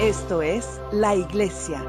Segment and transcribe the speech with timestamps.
[0.00, 1.80] Esto es la iglesia.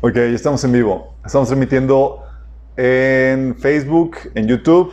[0.00, 1.14] Ok, ya estamos en vivo.
[1.24, 2.22] Estamos transmitiendo
[2.76, 4.92] en Facebook, en YouTube.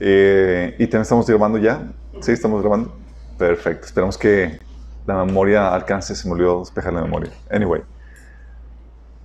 [0.00, 1.92] eh, y también estamos grabando ya.
[2.20, 2.96] Sí, estamos grabando.
[3.38, 3.86] Perfecto.
[3.86, 4.58] Esperamos que
[5.06, 6.14] la memoria alcance.
[6.14, 7.30] Se me olvidó despejar la memoria.
[7.50, 7.82] Anyway.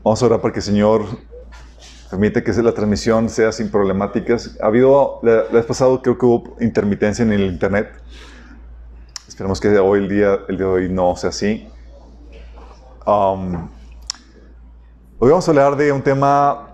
[0.03, 1.05] Vamos a orar para que el Señor
[2.09, 4.57] permite que la transmisión sea sin problemáticas.
[4.61, 7.91] Ha habido, la, la vez pasado creo que hubo intermitencia en el internet.
[9.27, 11.67] Esperemos que hoy, el día, el día de hoy, no sea así.
[13.05, 13.69] Um,
[15.21, 16.69] Hoy vamos a hablar de un tema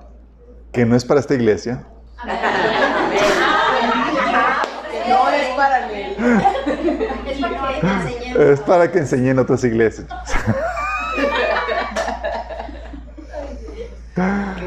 [0.72, 1.84] que no es para esta iglesia.
[2.24, 2.32] No
[5.32, 6.16] es para mí.
[7.28, 8.42] Es para que enseñen.
[8.52, 10.06] Es para que enseñen en otras iglesias.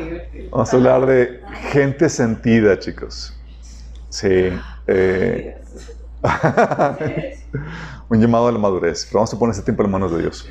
[0.58, 3.32] Vamos a hablar de gente sentida, chicos.
[4.08, 4.50] Sí.
[4.88, 5.62] eh,
[8.08, 9.06] un llamado a la madurez.
[9.06, 10.48] Pero vamos a poner este tiempo en manos de Dios.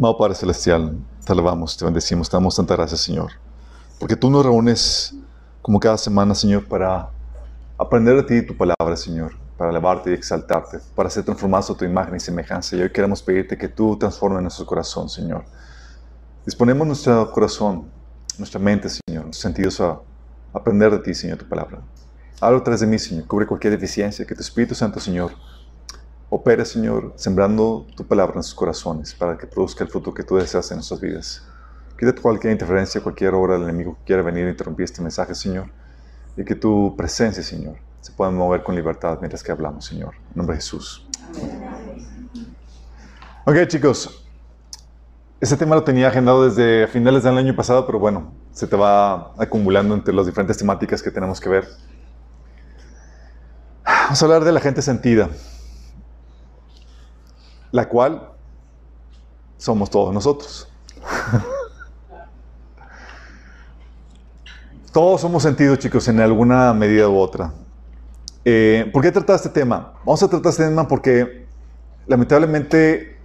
[0.00, 3.30] Amado Padre Celestial, te alabamos, te bendecimos, te damos tanta gracias, Señor.
[4.00, 5.14] Porque tú nos reúnes
[5.62, 7.10] como cada semana, Señor, para
[7.78, 11.84] aprender de ti tu palabra, Señor, para alabarte y exaltarte, para ser transformados a tu
[11.84, 12.74] imagen y semejanza.
[12.74, 15.44] Y hoy queremos pedirte que tú transformes nuestro corazón, Señor.
[16.44, 17.94] Disponemos nuestro corazón,
[18.38, 20.00] nuestra mente, Señor, nuestros sentidos a
[20.52, 21.80] aprender de ti, Señor, tu palabra.
[22.40, 23.26] Habla tras de mí, Señor.
[23.26, 24.26] Cubre cualquier deficiencia.
[24.26, 25.32] Que tu Espíritu Santo, Señor,
[26.28, 30.36] opere, Señor, sembrando tu palabra en sus corazones para que produzca el fruto que tú
[30.36, 31.42] deseas en nuestras vidas.
[31.98, 35.70] Quítate cualquier interferencia, cualquier obra del enemigo que quiera venir a interrumpir este mensaje, Señor.
[36.36, 40.14] Y que tu presencia, Señor, se pueda mover con libertad mientras que hablamos, Señor.
[40.30, 41.08] En nombre de Jesús.
[43.46, 44.25] Ok, chicos.
[45.38, 49.34] Este tema lo tenía agendado desde finales del año pasado, pero bueno, se te va
[49.36, 51.68] acumulando entre las diferentes temáticas que tenemos que ver.
[53.84, 55.28] Vamos a hablar de la gente sentida,
[57.70, 58.32] la cual
[59.58, 60.70] somos todos nosotros.
[64.92, 67.52] todos somos sentidos, chicos, en alguna medida u otra.
[68.42, 69.92] Eh, ¿Por qué tratar este tema?
[69.98, 71.46] Vamos a tratar este tema porque
[72.06, 73.15] lamentablemente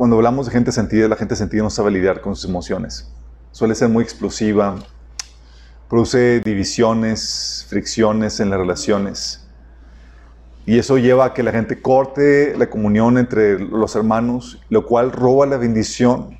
[0.00, 3.12] cuando hablamos de gente sentida, la gente sentida no sabe lidiar con sus emociones.
[3.52, 4.76] Suele ser muy explosiva,
[5.90, 9.46] produce divisiones, fricciones en las relaciones.
[10.64, 15.12] Y eso lleva a que la gente corte la comunión entre los hermanos, lo cual
[15.12, 16.38] roba la bendición.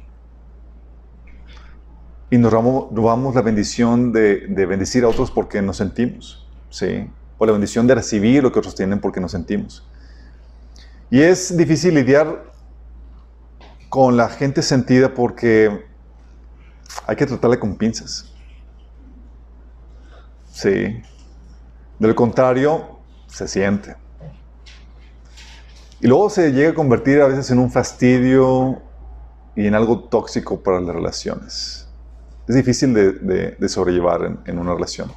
[2.30, 6.48] Y nos robamos, la bendición de, de bendecir a otros porque nos sentimos.
[6.70, 7.10] ¿sí?
[7.36, 9.86] O la bendición de recibir lo que otros tienen porque nos sentimos.
[11.10, 12.49] Y es difícil lidiar
[13.90, 15.84] con la gente sentida porque
[17.06, 18.32] hay que tratarla con pinzas.
[20.50, 21.02] Sí.
[21.98, 23.96] Del contrario, se siente.
[26.00, 28.80] Y luego se llega a convertir a veces en un fastidio
[29.54, 31.88] y en algo tóxico para las relaciones.
[32.48, 35.12] Es difícil de, de- de sobrellevar en, en una relación.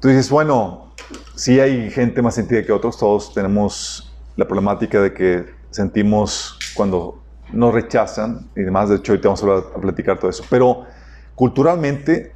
[0.00, 0.94] Tú dices, bueno,
[1.36, 7.20] sí hay gente más sentida que otros, todos tenemos la problemática de que sentimos cuando
[7.52, 8.88] nos rechazan y demás.
[8.88, 10.44] De hecho, ahorita vamos a, platicar todo eso.
[10.48, 10.86] Pero
[11.34, 12.32] culturalmente,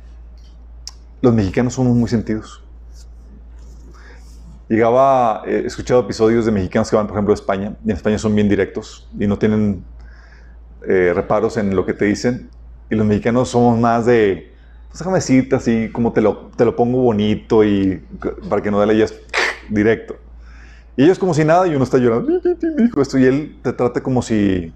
[1.23, 2.63] los mexicanos somos muy sentidos.
[4.69, 7.97] Llegaba, eh, he escuchado episodios de mexicanos que van, por ejemplo, a España, y en
[7.97, 9.85] España son bien directos y no tienen
[10.89, 12.51] eh, reparos en lo que te dicen.
[12.91, 14.53] Y los mexicanos somos más de,
[14.89, 18.03] pues déjame decirte así, como te lo, te lo pongo bonito y
[18.49, 19.15] para que no le leyes
[19.69, 20.17] directo.
[20.97, 22.39] Y ellos como si nada y uno está llorando,
[22.77, 24.75] dijo esto, y él te trata como si,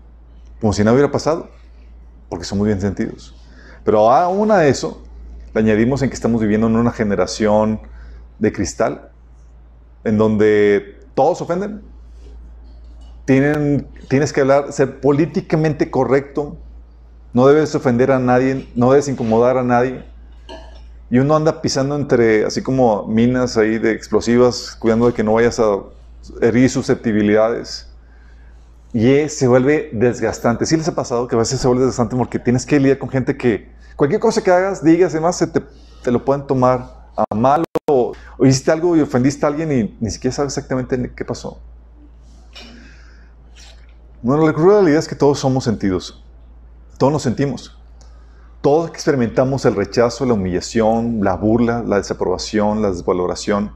[0.61, 1.51] como si nada hubiera pasado,
[2.29, 3.35] porque son muy bien sentidos.
[3.85, 5.03] Pero aún a eso,
[5.55, 7.81] le añadimos en que estamos viviendo en una generación
[8.39, 9.11] de cristal,
[10.05, 11.83] en donde todos ofenden.
[13.27, 16.57] tienes que hablar, ser políticamente correcto,
[17.35, 20.03] no debes ofender a nadie, no debes incomodar a nadie.
[21.11, 25.35] Y uno anda pisando entre, así como minas ahí de explosivas, cuidando de que no
[25.35, 25.77] vayas a
[26.41, 27.89] herir susceptibilidades.
[28.93, 30.65] Y se vuelve desgastante.
[30.67, 33.09] ¿Sí les ha pasado que a veces se vuelve desgastante porque tienes que lidiar con
[33.09, 35.63] gente que cualquier cosa que hagas, digas, además, se te,
[36.03, 39.97] te lo pueden tomar a mal o, o, hiciste algo y ofendiste a alguien y
[40.01, 41.61] ni siquiera sabes exactamente qué pasó.
[44.23, 46.25] Bueno, la realidad es que todos somos sentidos.
[46.99, 47.79] Todos nos sentimos.
[48.61, 53.71] Todos experimentamos el rechazo, la humillación, la burla, la desaprobación, la desvaloración.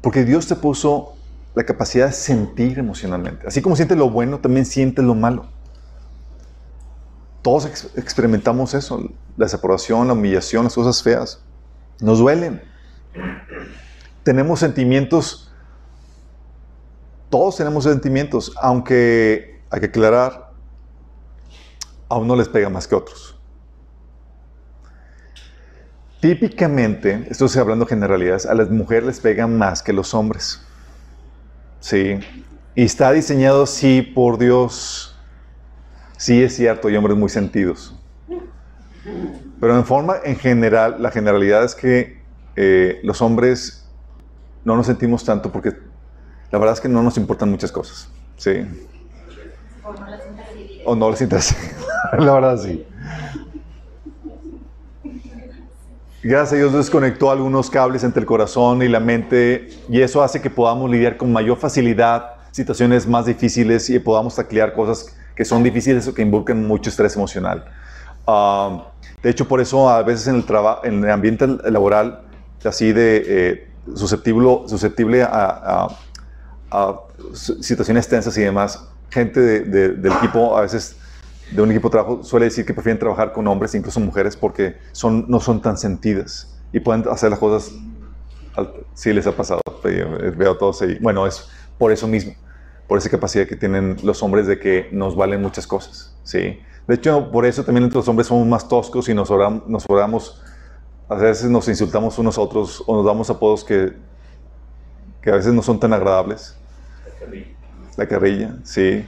[0.00, 1.14] Porque Dios te puso
[1.54, 3.46] la capacidad de sentir emocionalmente.
[3.46, 5.46] Así como sientes lo bueno, también sientes lo malo.
[7.42, 11.42] Todos ex experimentamos eso, la desaprobación, la humillación, las cosas feas.
[12.00, 12.62] Nos duelen.
[14.22, 15.52] Tenemos sentimientos,
[17.28, 20.52] todos tenemos sentimientos, aunque hay que aclarar,
[22.08, 23.38] a uno les pega más que a otros.
[26.20, 30.64] Típicamente, esto estoy hablando generalidades, a las mujeres les pegan más que a los hombres.
[31.82, 32.20] Sí.
[32.76, 35.14] Y está diseñado, sí, por Dios.
[36.16, 37.94] Sí, es cierto, hay hombres muy sentidos.
[39.60, 42.22] Pero en forma, en general, la generalidad es que
[42.54, 43.90] eh, los hombres
[44.64, 45.72] no nos sentimos tanto porque
[46.52, 48.08] la verdad es que no nos importan muchas cosas.
[48.36, 48.64] Sí.
[49.84, 50.82] O no les interesa.
[50.84, 51.56] O no les interesa.
[52.18, 52.86] la verdad, sí.
[56.24, 60.40] Gracias a Dios desconectó algunos cables entre el corazón y la mente y eso hace
[60.40, 65.64] que podamos lidiar con mayor facilidad situaciones más difíciles y podamos taclear cosas que son
[65.64, 67.64] difíciles o que involucran mucho estrés emocional.
[68.24, 68.82] Uh,
[69.20, 70.44] de hecho, por eso a veces en el,
[70.84, 72.20] en el ambiente laboral,
[72.64, 75.88] así de eh, susceptible, susceptible a,
[77.34, 80.96] situaciones tensas y demás, gente de, de, del equipo a veces
[81.54, 84.76] de un equipo de trabajo suele decir que prefieren trabajar con hombres, incluso mujeres, porque
[84.92, 87.72] son, no son tan sentidas y pueden hacer las cosas.
[88.94, 89.60] Sí, les ha pasado.
[89.82, 90.98] Veo todos ahí.
[91.00, 92.34] Bueno, es por eso mismo,
[92.86, 96.16] por esa capacidad que tienen los hombres de que nos valen muchas cosas.
[96.22, 96.60] Sí.
[96.86, 99.84] De hecho, por eso también entre los hombres somos más toscos y nos oramos, nos
[99.88, 100.42] oramos
[101.08, 103.92] a veces nos insultamos unos a otros o nos damos apodos que,
[105.20, 106.56] que a veces no son tan agradables.
[107.04, 107.46] La carrilla.
[107.96, 109.06] La carrilla, sí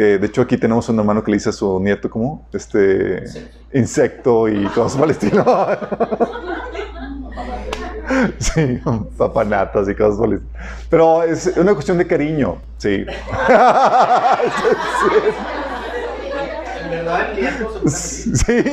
[0.00, 3.22] que de hecho aquí tenemos un hermano que le dice a su nieto como este
[3.22, 5.44] insecto, insecto y cosas por el estilo.
[8.38, 8.80] sí,
[9.18, 10.52] papanatas y cosas por el estilo.
[10.88, 13.04] Pero es una cuestión de cariño, sí.
[17.86, 18.64] sí,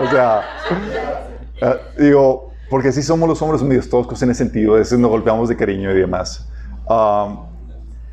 [0.00, 0.44] o sea,
[1.98, 5.48] digo, porque sí somos los hombres medios toscos en ese sentido, a veces nos golpeamos
[5.48, 6.48] de cariño y demás.
[6.88, 7.48] Um,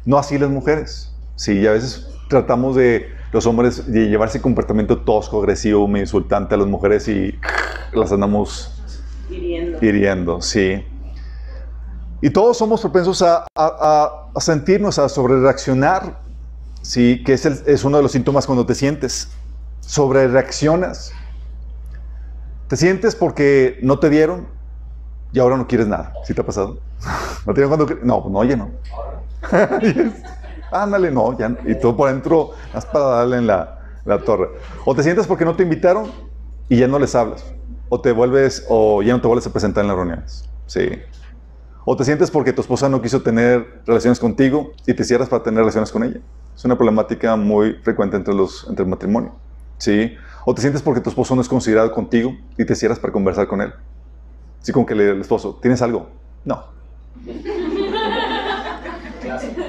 [0.04, 1.12] no así las mujeres.
[1.36, 6.68] Sí, a veces tratamos de los hombres de llevarse comportamiento tosco, agresivo, insultante a las
[6.68, 7.38] mujeres y
[7.94, 8.82] las andamos
[9.30, 9.86] hiriendo.
[9.86, 10.86] hiriendo sí.
[12.22, 16.20] Y todos somos propensos a, a, a sentirnos, a sobrereaccionar,
[16.82, 19.30] sí, que es, el, es uno de los síntomas cuando te sientes.
[19.82, 21.12] Sobrereaccionas.
[22.68, 24.48] Te sientes porque no te dieron
[25.32, 26.14] y ahora no quieres nada.
[26.24, 26.80] ¿Sí te ha pasado?
[27.46, 28.72] ¿No te dieron cuando No, no, oye, no.
[30.72, 34.50] ándale, no, ya, y tú por dentro, vas para darle en la, la, torre.
[34.86, 36.12] O te sientes porque no te invitaron
[36.70, 37.46] y ya no les hablas.
[37.90, 40.50] O te vuelves, o ya no te vuelves a presentar en las reuniones.
[40.66, 40.90] Sí.
[41.86, 45.44] O te sientes porque tu esposa no quiso tener relaciones contigo y te cierras para
[45.44, 46.20] tener relaciones con ella.
[46.56, 49.36] Es una problemática muy frecuente entre, los, entre el matrimonio.
[49.78, 50.16] Sí.
[50.46, 53.48] O te sientes porque tu esposo no es considerado contigo y te cierras para conversar
[53.48, 53.74] con él.
[54.62, 56.10] Sí, como que le el esposo, ¿tienes algo?
[56.44, 56.64] No.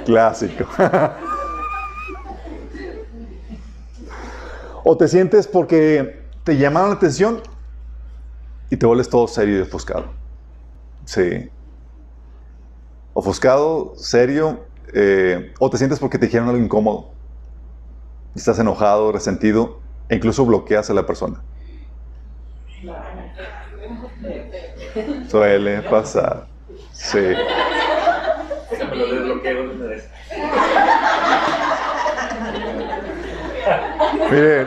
[0.07, 0.65] Clásico.
[4.85, 7.43] o te sientes porque te llamaron la atención
[8.71, 10.15] y te vuelves todo serio y ofuscado.
[11.05, 11.51] Sí.
[13.13, 14.61] Ofuscado, serio,
[14.95, 17.11] eh, o te sientes porque te dijeron algo incómodo.
[18.37, 21.43] Estás enojado, resentido, e incluso bloqueas a la persona.
[25.29, 26.47] Suele pasar.
[26.93, 27.35] Sí.
[34.31, 34.67] Miren,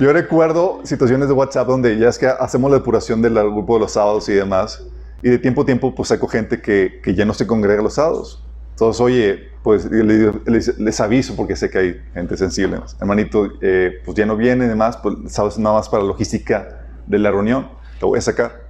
[0.00, 3.80] yo recuerdo situaciones de WhatsApp donde ya es que hacemos la depuración del grupo de
[3.80, 4.84] los sábados y demás,
[5.22, 7.94] y de tiempo a tiempo pues saco gente que, que ya no se congrega los
[7.94, 8.44] sábados.
[8.70, 12.78] Entonces, oye, pues les, les, aviso porque sé que hay gente sensible.
[13.00, 17.18] Hermanito, eh, pues ya no viene y demás, pues sabes nada más para logística de
[17.18, 17.68] la reunión,
[18.00, 18.68] lo voy a sacar.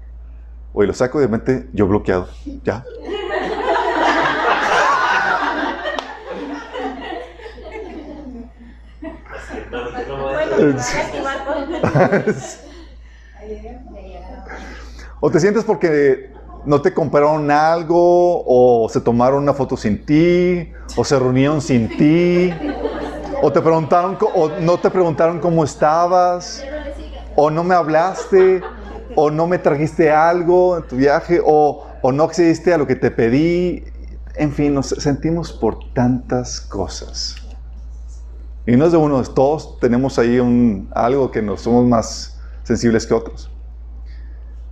[0.73, 2.29] Oye, lo saco de repente, yo bloqueado,
[2.65, 2.85] ya.
[15.21, 16.31] o te sientes porque
[16.65, 21.89] no te compraron algo, o se tomaron una foto sin ti, o se reunieron sin
[21.97, 22.53] ti,
[23.43, 26.65] o te preguntaron, o no te preguntaron cómo estabas,
[27.37, 28.63] o no me hablaste,
[29.15, 32.97] o no me trajiste algo en tu viaje, o, o no accediste a lo que
[32.97, 33.85] te pedí.
[34.37, 37.38] En fin, nos sentimos por tantas cosas.
[38.69, 43.07] Y no es de uno, todos tenemos ahí un, algo que nos somos más sensibles
[43.07, 43.51] que otros.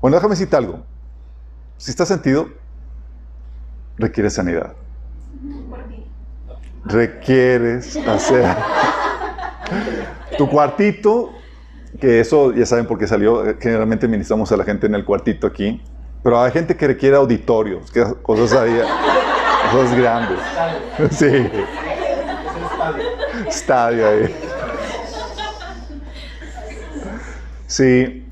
[0.02, 0.80] Bueno, déjame decirte algo.
[1.78, 2.46] Si estás sentido,
[3.96, 4.74] requiere sanidad.
[6.84, 8.44] Requieres hacer
[10.36, 11.30] tu cuartito,
[11.98, 13.56] que eso ya saben por qué salió.
[13.58, 15.82] Generalmente ministramos a la gente en el cuartito aquí,
[16.22, 18.78] pero hay gente que requiere auditorios, que cosas ahí,
[19.72, 20.38] cosas grandes.
[21.12, 21.50] Sí.
[23.48, 24.34] Estadio ahí.
[27.66, 28.26] Sí.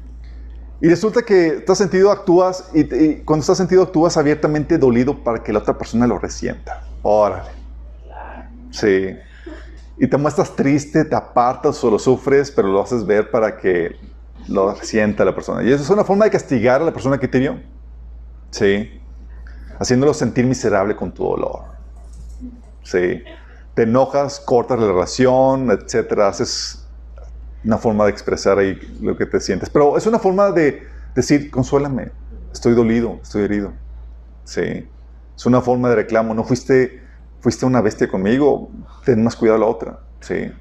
[0.80, 5.52] Y resulta que estás sentido, actúas, y, cuando estás sentido, actúas abiertamente dolido para que
[5.52, 6.82] la otra persona lo resienta.
[7.02, 7.50] Órale.
[8.70, 9.16] Sí.
[9.96, 13.96] Y te muestras triste, te apartas o lo sufres, pero lo haces ver para que
[14.48, 15.62] lo resienta la persona.
[15.62, 17.60] Y eso es una forma de castigar a la persona que te vio.
[18.50, 19.00] Sí.
[19.78, 21.62] Haciéndolo sentir miserable con tu dolor.
[22.82, 23.22] Sí.
[23.74, 26.28] Te enojas, cortas la relación, etcétera.
[26.28, 26.86] Haces
[27.64, 29.70] una forma de expresar ahí lo que te sientes.
[29.70, 32.12] Pero es una forma de decir, consuélame,
[32.52, 33.72] estoy dolido, estoy herido.
[34.44, 34.88] Sí.
[35.36, 36.34] Es una forma de reclamo.
[36.34, 37.02] No fuiste,
[37.40, 38.70] fuiste una bestia conmigo,
[39.04, 40.00] ten más cuidado la otra.
[40.20, 40.52] Sí.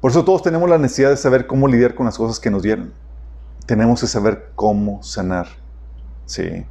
[0.00, 2.62] Por eso todos tenemos la necesidad de saber cómo lidiar con las cosas que nos
[2.62, 2.92] dieron.
[3.66, 5.48] Tenemos que saber cómo sanar.
[6.24, 6.64] Sí.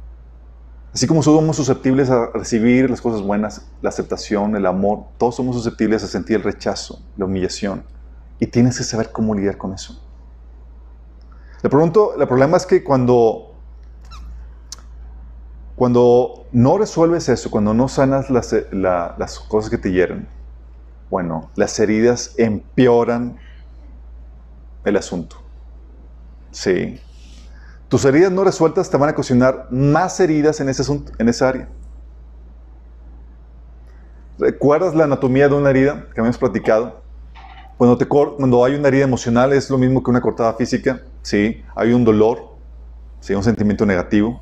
[0.96, 5.54] Así como somos susceptibles a recibir las cosas buenas, la aceptación, el amor, todos somos
[5.54, 7.84] susceptibles a sentir el rechazo, la humillación.
[8.40, 10.02] Y tienes que saber cómo lidiar con eso.
[11.62, 13.58] Le pregunto, el problema es que cuando,
[15.74, 20.26] cuando no resuelves eso, cuando no sanas las, las cosas que te hieren,
[21.10, 23.36] bueno, las heridas empeoran
[24.82, 25.36] el asunto.
[26.52, 26.98] Sí.
[27.88, 30.82] Tus heridas no resueltas te van a ocasionar más heridas en ese
[31.18, 31.68] en esa área.
[34.38, 37.00] ¿Recuerdas la anatomía de una herida que habíamos platicado?
[37.78, 41.62] Cuando, te, cuando hay una herida emocional es lo mismo que una cortada física, ¿sí?
[41.74, 42.56] Hay un dolor,
[43.20, 43.34] ¿sí?
[43.34, 44.40] Un sentimiento negativo.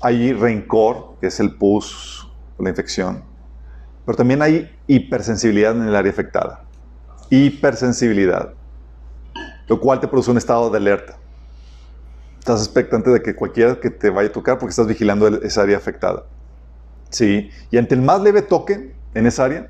[0.00, 2.28] Hay rencor, que es el pus,
[2.58, 3.22] la infección.
[4.04, 6.64] Pero también hay hipersensibilidad en el área afectada.
[7.30, 8.54] Hipersensibilidad.
[9.68, 11.18] Lo cual te produce un estado de alerta.
[12.46, 15.76] Estás expectante de que cualquiera que te vaya a tocar porque estás vigilando esa área
[15.76, 16.26] afectada.
[17.10, 17.50] Sí.
[17.72, 19.68] Y ante el más leve toque en esa área,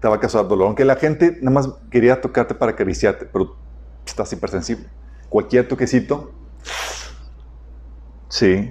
[0.00, 0.66] te va a causar dolor.
[0.66, 3.56] Aunque la gente nada más quería tocarte para acariciarte, pero
[4.04, 4.86] estás hipersensible.
[5.30, 6.30] Cualquier toquecito,
[8.28, 8.70] sí.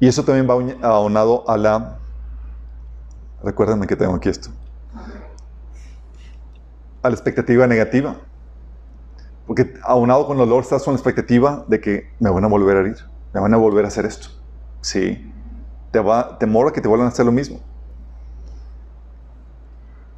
[0.00, 1.98] Y eso también va aunado a la...
[3.44, 4.50] Recuérdenme que tengo aquí esto.
[7.00, 8.16] A la expectativa negativa.
[9.46, 12.76] Porque aunado con el dolor estás con la expectativa de que me van a volver
[12.76, 12.96] a herir,
[13.32, 14.28] me van a volver a hacer esto.
[14.80, 15.32] Sí.
[15.90, 17.60] Te va, temor a que te vuelvan a hacer lo mismo.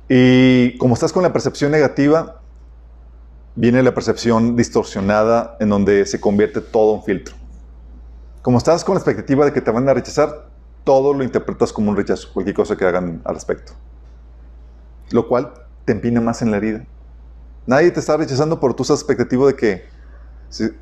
[0.08, 2.40] Y como estás con la percepción negativa,
[3.56, 7.34] viene la percepción distorsionada en donde se convierte todo en filtro.
[8.42, 10.48] Como estás con la expectativa de que te van a rechazar,
[10.84, 13.72] todo lo interpretas como un rechazo, cualquier cosa que hagan al respecto.
[15.10, 15.52] Lo cual
[15.84, 16.84] te empina más en la herida.
[17.66, 19.84] Nadie te está rechazando por tu expectativa de que,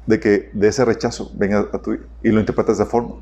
[0.06, 3.16] de que de ese rechazo venga a tu y lo interpretas de forma.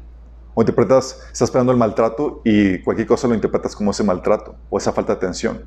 [0.55, 4.79] O interpretas, estás esperando el maltrato y cualquier cosa lo interpretas como ese maltrato o
[4.79, 5.63] esa falta de atención.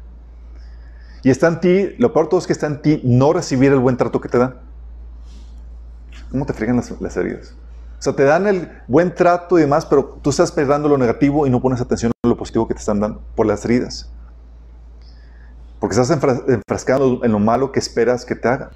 [1.23, 3.71] Y está en ti, lo peor de todo es que está en ti no recibir
[3.71, 4.59] el buen trato que te dan.
[6.29, 7.55] ¿Cómo te fregan las, heridas?
[7.97, 11.47] O sea, te dan el buen trato y demás, pero tú estás esperando lo negativo
[11.47, 14.11] y no pones atención a lo positivo que te están dando por las heridas.
[15.79, 18.69] Porque estás enfrascando en lo malo que esperas que te hagan.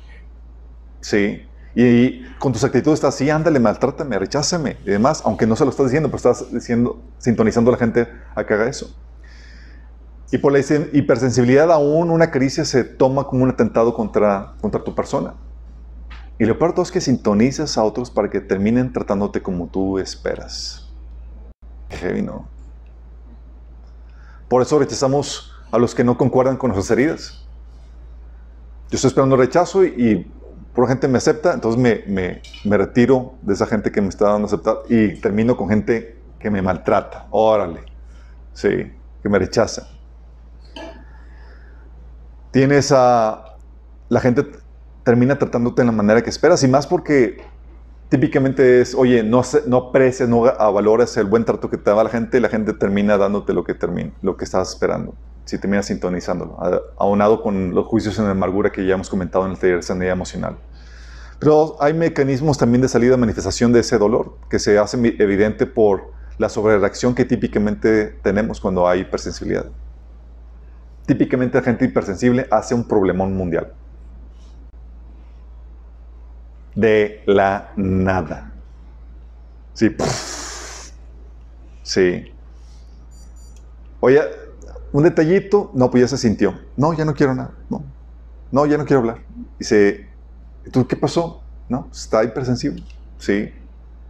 [1.01, 1.46] Sí.
[1.75, 5.72] Y, con tus actitudes estás así, ándale, maltrátame, recházame y demás, aunque no se lo
[5.72, 8.96] estás diciendo, pero estás diciendo, sintonizando a la gente a que haga eso.
[10.32, 14.94] Y por la hipersensibilidad aún una caricia se toma como un atentado contra, contra tu
[14.94, 15.36] persona.
[16.38, 20.00] Y lo peor todo es que sintonizas a otros para que terminen tratándote como tú
[20.00, 20.89] esperas.
[21.89, 22.48] Qué heavy, ¿no?
[24.48, 27.45] Por eso rechazamos a los que no concuerdan con nuestras heridas.
[28.89, 30.31] Yo estoy esperando rechazo y, y
[30.73, 34.29] por gente me acepta, entonces me, me, me, retiro de esa gente que me está
[34.29, 37.27] dando aceptar y termino con gente que me maltrata.
[37.31, 37.81] Órale.
[38.53, 39.88] Sí, que me rechaza.
[42.51, 43.45] tienes a...
[44.09, 44.45] La gente
[45.03, 47.38] termina tratándote de la manera que esperas y más porque
[48.09, 52.09] típicamente es, oye, no, no aprecias, no valoras el buen trato que te da la
[52.09, 55.13] gente y la gente termina dándote lo que, termina, lo que estabas esperando.
[55.50, 59.51] Si terminas sintonizándolo, a- aunado con los juicios en amargura que ya hemos comentado en
[59.53, 60.60] el taller de sanidad emocional.
[61.39, 66.12] Pero hay mecanismos también de salida, manifestación de ese dolor, que se hace evidente por
[66.38, 69.65] la sobrereacción que típicamente tenemos cuando hay hipersensibilidad.
[71.08, 73.74] Típicamente la gente hipersensible hace un problemón mundial.
[76.75, 78.53] De la nada.
[79.74, 79.96] Sí.
[81.82, 82.36] Sí.
[84.00, 84.22] Oye,
[84.91, 86.60] un detallito, no, pues ya se sintió.
[86.75, 87.51] No, ya no quiero nada.
[87.69, 87.84] No,
[88.51, 89.22] no ya no quiero hablar.
[89.58, 90.10] Dice,
[90.72, 91.43] ¿tú qué pasó?
[91.67, 92.84] No, está hipersensible.
[93.17, 93.51] Sí,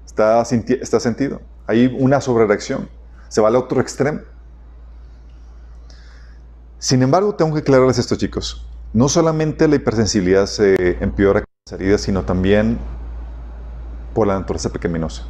[0.06, 1.42] está, está sentido.
[1.68, 2.90] Hay una sobrereacción.
[3.28, 4.22] Se va al otro extremo.
[6.78, 8.66] Sin embargo, tengo que aclararles esto, chicos.
[8.94, 12.80] No solamente la hipersensibilidad se empeora con las heridas, sino también
[14.14, 15.26] por la naturaleza pecaminosa.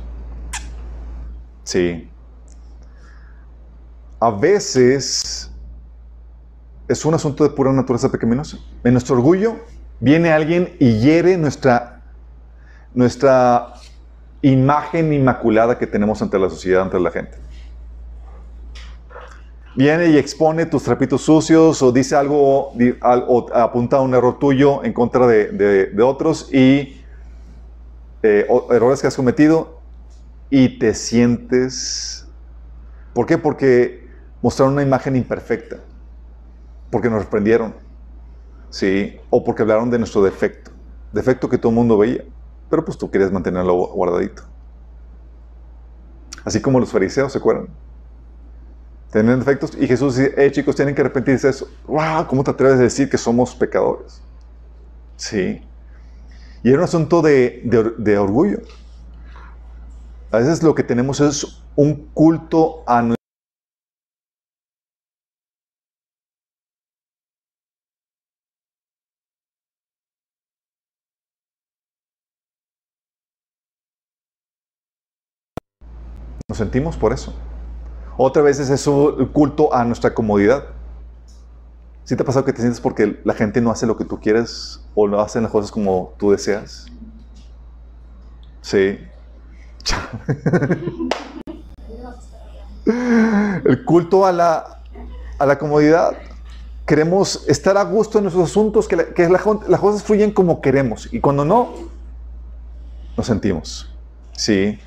[1.63, 2.09] Sí.
[4.19, 5.51] A veces
[6.87, 8.57] es un asunto de pura naturaleza pecaminosa.
[8.83, 9.57] En nuestro orgullo
[9.99, 12.01] viene alguien y hiere nuestra,
[12.93, 13.73] nuestra
[14.41, 17.37] imagen inmaculada que tenemos ante la sociedad, ante la gente.
[19.75, 22.73] Viene y expone tus trapitos sucios o dice algo
[23.27, 25.51] o apunta un error tuyo en contra de,
[25.93, 27.01] de- otros y
[28.23, 29.79] eh, errores que has cometido
[30.49, 32.27] y te sientes...
[33.13, 33.37] ¿Por qué?
[33.37, 34.08] Porque
[34.41, 35.77] mostraron una imagen imperfecta.
[36.91, 37.75] Porque nos reprendieron.
[38.69, 39.17] ¿Sí?
[39.29, 40.71] O porque hablaron de nuestro defecto.
[41.11, 42.23] Defecto que todo el mundo veía.
[42.69, 44.43] Pero pues tú querías mantenerlo guardadito.
[46.45, 47.67] Así como los fariseos, ¿se acuerdan?
[49.11, 51.67] Tenían defectos y Jesús dice, eh chicos, tienen que arrepentirse de eso.
[51.87, 52.27] ¡Wow!
[52.27, 54.21] ¿Cómo te atreves a decir que somos pecadores?
[55.17, 55.61] Sí.
[56.63, 58.59] Y era un asunto de, de or- de orgullo.
[60.31, 63.01] A veces lo que tenemos es un culto a
[76.49, 77.33] Nos sentimos por eso.
[78.17, 80.65] Otra vez es eso el culto a nuestra comodidad.
[82.03, 84.19] ¿Sí te ha pasado que te sientes porque la gente no hace lo que tú
[84.19, 86.87] quieres o no hacen las cosas como tú deseas?
[88.61, 88.97] Sí.
[92.85, 94.81] el culto a la,
[95.37, 96.17] a la comodidad.
[96.85, 101.07] Queremos estar a gusto en nuestros asuntos, que, la- que las cosas fluyen como queremos.
[101.13, 101.69] Y cuando no,
[103.15, 103.93] nos sentimos.
[104.31, 104.79] Sí.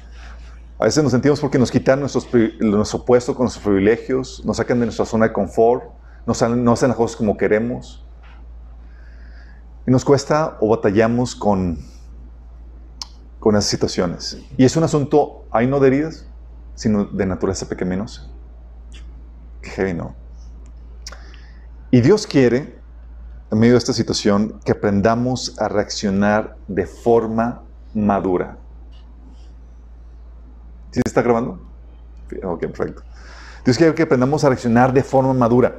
[0.82, 2.26] A veces nos sentimos porque nos quitan nuestros,
[2.58, 5.84] nuestro puesto con nuestros privilegios, nos sacan de nuestra zona de confort,
[6.26, 8.04] nos no hacen las cosas como queremos.
[9.86, 11.78] Y nos cuesta o batallamos con,
[13.38, 14.38] con esas situaciones.
[14.56, 16.26] Y es un asunto, ahí no de heridas,
[16.74, 18.26] sino de naturaleza pecaminosa.
[19.60, 20.16] Qué heavy, ¿no?
[21.92, 22.76] Y Dios quiere,
[23.52, 27.62] en medio de esta situación, que aprendamos a reaccionar de forma
[27.94, 28.58] madura.
[30.92, 31.58] ¿Sí se está grabando?
[32.44, 33.02] Ok, perfecto.
[33.64, 35.76] Dios quiere que aprendamos a reaccionar de forma madura.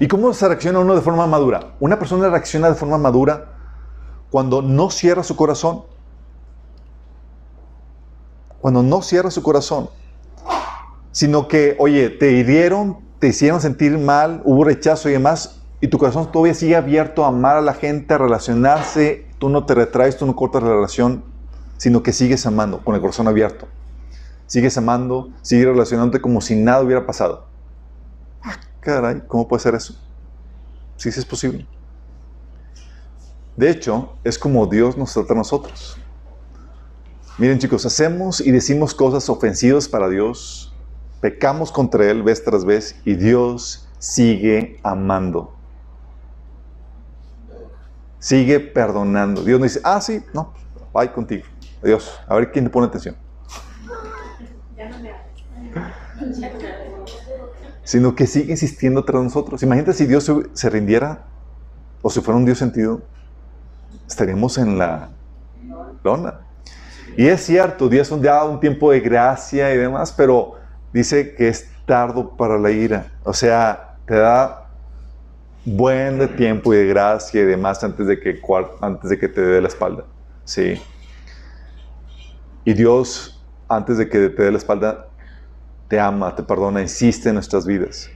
[0.00, 1.74] ¿Y cómo se reacciona uno de forma madura?
[1.78, 3.52] Una persona reacciona de forma madura
[4.30, 5.84] cuando no cierra su corazón.
[8.60, 9.88] Cuando no cierra su corazón.
[11.12, 15.98] Sino que, oye, te hirieron, te hicieron sentir mal, hubo rechazo y demás, y tu
[15.98, 19.28] corazón todavía sigue abierto a amar a la gente, a relacionarse.
[19.38, 21.22] Tú no te retraes, tú no cortas la relación,
[21.76, 23.68] sino que sigues amando con el corazón abierto.
[24.46, 27.48] Sigues amando, sigues relacionándote como si nada hubiera pasado.
[28.42, 29.94] Ah, caray, ¿cómo puede ser eso?
[30.96, 31.66] Sí, sí es posible.
[33.56, 35.96] De hecho, es como Dios nos trata a nosotros.
[37.38, 40.72] Miren chicos, hacemos y decimos cosas ofensivas para Dios,
[41.20, 45.54] pecamos contra Él vez tras vez y Dios sigue amando.
[48.18, 49.42] Sigue perdonando.
[49.42, 50.54] Dios no dice, ah, sí, no,
[50.92, 51.44] bye contigo.
[51.82, 52.20] Adiós.
[52.26, 53.23] A ver quién te pone atención.
[57.82, 59.62] Sino que sigue insistiendo tras nosotros.
[59.62, 61.24] Imagínate si Dios se, rindiera
[62.02, 63.02] o si fuera un Dios sentido,
[64.06, 65.10] estaríamos en la
[66.02, 66.40] lona.
[67.16, 70.54] Y es cierto, Dios ha dado un tiempo de gracia y demás, pero
[70.92, 73.12] dice que es tardo para la ira.
[73.22, 74.68] O sea, te da
[75.64, 78.40] buen tiempo y de gracia y demás antes de que,
[78.80, 80.04] antes de que te dé la espalda.
[80.44, 80.80] Sí.
[82.64, 85.08] Y Dios, antes de que te dé la espalda,
[85.88, 88.10] te ama, te perdona, insiste en nuestras vidas.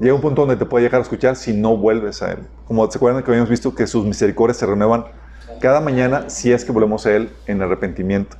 [0.00, 2.46] Llega un punto donde te puede a escuchar si no vuelves a Él.
[2.66, 5.06] Como se acuerdan que habíamos visto que sus misericordias se renuevan
[5.60, 8.36] cada mañana si es que volvemos a Él en arrepentimiento.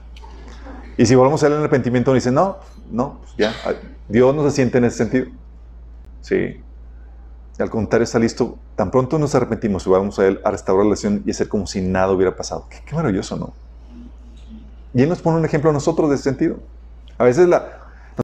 [0.97, 2.59] Y si volvemos a Él en arrepentimiento, nos dice, no,
[2.91, 3.53] no, pues ya,
[4.09, 5.27] Dios no se siente en ese sentido.
[6.21, 6.61] Sí.
[7.59, 10.91] Al contrario, está listo, tan pronto nos arrepentimos y vamos a Él a restaurar la
[10.91, 12.67] relación y hacer como si nada hubiera pasado.
[12.69, 13.55] Qué, qué maravilloso, ¿no?
[14.95, 16.59] Y Él nos pone un ejemplo a nosotros de ese sentido.
[17.19, 17.61] A veces nos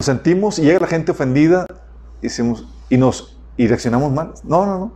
[0.01, 1.67] sentimos y llega la gente ofendida
[2.23, 4.35] y, nos, y reaccionamos mal.
[4.45, 4.93] No, no, no.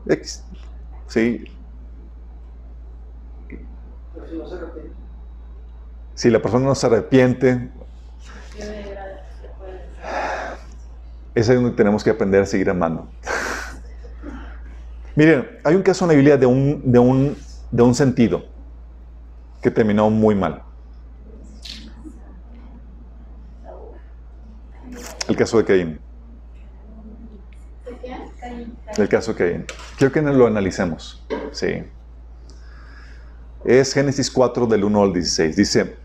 [1.09, 1.45] Sí.
[6.15, 7.71] Si la persona no se arrepiente,
[11.35, 13.09] es ahí donde tenemos que aprender a seguir amando.
[15.17, 17.37] Miren, hay un caso en la Biblia de un,
[17.71, 18.45] de un sentido
[19.61, 20.64] que terminó muy mal.
[25.29, 26.01] El caso de Caín.
[28.97, 29.65] El caso de Caín.
[29.97, 31.27] Quiero que lo analicemos.
[31.53, 31.83] Sí.
[33.65, 35.57] Es Génesis 4 del 1 al 16.
[35.57, 35.97] Dice,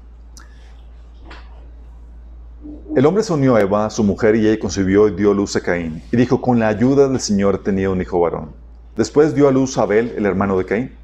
[2.96, 5.62] el hombre se unió a Eva, su mujer, y ella concibió y dio luz a
[5.62, 6.02] Caín.
[6.12, 8.54] Y dijo, con la ayuda del Señor tenía un hijo varón.
[8.96, 10.96] Después dio a luz a Abel, el hermano de Caín.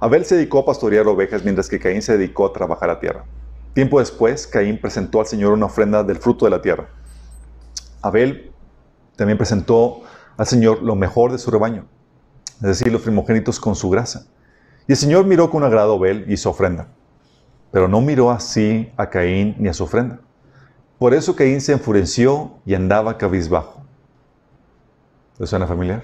[0.00, 3.24] Abel se dedicó a pastorear ovejas, mientras que Caín se dedicó a trabajar la tierra.
[3.74, 6.88] Tiempo después, Caín presentó al Señor una ofrenda del fruto de la tierra.
[8.02, 8.52] Abel
[9.16, 10.02] también presentó
[10.36, 11.86] al Señor lo mejor de su rebaño,
[12.56, 14.26] es decir, los primogénitos con su grasa.
[14.86, 16.88] Y el Señor miró con agrado a Abel y su ofrenda,
[17.70, 20.20] pero no miró así a Caín ni a su ofrenda.
[20.98, 23.82] Por eso Caín se enfureció y andaba cabizbajo.
[25.38, 26.02] ¿Le suena familiar?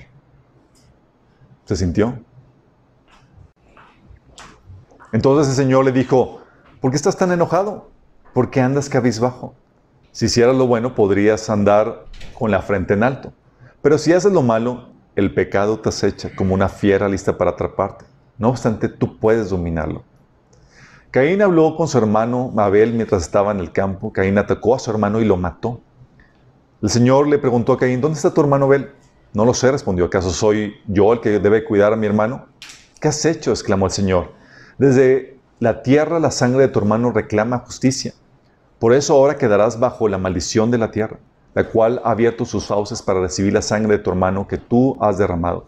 [1.66, 2.18] ¿Se sintió?
[5.12, 6.40] Entonces el Señor le dijo,
[6.80, 7.90] ¿por qué estás tan enojado?
[8.32, 9.54] ¿Por qué andas cabizbajo?
[10.16, 13.34] Si hicieras lo bueno, podrías andar con la frente en alto.
[13.82, 18.06] Pero si haces lo malo, el pecado te acecha como una fiera lista para atraparte.
[18.38, 20.04] No obstante, tú puedes dominarlo.
[21.10, 24.10] Caín habló con su hermano Abel mientras estaba en el campo.
[24.10, 25.82] Caín atacó a su hermano y lo mató.
[26.80, 28.92] El Señor le preguntó a Caín, ¿dónde está tu hermano Abel?
[29.34, 30.06] No lo sé, respondió.
[30.06, 32.46] ¿Acaso soy yo el que debe cuidar a mi hermano?
[33.02, 33.50] ¿Qué has hecho?
[33.50, 34.32] exclamó el Señor.
[34.78, 38.14] Desde la tierra la sangre de tu hermano reclama justicia.
[38.78, 41.18] Por eso ahora quedarás bajo la maldición de la tierra,
[41.54, 44.96] la cual ha abierto sus fauces para recibir la sangre de tu hermano que tú
[45.00, 45.66] has derramado.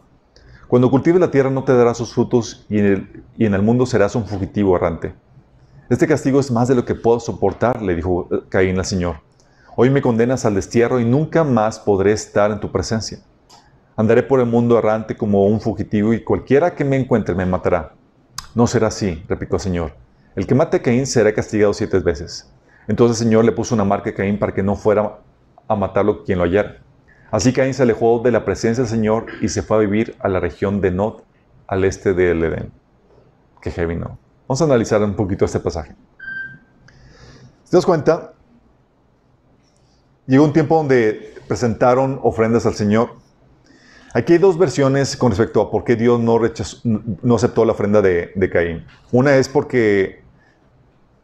[0.69, 3.63] Cuando cultives la tierra no te dará sus frutos y en, el, y en el
[3.63, 5.15] mundo serás un fugitivo errante.
[5.89, 9.23] Este castigo es más de lo que puedo soportar, le dijo eh, Caín al Señor.
[9.75, 13.21] Hoy me condenas al destierro y nunca más podré estar en tu presencia.
[13.97, 17.95] Andaré por el mundo errante como un fugitivo y cualquiera que me encuentre me matará.
[18.55, 19.95] No será así, replicó el Señor.
[20.37, 22.53] El que mate a Caín será castigado siete veces.
[22.89, 25.19] Entonces el Señor le puso una marca a Caín para que no fuera
[25.69, 26.79] a matarlo quien lo hallara.
[27.31, 30.29] Así Caín se alejó de la presencia del Señor y se fue a vivir a
[30.29, 31.21] la región de Nod,
[31.67, 32.73] al este del Edén.
[33.61, 34.19] Qué heavy, ¿no?
[34.49, 35.95] Vamos a analizar un poquito este pasaje.
[37.65, 38.33] Si te das cuenta,
[40.27, 43.11] llegó un tiempo donde presentaron ofrendas al Señor.
[44.15, 47.73] Aquí hay dos versiones con respecto a por qué Dios no, rechazó, no aceptó la
[47.73, 48.87] ofrenda de, de Caín.
[49.13, 50.23] Una es porque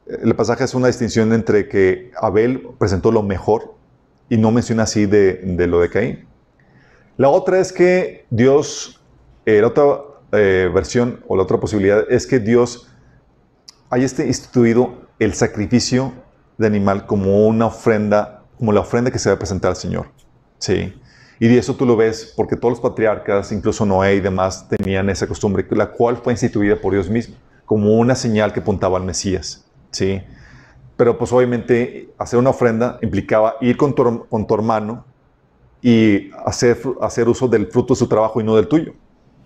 [0.06, 3.74] el pasaje es una distinción entre que Abel presentó lo mejor
[4.28, 6.26] y no menciona así de, lo de Caín.
[7.16, 9.00] La otra es que Dios,
[9.46, 9.98] eh, la otra
[10.32, 12.88] eh, versión o la otra posibilidad es que Dios
[13.90, 16.12] haya este instituido el sacrificio
[16.58, 20.08] de animal como una ofrenda, como la ofrenda que se va a presentar al Señor.
[20.58, 20.94] Sí.
[21.38, 25.08] Y de eso tú lo ves porque todos los patriarcas, incluso Noé y demás, tenían
[25.10, 29.04] esa costumbre, la cual fue instituida por Dios mismo, como una señal que apuntaba al
[29.04, 29.63] Mesías.
[29.94, 30.20] Sí.
[30.96, 35.04] Pero pues obviamente hacer una ofrenda implicaba ir con tu, con tu hermano
[35.80, 38.92] y hacer, hacer uso del fruto de su trabajo y no del tuyo.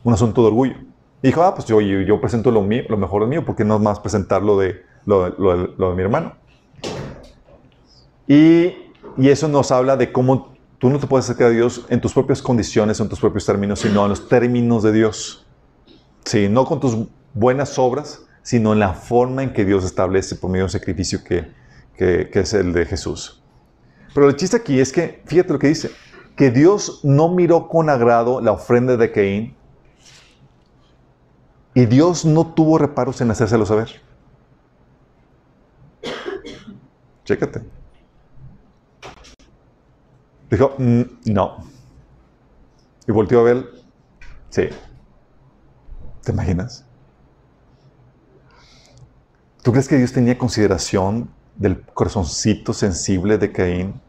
[0.04, 0.76] Un asunto de orgullo.
[1.22, 3.64] Y dijo, ah, pues yo, yo, presento lo, mío, lo mejor de mío, ¿por qué
[3.64, 6.34] no más presentar lo de, lo, lo, de mi hermano?
[8.26, 8.74] Y,
[9.16, 12.12] y, eso nos habla de cómo tú no te puedes acercar a Dios en tus
[12.12, 15.44] propias condiciones, en tus propios términos, sino en los términos de Dios.
[16.24, 16.96] Sí, no con tus
[17.34, 21.22] buenas obras, sino en la forma en que Dios establece por medio de un sacrificio
[21.22, 21.52] que,
[21.94, 23.42] que, es el de Jesús.
[24.14, 25.90] Pero el chiste aquí es que, fíjate lo que dice,
[26.34, 29.54] que Dios no miró con agrado la ofrenda de Caín
[31.74, 34.00] y Dios no tuvo reparos en hacérselo saber.
[37.26, 37.60] Chécate.
[40.48, 41.66] Dijo, mm, no.
[43.06, 43.68] Y volteó a ver,
[44.48, 44.70] sí.
[46.24, 46.87] ¿Te imaginas?
[49.68, 54.00] ¿Tú crees que Dios tenía consideración del corazoncito sensible de Caín?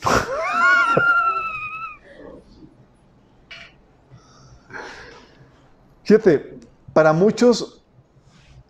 [6.04, 6.60] Fíjate,
[6.92, 7.82] para muchos,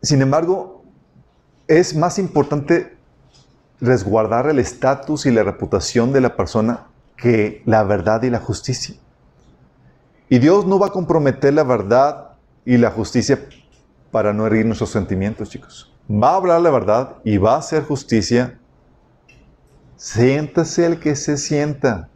[0.00, 0.82] sin embargo,
[1.68, 2.96] es más importante
[3.82, 6.86] resguardar el estatus y la reputación de la persona
[7.18, 8.94] que la verdad y la justicia.
[10.30, 12.30] Y Dios no va a comprometer la verdad
[12.64, 13.46] y la justicia
[14.14, 15.92] para no herir nuestros sentimientos, chicos.
[16.08, 18.60] Va a hablar la verdad y va a hacer justicia.
[19.96, 22.08] Siéntase el que se sienta.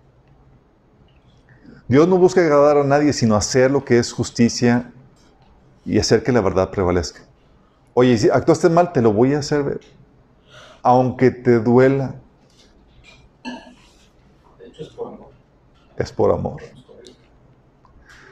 [1.88, 4.92] Dios no busca agradar a nadie, sino hacer lo que es justicia
[5.84, 7.22] y hacer que la verdad prevalezca.
[7.94, 9.80] Oye, si actuaste mal, te lo voy a hacer ver.
[10.84, 12.14] Aunque te duela.
[14.56, 15.30] De hecho, es por amor.
[15.96, 16.62] Es por amor.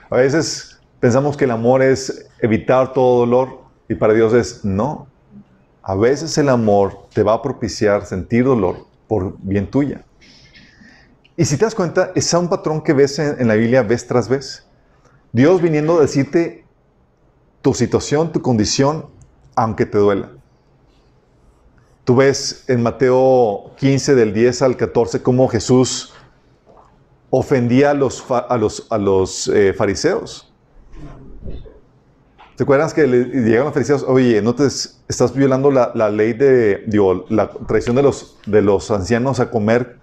[0.09, 5.07] A veces pensamos que el amor es evitar todo dolor y para Dios es no.
[5.83, 10.05] A veces el amor te va a propiciar sentir dolor por bien tuya.
[11.37, 14.29] Y si te das cuenta, es un patrón que ves en, la Biblia vez tras
[14.29, 14.67] vez.
[15.33, 16.65] Dios viniendo a decirte
[17.61, 19.07] tu situación, tu condición,
[19.55, 20.31] aunque te duela.
[22.05, 26.15] Tú ves en Mateo 15 del 10 al 14 cómo Jesús
[27.31, 30.53] ofendía a los, a los, a los eh, fariseos.
[32.57, 34.03] ¿Te acuerdas que le llegaron los fariseos?
[34.09, 38.91] Oye, no te estás violando la, ley de, digo, la tradición de los, de los
[38.91, 39.99] ancianos a comer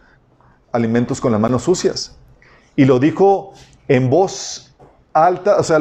[0.71, 2.15] alimentos con las manos sucias.
[2.75, 3.53] Y lo dijo
[3.87, 4.75] en voz
[5.13, 5.79] alta, o sea,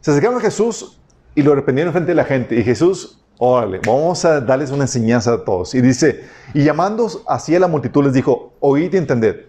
[0.00, 1.00] se acercaron a Jesús
[1.34, 2.54] y lo reprendieron frente a la gente.
[2.54, 5.74] Y Jesús, órale, vamos a darles una enseñanza a todos.
[5.74, 9.46] Y dice, y llamando así a la multitud les dijo, oíd y entended.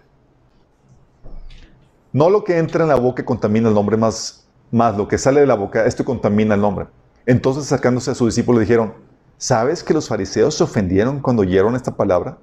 [2.12, 4.39] No lo que entra en la boca contamina el nombre, más,
[4.70, 6.86] más lo que sale de la boca, esto contamina el nombre.
[7.26, 8.94] Entonces, sacándose a su discípulo, dijeron,
[9.36, 12.38] ¿sabes que los fariseos se ofendieron cuando oyeron esta palabra?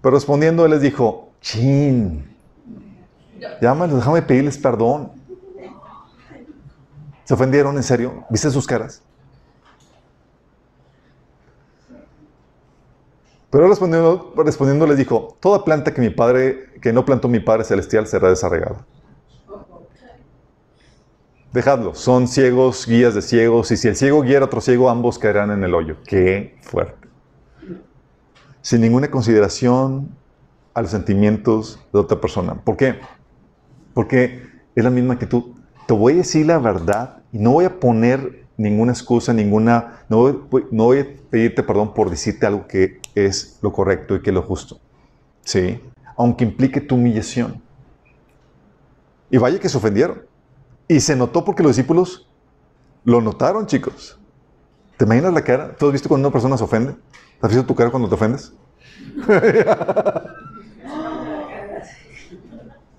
[0.00, 2.36] Pero respondiendo, él les dijo, chin,
[3.60, 5.12] llámalos, déjame pedirles perdón.
[7.24, 8.24] ¿Se ofendieron en serio?
[8.30, 9.02] ¿Viste sus caras?
[13.50, 17.64] Pero respondiendo, respondiendo les dijo, toda planta que mi padre, que no plantó mi Padre
[17.64, 18.84] Celestial será desarraigada.
[21.56, 25.18] Dejadlo, son ciegos, guías de ciegos, y si el ciego guiara a otro ciego, ambos
[25.18, 25.96] caerán en el hoyo.
[26.06, 27.08] Qué fuerte.
[28.60, 30.10] Sin ninguna consideración
[30.74, 32.56] a los sentimientos de otra persona.
[32.56, 33.00] ¿Por qué?
[33.94, 34.42] Porque
[34.74, 35.44] es la misma actitud.
[35.86, 40.18] Te voy a decir la verdad y no voy a poner ninguna excusa, ninguna, no
[40.50, 44.28] voy, no voy a pedirte perdón por decirte algo que es lo correcto y que
[44.28, 44.78] es lo justo.
[45.42, 45.80] ¿Sí?
[46.18, 47.62] Aunque implique tu humillación.
[49.30, 50.35] Y vaya que se ofendieron.
[50.88, 52.28] Y se notó porque los discípulos
[53.04, 54.18] lo notaron, chicos.
[54.96, 55.76] ¿Te imaginas la cara?
[55.76, 56.94] ¿Tú has visto cuando una persona se ofende?
[57.40, 58.52] ¿Has visto tu cara cuando te ofendes?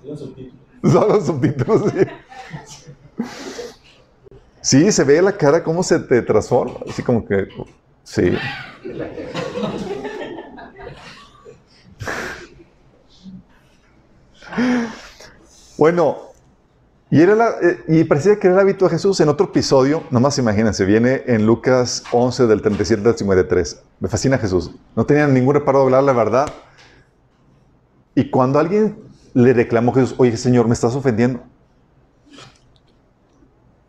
[0.01, 0.53] Tienen subtítulos.
[0.83, 1.99] Son los subtítulos, sí.
[4.61, 6.79] Sí, se ve la cara cómo se te transforma.
[6.89, 7.47] Así como que,
[8.03, 8.37] sí.
[15.77, 16.26] Bueno,
[17.09, 19.19] y, era la- eh, y parecía que era el hábito de Jesús.
[19.21, 23.81] En otro episodio, nomás imagínense, viene en Lucas 11 del 37 al 53.
[23.99, 24.71] Me fascina Jesús.
[24.95, 26.47] No tenía ningún reparo de hablar la verdad.
[28.15, 28.97] Y cuando alguien
[29.33, 31.41] le reclamó a Jesús, oye Señor, me estás ofendiendo.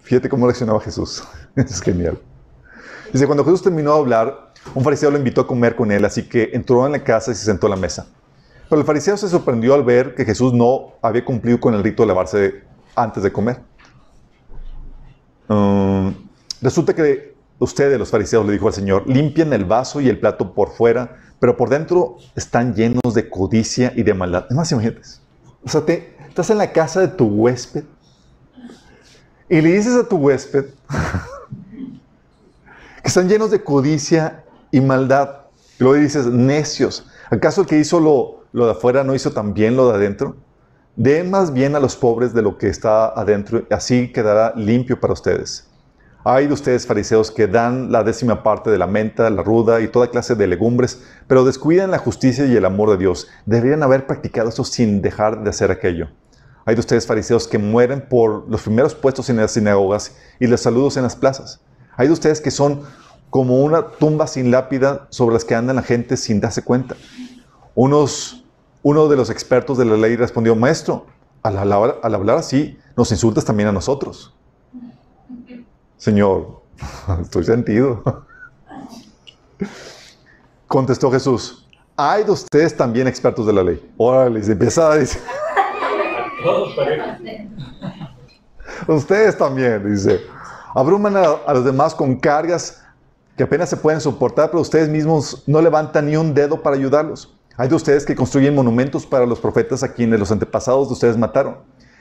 [0.03, 1.23] Fíjate cómo reaccionaba Jesús.
[1.57, 2.19] es genial.
[3.13, 6.29] Dice, cuando Jesús terminó de hablar, un fariseo lo invitó a comer con él, así
[6.29, 8.07] que entró en la casa y se sentó a la mesa.
[8.69, 12.03] Pero el fariseo se sorprendió al ver que Jesús no había cumplido con el rito
[12.03, 12.68] de lavarse
[13.03, 13.61] antes de comer.
[15.49, 16.09] Mm,
[16.63, 20.53] resulta que ustedes, los fariseos, le dijo al Señor, limpian el vaso y el plato
[20.55, 24.47] por fuera, pero por dentro están llenos de codicia y de maldad.
[24.51, 25.03] Es más, imagínate.
[25.65, 27.85] O sea, te- estás en la casa de tu huésped
[29.49, 30.67] y le dices a tu huésped
[33.03, 35.31] que están llenos de codicia y maldad.
[35.81, 39.77] Y luego dices, necios, ¿acaso el que hizo lo, lo de afuera no hizo también
[39.77, 40.37] lo de adentro?
[40.99, 45.13] Den más bien a los pobres de lo que está adentro, así quedará limpio para
[45.13, 45.69] ustedes.
[46.25, 49.87] Hay de ustedes, fariseos, que dan la décima parte de la menta, la ruda y
[49.87, 53.29] toda clase de legumbres, pero descuidan la justicia y el amor de Dios.
[53.47, 56.09] Deberían haber practicado eso sin dejar de hacer aquello.
[56.65, 60.61] Hay de ustedes, fariseos, que mueren por los primeros puestos en las sinagogas y los
[60.61, 61.61] saludos en las plazas.
[61.97, 62.83] Hay de ustedes que son
[63.31, 66.97] como una tumba sin lápida sobre las que anda la gente sin darse cuenta.
[67.77, 68.48] Unos,
[68.89, 71.05] uno de los expertos de la ley respondió, maestro,
[71.43, 74.35] al hablar, al hablar así, nos insultas también a nosotros.
[75.99, 76.63] Señor,
[77.21, 78.03] estoy sentido.
[80.67, 83.93] Contestó Jesús, hay de ustedes también expertos de la ley.
[83.99, 85.21] Órale, se empieza a decir.
[88.87, 90.23] Ustedes también, dice.
[90.75, 92.83] Abruman a, a los demás con cargas
[93.37, 97.38] que apenas se pueden soportar, pero ustedes mismos no levantan ni un dedo para ayudarlos.
[97.61, 101.17] Hay de ustedes que construyen monumentos para los profetas a quienes los antepasados de ustedes
[101.17, 101.57] mataron.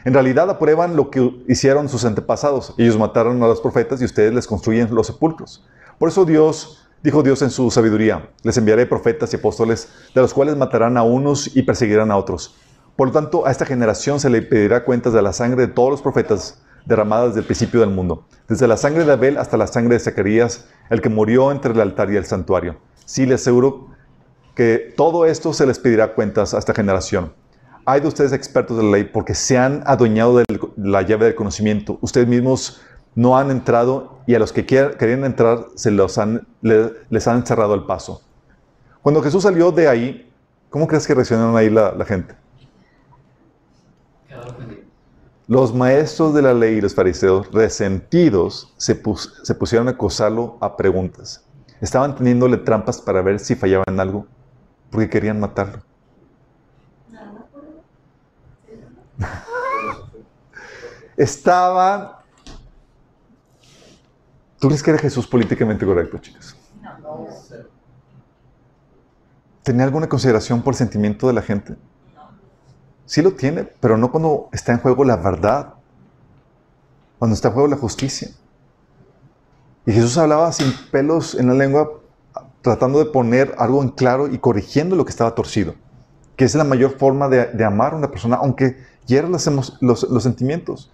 [0.05, 2.75] En realidad aprueban lo que hicieron sus antepasados.
[2.77, 5.65] Ellos mataron a los profetas y ustedes les construyen los sepulcros.
[5.97, 10.31] Por eso Dios, dijo Dios en su sabiduría, les enviaré profetas y apóstoles, de los
[10.31, 12.55] cuales matarán a unos y perseguirán a otros.
[12.95, 15.89] Por lo tanto, a esta generación se le pedirá cuentas de la sangre de todos
[15.89, 19.65] los profetas derramadas desde el principio del mundo, desde la sangre de Abel hasta la
[19.65, 22.77] sangre de Zacarías, el que murió entre el altar y el santuario.
[23.05, 23.96] Sí les aseguro
[24.57, 27.31] que todo esto se les pedirá cuentas a esta generación.
[27.85, 30.45] Hay de ustedes expertos de la ley porque se han adueñado de
[30.77, 31.99] la llave del conocimiento.
[32.01, 32.81] Ustedes mismos
[33.13, 37.75] no han entrado y a los que querían entrar se los han, les han cerrado
[37.75, 38.23] el paso.
[39.03, 40.33] Cuando Jesús salió de ahí,
[40.71, 42.33] ¿cómo crees que reaccionaron ahí la, la gente?
[45.47, 48.99] Los maestros de la ley y los fariseos, resentidos, se,
[49.43, 51.45] se, pusieron a acosarlo a preguntas.
[51.79, 54.25] Estaban teniéndole trampas para ver si fallaba en algo,
[54.89, 55.81] porque querían matarlo.
[61.17, 62.11] Estaban...
[64.59, 66.55] ¿Tú crees que era Jesús políticamente correcto, chicos?
[69.63, 71.75] ¿Tenía alguna consideración por el sentimiento de la gente?
[73.05, 75.73] Sí lo tiene, pero no cuando está en juego la verdad,
[77.19, 78.29] cuando está en juego la justicia.
[79.85, 81.89] Y Jesús hablaba sin pelos en la lengua,
[82.67, 85.75] tratando de poner algo en claro y corrigiendo lo que estaba torcido,
[86.35, 90.23] que es la mayor forma de, amar a una persona, aunque hieran los, los, los
[90.23, 90.91] sentimientos.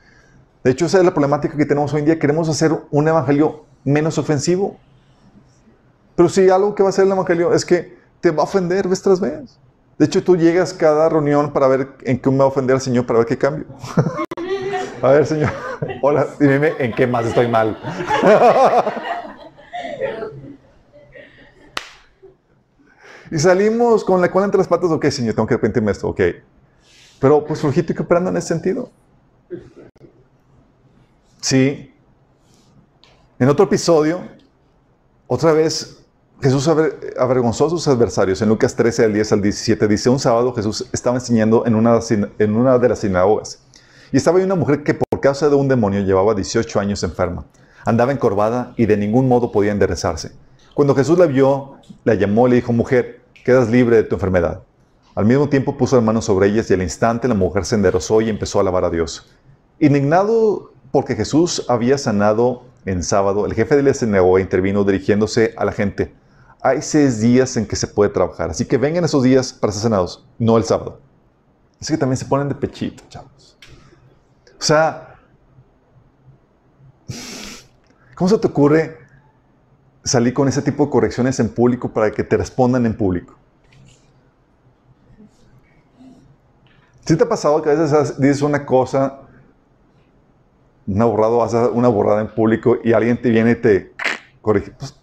[0.63, 2.19] De hecho, esa es la problemática que tenemos hoy en día.
[2.19, 4.77] Queremos hacer un evangelio menos ofensivo.
[6.15, 8.87] Pero si algo que va a hacer el evangelio es que te va a ofender
[8.87, 9.59] vez tras vez.
[9.97, 12.81] De hecho, tú llegas cada reunión para ver en qué me va a ofender el
[12.81, 13.65] Señor, para ver qué cambio.
[15.01, 15.51] a ver, Señor.
[16.01, 17.77] Hola, dime en qué más estoy mal.
[23.33, 26.21] y salimos con la cual entre las patas, ok, Señor, tengo que arrepentirme esto, ok.
[27.19, 28.91] Pero pues flojito y que en ese sentido.
[31.41, 31.91] Sí.
[33.39, 34.19] En otro episodio,
[35.25, 35.97] otra vez
[36.43, 38.39] Jesús avergonzó a sus adversarios.
[38.43, 41.99] En Lucas 13, al 10 al 17, dice, un sábado Jesús estaba enseñando en una,
[42.37, 43.63] en una de las sinagogas.
[44.11, 47.45] Y estaba ahí una mujer que por causa de un demonio llevaba 18 años enferma.
[47.83, 50.33] Andaba encorvada y de ningún modo podía enderezarse.
[50.75, 54.63] Cuando Jesús la vio, la llamó y le dijo, mujer, quedas libre de tu enfermedad.
[55.15, 58.21] Al mismo tiempo puso las manos sobre ellas y al instante la mujer se enderezó
[58.21, 59.31] y empezó a alabar a Dios.
[59.79, 65.65] Indignado porque Jesús había sanado en sábado, el jefe de la sinagoga intervino dirigiéndose a
[65.65, 66.13] la gente
[66.63, 68.49] hay seis días en que se puede trabajar.
[68.49, 71.01] Así que vengan esos días para ser sanados, no el sábado.
[71.79, 73.57] Así que también se ponen de pechito, chavos.
[74.57, 75.15] O sea,
[78.15, 78.97] ¿cómo se te ocurre
[80.03, 83.35] salir con ese tipo de correcciones en público para que te respondan en público?
[87.05, 89.21] ¿Sí te ha pasado que a veces dices una cosa,
[90.87, 93.93] una borrada, una borrada en público y alguien te viene y te
[94.41, 94.71] corrige?
[94.71, 94.95] Pues,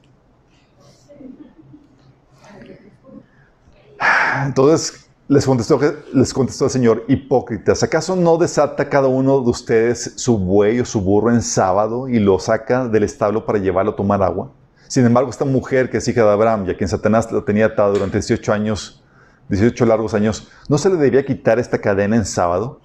[4.46, 5.78] Entonces les contestó,
[6.12, 10.84] les contestó el Señor, hipócritas, ¿acaso no desata cada uno de ustedes su buey o
[10.84, 14.50] su burro en sábado y lo saca del establo para llevarlo a tomar agua?
[14.90, 17.92] Sin embargo, esta mujer que es hija de Abraham y a Satanás lo tenía atado
[17.92, 19.04] durante 18 años,
[19.48, 22.80] 18 largos años, ¿no se le debía quitar esta cadena en sábado?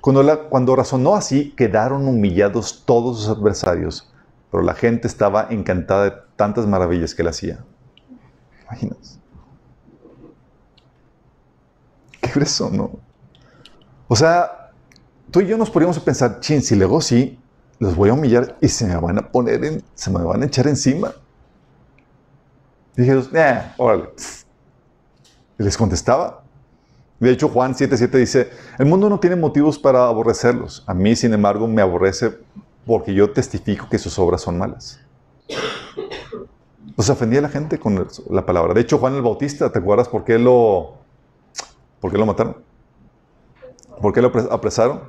[0.00, 4.12] Cuando, la, cuando razonó así, quedaron humillados todos sus adversarios,
[4.50, 7.64] pero la gente estaba encantada de tantas maravillas que él hacía.
[8.64, 9.08] Imagínate.
[12.22, 12.90] ¿Qué eso, no?
[14.08, 14.72] O sea,
[15.30, 17.38] tú y yo nos podríamos pensar, chin, si luego sí,
[17.78, 20.46] los voy a humillar y se me van a poner en, se me van a
[20.46, 21.12] echar encima.
[22.96, 24.10] Y dije, eh, órale.
[25.58, 26.42] Y les contestaba.
[27.18, 30.84] De hecho, Juan 7:7 dice, el mundo no tiene motivos para aborrecerlos.
[30.86, 32.38] A mí, sin embargo, me aborrece
[32.86, 35.00] porque yo testifico que sus obras son malas.
[36.94, 38.74] Pues ofendía a la gente con la palabra.
[38.74, 40.96] De hecho, Juan el Bautista, ¿te acuerdas por qué lo,
[42.00, 42.56] ¿Por qué lo mataron?
[44.00, 45.00] ¿Por qué lo apresaron?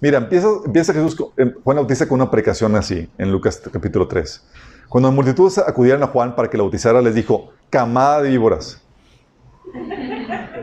[0.00, 1.16] Mira, empieza, empieza Jesús,
[1.62, 4.42] Juan Bautista con una predicación así, en Lucas capítulo 3.
[4.92, 8.78] Cuando las multitudes acudieron a Juan para que lo bautizara, les dijo, camada de víboras.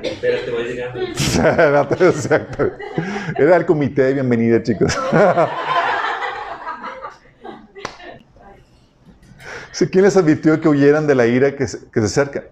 [0.03, 0.99] Espérate, voy llegando.
[3.39, 4.95] Era el comité de bienvenida, chicos.
[9.91, 12.43] ¿Quién les advirtió que huyeran de la ira que se, que se acerca?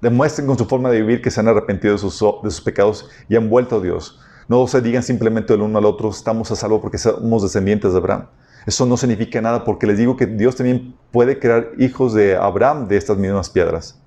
[0.00, 3.10] Demuestren con su forma de vivir que se han arrepentido de sus, de sus pecados
[3.28, 4.18] y han vuelto a Dios.
[4.48, 7.98] No se digan simplemente el uno al otro, estamos a salvo porque somos descendientes de
[7.98, 8.26] Abraham.
[8.66, 12.88] Eso no significa nada porque les digo que Dios también puede crear hijos de Abraham
[12.88, 14.00] de estas mismas piedras.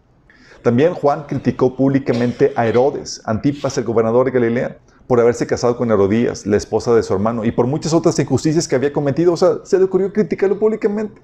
[0.62, 5.90] También Juan criticó públicamente a Herodes, Antipas, el gobernador de Galilea, por haberse casado con
[5.90, 9.32] Herodías, la esposa de su hermano, y por muchas otras injusticias que había cometido.
[9.34, 11.22] O sea, se le ocurrió criticarlo públicamente.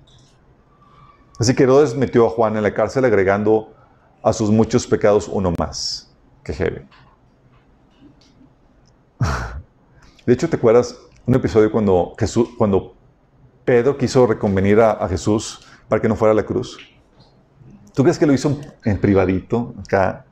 [1.38, 3.74] Así que Herodes metió a Juan en la cárcel agregando
[4.24, 6.10] a sus muchos pecados uno más.
[6.42, 6.88] Que heavy.
[10.26, 12.95] De hecho, ¿te acuerdas un episodio cuando, Jesús, cuando
[13.66, 15.60] Pedro quiso reconvenir a, Jesús
[15.90, 16.78] para que no fuera a la cruz?
[17.96, 20.26] ¿Tú crees que lo hizo en privadito acá?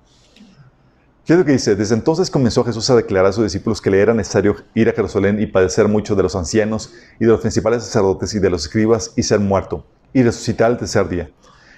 [1.25, 1.75] ¿Qué es lo que dice?
[1.75, 4.93] Desde entonces comenzó Jesús a declarar a sus discípulos que le era necesario ir a
[4.93, 8.65] Jerusalén y padecer mucho de los ancianos y de los principales sacerdotes y de los
[8.65, 11.31] escribas y ser muerto y resucitar el tercer día.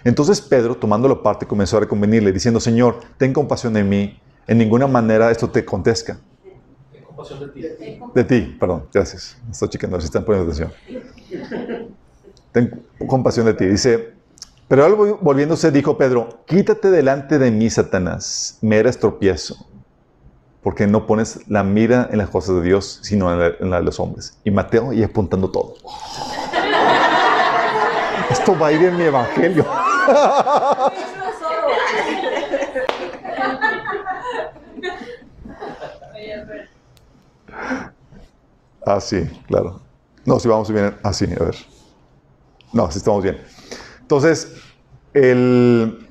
[0.04, 4.88] Entonces Pedro, tomándolo parte, comenzó a reconvenirle, diciendo, Señor, ten compasión de mí, en ninguna
[4.88, 6.20] manera esto te acontezca.
[7.16, 8.00] De ti.
[8.14, 9.38] De ti, perdón, gracias.
[9.50, 10.72] Estoy checando si están poniendo atención.
[12.52, 13.66] Ten compasión de ti.
[13.66, 14.14] Dice,
[14.68, 19.56] pero él volviéndose dijo Pedro, quítate delante de mí, Satanás, me eres tropiezo,
[20.64, 23.78] porque no pones la mira en las cosas de Dios, sino en la, en la
[23.78, 24.38] de los hombres.
[24.44, 25.76] Y Mateo y apuntando todo.
[28.30, 29.66] Esto va a ir en mi evangelio.
[38.86, 39.82] Ah, sí, claro.
[40.26, 40.96] No, si vamos bien.
[41.04, 41.56] Ah, sí, a ver.
[42.72, 43.42] No, si estamos bien.
[44.02, 44.52] Entonces,
[45.14, 46.08] el...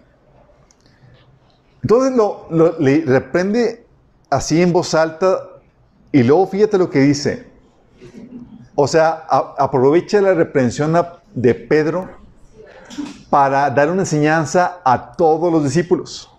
[1.82, 2.48] Entonces lo,
[2.80, 3.86] le reprende
[4.30, 5.50] así en voz alta
[6.10, 7.46] y luego fíjate lo que dice.
[8.74, 9.26] O sea,
[9.58, 10.96] aprovecha la reprensión
[11.34, 12.08] de Pedro
[13.28, 16.30] para dar una enseñanza a todos los discípulos.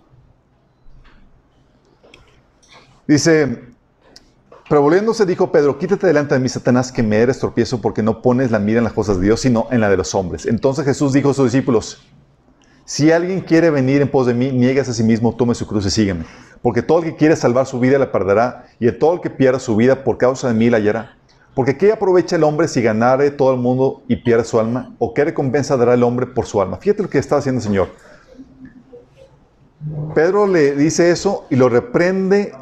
[3.06, 3.75] Dice,
[4.68, 8.20] pero volviéndose dijo Pedro, quítate delante de mí, Satanás, que me eres tropiezo porque no
[8.22, 10.46] pones la mira en las cosas de Dios, sino en la de los hombres.
[10.46, 12.02] Entonces Jesús dijo a sus discípulos,
[12.84, 15.86] si alguien quiere venir en pos de mí, niegues a sí mismo, tome su cruz
[15.86, 16.24] y sígueme.
[16.62, 19.58] Porque todo el que quiere salvar su vida la perderá, y todo el que pierda
[19.58, 21.16] su vida por causa de mí la hallará.
[21.54, 24.94] Porque ¿qué aprovecha el hombre si ganare todo el mundo y pierde su alma?
[24.98, 26.76] ¿O qué recompensa dará el hombre por su alma?
[26.76, 27.88] Fíjate lo que está haciendo el Señor.
[30.14, 32.52] Pedro le dice eso y lo reprende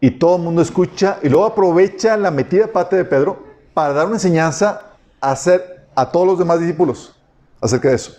[0.00, 3.42] y todo el mundo escucha y luego aprovecha la metida de pata de Pedro
[3.74, 7.14] para dar una enseñanza a, hacer, a todos los demás discípulos
[7.60, 8.12] acerca de eso.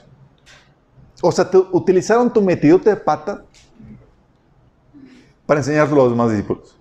[1.21, 3.43] O sea, te- utilizaron tu metidote de pata
[5.45, 6.77] para enseñárselo a los demás discípulos.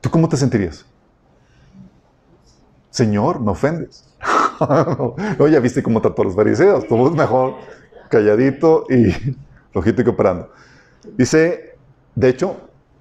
[0.00, 0.84] ¿Tú cómo te sentirías?
[2.90, 4.04] Señor, me ofendes.
[5.38, 6.86] no, ya viste cómo trató a los fariseos.
[6.86, 7.56] Todo es mejor
[8.08, 9.10] calladito y
[9.72, 10.50] flojito y cooperando.
[11.16, 11.76] Dice,
[12.14, 12.56] de hecho,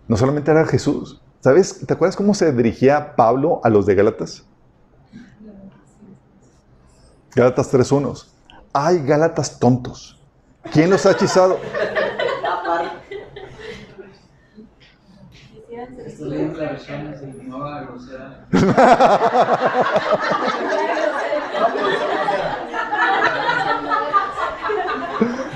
[0.07, 1.21] no solamente era Jesús.
[1.46, 1.86] ¿Sabes?
[1.86, 4.43] ¿Te acuerdas cómo se dirigía Pablo a los de Gálatas?
[7.36, 8.26] Gálatas 3.1.
[8.74, 10.20] Ay, Gálatas tontos.
[10.74, 11.60] ¿Quién los ha hechizado?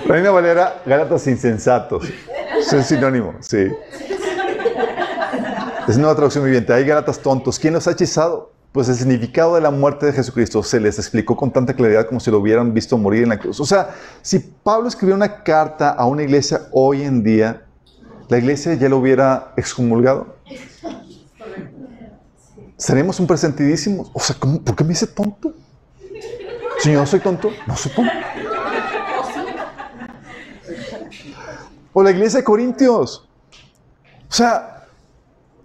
[0.05, 2.07] Reina Valera, Gálatas insensatos.
[2.59, 3.71] Es sinónimo, sí.
[5.89, 6.71] Es una traducción viviente.
[6.71, 7.57] Hay Gálatas tontos.
[7.57, 8.51] ¿Quién los ha hechizado?
[8.71, 12.19] Pues el significado de la muerte de Jesucristo se les explicó con tanta claridad como
[12.19, 13.59] si lo hubieran visto morir en la cruz.
[13.59, 13.89] O sea,
[14.21, 17.65] si Pablo escribió una carta a una iglesia hoy en día,
[18.27, 20.35] la iglesia ya lo hubiera excomulgado.
[22.77, 24.11] Seremos un presentidísimos.
[24.13, 25.55] O sea, ¿cómo- ¿por qué me dice tonto?
[26.77, 27.49] Señor, ¿soy tonto?
[27.65, 28.11] No soy tonto.
[31.91, 33.27] O la iglesia de Corintios.
[34.29, 34.78] O sea,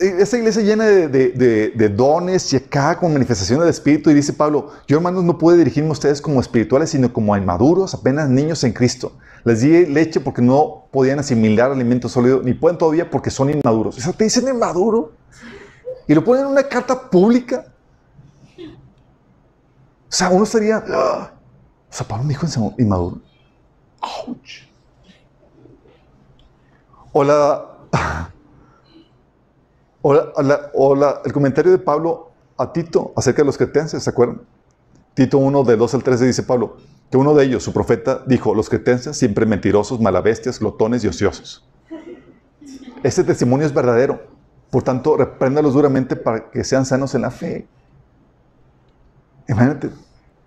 [0.07, 4.11] esa iglesia llena de, de- de- de dones y acá con manifestaciones del Espíritu.
[4.11, 7.95] Y dice Pablo, yo hermanos no pude dirigirme a ustedes como espirituales, sino como inmaduros,
[7.95, 9.13] apenas niños en Cristo.
[9.45, 13.99] Les di leche porque no podían asimilar alimento sólido, ni pueden todavía porque son inmaduros.
[13.99, 15.13] O sea, te dicen inmaduro.
[16.09, 17.67] Y lo ponen en una carta pública.
[18.59, 20.83] O sea, uno estaría...
[20.89, 21.31] "Ah".
[21.91, 22.47] O sea, Pablo me dijo
[22.79, 23.19] inmaduro.
[24.27, 24.63] Ouch.
[27.13, 27.65] O la,
[30.07, 34.43] o, la- el comentario de Pablo a Tito acerca de los cretenses, ¿se acuerdan?
[35.15, 36.77] Tito 1, de 2 al 13 dice Pablo,
[37.11, 41.67] que uno de ellos, su profeta, dijo, los cretenses siempre mentirosos, malabestias, glotones y ociosos.
[43.03, 44.21] Este testimonio es verdadero.
[44.71, 47.67] Por tanto, repréndalos duramente para que sean sanos en la fe.
[49.49, 49.91] Imagínate,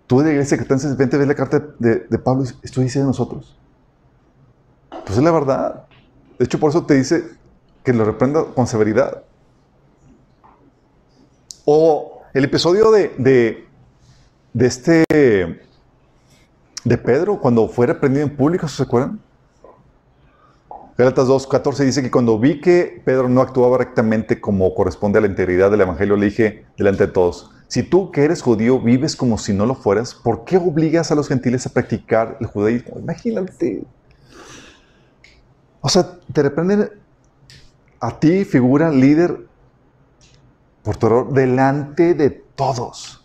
[0.05, 2.99] tú de la iglesia cretense, repente ves la carta de, de Pablo y esto dice
[2.99, 3.57] de nosotros.
[5.05, 5.85] Pues es la verdad.
[6.37, 7.23] De hecho, por eso te dice
[7.83, 9.23] que lo reprenda con severidad.
[11.69, 13.13] O el episodio de,
[14.53, 19.19] de, este, de Pedro, cuando fue reprendido en público, ¿se acuerdan?
[20.97, 25.27] Gálatas 2.14 dice que cuando vi que Pedro no actuaba rectamente como corresponde a la
[25.27, 29.37] integridad del Evangelio, le dije delante de todos, si tú que eres judío vives como
[29.37, 32.97] si no lo fueras, ¿por qué obligas a los gentiles a practicar el judaísmo?
[32.97, 33.83] Imagínate.
[35.81, 36.91] O sea, te reprenden
[37.99, 39.47] a ti, figura, líder,
[40.87, 43.21] por tu error, delante de todos.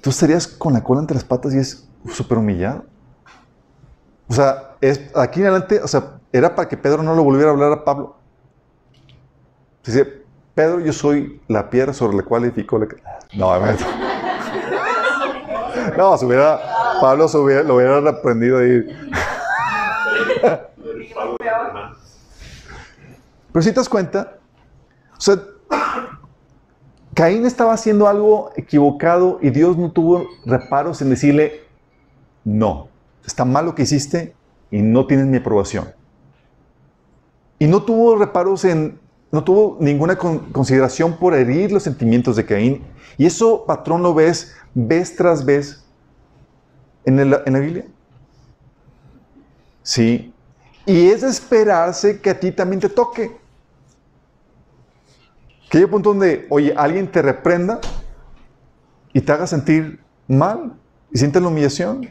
[0.00, 2.86] Tú estarías con la cola entre las patas y es súper humillado.
[4.28, 7.50] O sea, es, aquí en adelante, o sea, era para que Pedro no lo volviera
[7.50, 8.16] a hablar a Pablo.
[9.84, 10.22] Dice,
[10.54, 12.86] Pedro, yo soy la piedra sobre la cual edificó la...
[13.34, 13.52] No,
[15.98, 16.58] no, se hubiera,
[16.98, 18.86] Pablo se hubiera, lo hubiera reprendido ahí.
[23.52, 24.38] Pero si te das cuenta,
[25.18, 25.36] o sea,
[27.14, 31.60] Caín estaba haciendo algo equivocado y Dios no tuvo reparos en decirle,
[32.44, 32.88] no,
[33.26, 34.34] está mal lo que hiciste
[34.70, 35.92] y no tienes mi aprobación.
[37.58, 38.98] Y no tuvo reparos en,
[39.30, 42.82] no tuvo ninguna consideración por herir los sentimientos de Caín.
[43.18, 45.84] Y eso, patrón, lo ves vez tras vez
[47.04, 47.86] en, en la Biblia.
[49.82, 50.32] Sí.
[50.86, 53.41] Y es esperarse que a ti también te toque.
[55.72, 57.80] Que hay un punto donde, oye, alguien te reprenda
[59.14, 60.74] y te haga sentir mal
[61.10, 62.10] y sientes la humillación.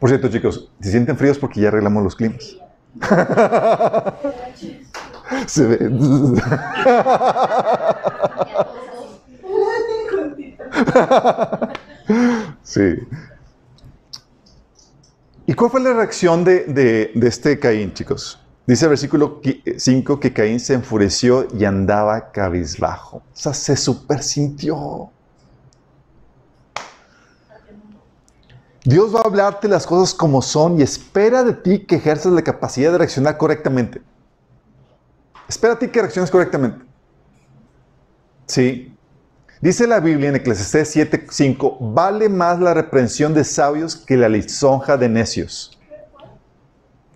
[0.00, 2.56] Por cierto, chicos, si sienten fríos porque ya arreglamos los climas.
[5.46, 5.78] Se ve.
[12.62, 12.94] sí.
[15.44, 18.40] ¿Y cuál fue la reacción de, de, de este Caín, chicos?
[18.66, 19.40] Dice el versículo
[19.76, 23.18] 5 que Caín se enfureció y andaba cabizbajo.
[23.18, 25.10] O sea, se supersintió.
[28.84, 32.42] Dios va a hablarte las cosas como son y espera de ti que ejerzas la
[32.42, 34.02] capacidad de reaccionar correctamente.
[35.48, 36.84] Espera de ti que reacciones correctamente.
[38.46, 38.94] Sí.
[39.60, 44.98] Dice la Biblia en Eclesiastés 7:5, vale más la reprensión de sabios que la lisonja
[44.98, 45.78] de necios.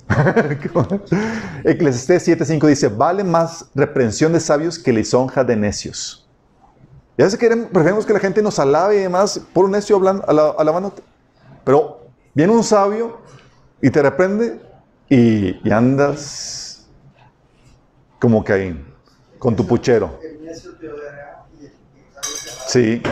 [1.65, 6.29] Eclesiastés 7:5 dice, vale más reprensión de sabios que lisonja de necios.
[7.17, 9.97] Y a veces queremos, preferimos que la gente nos alabe y demás por un necio
[9.97, 10.25] hablando,
[10.59, 11.03] alabándote.
[11.65, 13.19] Pero viene un sabio
[13.83, 14.61] y te reprende
[15.09, 16.87] y, andas
[18.21, 18.87] como Caín,
[19.39, 20.19] con tu puchero.
[22.69, 23.03] Sí.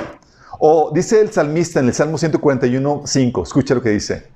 [0.59, 4.29] O dice el salmista en el Salmo 141, 5, escucha lo que dice.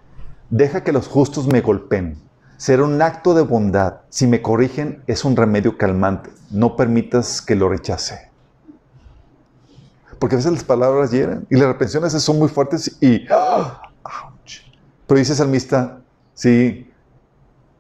[0.51, 2.30] Deja que los justos me golpeen.
[2.61, 4.01] Será un acto de bondad.
[4.11, 6.29] Si me corrigen, es un remedio calmante.
[6.51, 8.31] No permitas que lo rechace.
[10.19, 13.27] Porque a veces las palabras hieren y las reprensiones son muy fuertes y
[15.07, 16.03] pero dice salmista,
[16.35, 16.93] sí,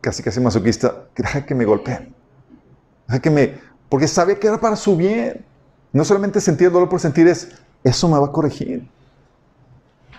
[0.01, 2.14] casi casi masoquista, deja que me golpeen.
[3.07, 3.59] Deja que me...
[3.91, 5.45] Porque sabe que era para su bien.
[5.93, 7.51] No solamente sentir el dolor por sentir es,
[7.85, 8.89] eso me va a corregir.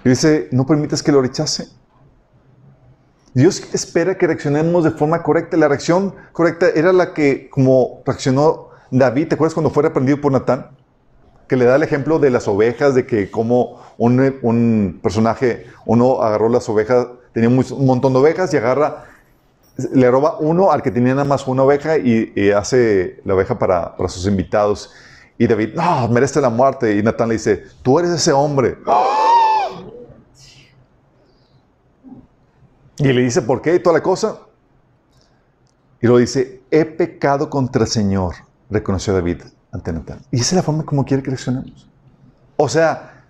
[0.05, 1.80] Y dice, no permitas que lo rechace.
[3.33, 5.55] Dios espera que reaccionemos de forma correcta.
[5.55, 10.33] La reacción correcta era la que, como reaccionó David, ¿te acuerdas cuando fue reprendido por
[10.33, 10.71] Natán?
[11.47, 16.49] Que le da el ejemplo de las ovejas, de que como un, personaje, uno agarró
[16.49, 19.05] las ovejas, tenía un, montón de ovejas y agarra,
[19.93, 23.95] le roba uno al que tenía nada más una oveja y, hace la oveja para,
[24.09, 24.91] sus invitados.
[25.37, 26.97] Y David, no, merece la muerte.
[26.97, 28.77] Y Natán le dice, tú eres ese hombre.
[32.97, 33.75] Y le dice, ¿por qué?
[33.75, 34.39] Y toda la cosa.
[36.01, 38.35] Y lo dice, he pecado contra el Señor,
[38.69, 40.19] reconoció David ante Natán.
[40.31, 41.87] Y esa es la forma como quiere que reaccionemos.
[42.57, 43.25] O sea,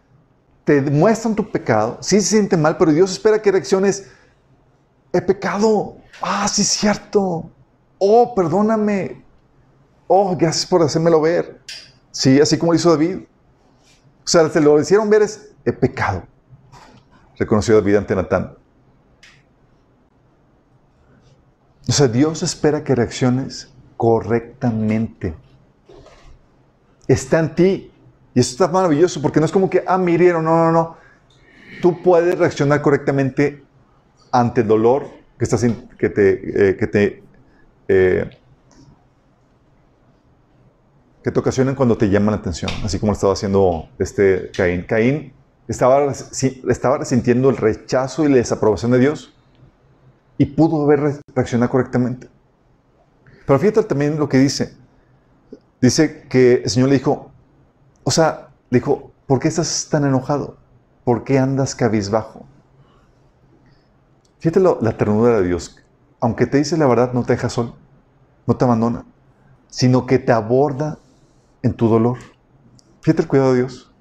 [0.63, 4.09] te muestran tu pecado, sí se siente mal, pero Dios espera que reacciones,
[5.11, 7.49] he pecado, ah, sí es cierto,
[7.97, 9.23] oh, perdóname,
[10.07, 11.61] oh, gracias por hacérmelo ver.
[12.11, 13.19] Sí, así como lo hizo David.
[14.23, 16.23] O sea, te lo hicieron ver es, he pecado,
[17.37, 18.55] reconoció David ante Natán.
[21.87, 25.33] O sea, Dios espera que reacciones correctamente.
[27.07, 27.91] Está en ti
[28.33, 30.17] y eso está maravilloso porque no es como que, ah, me.
[30.17, 30.97] No, no, no.
[31.81, 33.63] Tú puedes reaccionar correctamente
[34.31, 35.07] ante el dolor
[35.37, 35.65] que, estás
[35.97, 37.23] que te, eh, que te,
[37.87, 38.29] eh,
[41.23, 44.83] que te ocasionan cuando te llaman la atención, así como lo estaba haciendo este Caín.
[44.83, 45.33] Caín
[45.67, 49.33] estaba, estaba resintiendo el rechazo y la desaprobación de Dios
[50.41, 52.27] y pudo haber reaccionado correctamente.
[53.45, 54.75] Pero fíjate también lo que dice.
[55.79, 57.29] dice que el Señor le dijo,
[58.03, 60.57] o sea, le dijo, ¿por qué estás tan enojado?
[61.03, 62.47] ¿Por qué andas cabizbajo?
[64.39, 65.77] Fíjate la ternura de Dios.
[66.19, 67.75] Aunque te dice la verdad, no te deja solo,
[68.47, 69.05] no te abandona,
[69.69, 70.97] sino que te aborda
[71.61, 72.17] en tu dolor.
[73.01, 73.93] Fíjate el cuidado de Dios.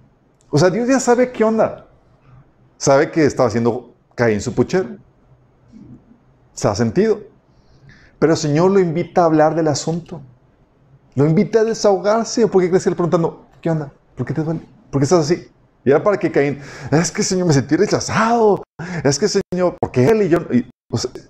[0.48, 1.86] O sea, Dios ya sabe qué onda.
[2.78, 4.96] Sabe que estaba haciendo Caín su puchero.
[6.60, 7.22] Se ha sentido.
[8.18, 10.20] Pero el Señor lo invita a hablar del asunto.
[11.14, 12.46] Lo invita a desahogarse.
[12.48, 13.90] ¿Por qué crees que le preguntando, ¿qué onda?
[14.14, 14.60] ¿Por qué te duele?
[14.90, 15.48] ¿Por qué estás así?
[15.86, 16.60] Y era para que Caín,
[16.92, 18.62] es que Señor me sentí rechazado.
[19.02, 20.40] Es que Señor, ¿por qué él y yo?
[20.52, 20.68] Y,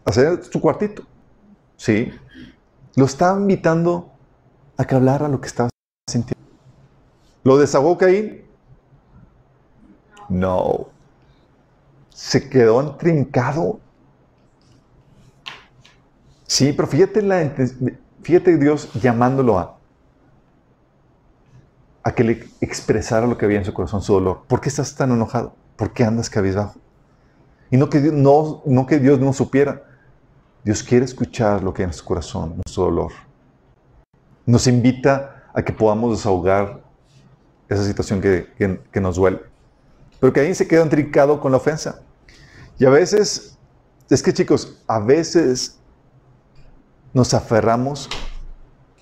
[0.05, 1.05] hacer su cuartito.
[1.77, 2.13] Sí.
[2.97, 4.11] Lo estaba invitando
[4.79, 5.69] a que hablara lo que estaba
[6.11, 6.45] sintiendo.
[7.45, 8.43] ¿Lo desahogó Caín?
[10.29, 10.89] No.
[12.09, 13.79] Se quedó entrincado.
[16.51, 17.55] Sí, pero fíjate, la,
[18.23, 19.79] fíjate Dios llamándolo a,
[22.03, 24.43] a que le expresara lo que había en su corazón, su dolor.
[24.49, 25.55] ¿Por qué estás tan enojado?
[25.77, 26.75] ¿Por qué andas cabizbajo?
[27.71, 29.85] Y no que, Dios, no, no que Dios no supiera.
[30.65, 33.13] Dios quiere escuchar lo que hay en su corazón, nuestro dolor.
[34.45, 36.83] Nos invita a que podamos desahogar
[37.69, 39.39] esa situación que, que- que nos duele.
[40.19, 42.03] Pero Caín se quedó intrincado con la ofensa.
[42.77, 43.57] Y a veces,
[44.11, 45.77] es que chicos, a veces
[47.13, 48.09] nos aferramos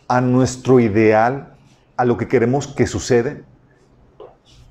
[0.09, 1.55] a nuestro ideal,
[1.97, 3.45] a lo que queremos que sucede,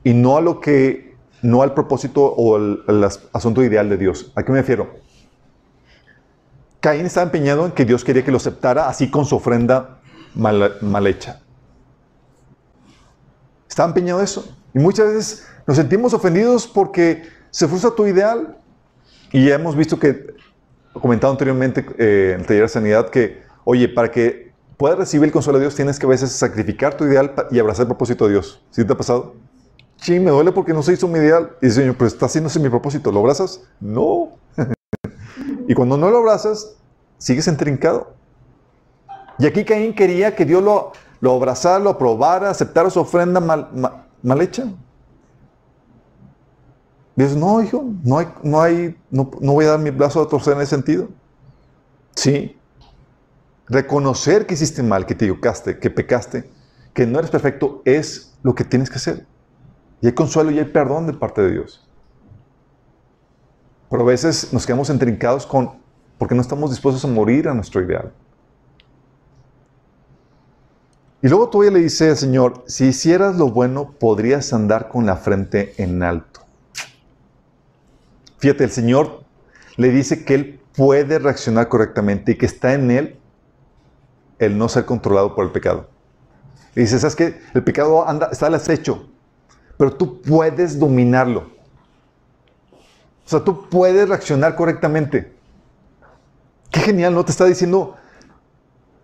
[0.03, 3.97] y no a lo que, no al propósito o al, al as- asunto ideal de
[3.97, 4.31] Dios.
[4.35, 4.95] ¿A qué me refiero?
[6.79, 9.99] Caín estaba empeñado en que Dios quería que lo aceptara así con su ofrenda
[10.33, 11.41] mal, mal hecha.
[13.67, 14.55] Estaba empeñado eso.
[14.73, 18.57] Y muchas veces nos sentimos ofendidos porque se frustra tu ideal.
[19.31, 20.27] Y ya hemos visto que,
[21.01, 25.31] comentado anteriormente eh, en el taller de sanidad, que, oye, para que puedas recibir el
[25.31, 28.31] consuelo de Dios, tienes que a veces sacrificar tu ideal y abrazar el propósito de
[28.33, 28.61] Dios.
[28.71, 29.35] ¿Sí te ha pasado?
[29.97, 31.51] Sí, me duele porque no se hizo mi ideal.
[31.61, 33.11] Y dice, Señor, pero está haciéndose mi propósito.
[33.11, 33.61] ¿Lo abrazas?
[33.79, 34.29] No.
[35.67, 36.75] y cuando no lo abrazas,
[37.17, 38.13] sigues entrincado.
[39.39, 43.69] Y aquí Caín quería que Dios lo, lo abrazara, lo aprobara, aceptara su ofrenda mal,
[43.73, 44.65] ma- mal hecha.
[47.17, 50.27] Dios, no, hijo, no, hay, no, hay, no, no voy a dar mi brazo a
[50.27, 51.09] torcer en ese sentido.
[52.15, 52.55] Sí.
[53.67, 56.47] Reconocer que hiciste mal, que te equivocaste, que pecaste,
[56.93, 59.25] que no eres perfecto, es lo que tienes que hacer.
[59.99, 61.89] Y hay consuelo y hay perdón de parte de Dios.
[63.89, 65.71] Pero a veces nos quedamos entrincados con,
[66.19, 68.13] porque no estamos dispuestos a morir a nuestro ideal.
[71.23, 75.15] Y luego todavía le dice al Señor, si hicieras lo bueno, podrías andar con la
[75.17, 76.46] frente en alto.
[78.37, 79.23] Fíjate, el Señor
[79.75, 83.19] le dice que Él puede reaccionar correctamente y que está en Él
[84.39, 85.89] el no ser controlado por el pecado.
[86.75, 87.41] Y dice, ¿sabes qué?
[87.53, 89.09] El pecado anda, está al acecho,
[89.77, 91.49] pero tú puedes dominarlo.
[93.25, 95.33] O sea, tú puedes reaccionar correctamente.
[96.71, 97.25] Qué genial, ¿no?
[97.25, 97.95] Te está diciendo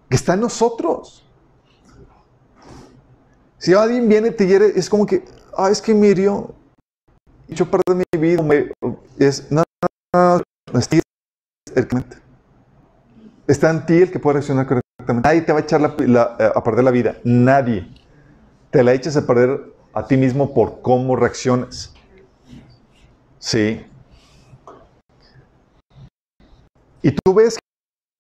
[0.08, 1.26] que está en nosotros.
[3.58, 5.26] Si alguien viene y te hiere, es como que,
[5.58, 6.14] ah, es que me.
[7.54, 8.42] Yo perdí mi vida.
[8.42, 8.72] me-
[9.20, 9.64] es, no,
[10.14, 10.42] no,
[10.74, 10.90] no, es
[13.48, 15.28] Está en ti el que puede reaccionar correctamente.
[15.28, 17.18] Nadie te va a echar la- la- eh, a perder la vida.
[17.24, 17.90] Nadie.
[18.72, 21.94] Te la echas a perder a ti mismo por cómo reaccionas.
[23.40, 23.86] Sí.
[27.02, 27.58] Y tú ves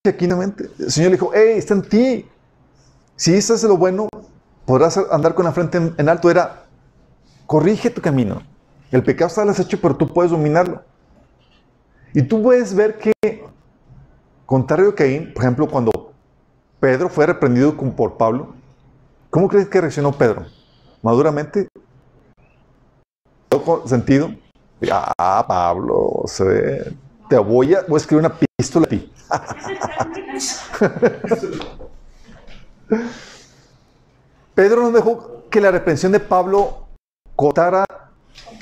[0.03, 2.25] que aquí el Señor le dijo, hey, está en ti.
[3.15, 4.09] Si estás de lo bueno,
[4.65, 6.29] podrás andar con la frente en, en alto.
[6.29, 6.65] Era,
[7.47, 8.41] corrige tu camino.
[8.93, 10.83] El pecado está al acecho, pero tú puedes dominarlo.
[12.13, 13.43] Y tú puedes ver que,
[14.45, 16.13] contrario a Caín, por ejemplo, cuando
[16.79, 18.53] Pedro fue reprendido por Pablo,
[19.31, 20.45] ¿cómo crees que reaccionó Pedro?
[21.01, 21.67] ¿Maduramente?
[23.65, 24.29] ¿Con sentido?
[24.91, 26.93] Ah, Pablo, se ve.
[27.29, 29.11] te voy a, voy a escribir una epístola a ti.
[34.53, 36.89] Pedro no dejó que la reprensión de Pablo
[37.35, 37.85] cortara,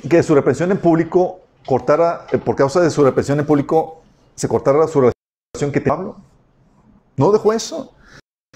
[0.10, 4.02] que su reprensión en público cortara, eh, por causa de su reprensión en público,
[4.36, 6.16] se cortara su relación que tenía Pablo.
[7.18, 7.94] No dejó eso.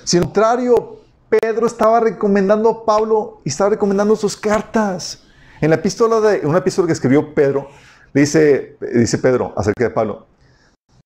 [0.04, 5.24] Sin contrario, Pedro estaba recomendando a Pablo y estaba recomendando sus cartas.
[5.62, 7.70] En la epístola de una epístola que escribió Pedro,
[8.14, 10.28] dice, dice Pedro acerca de Pablo,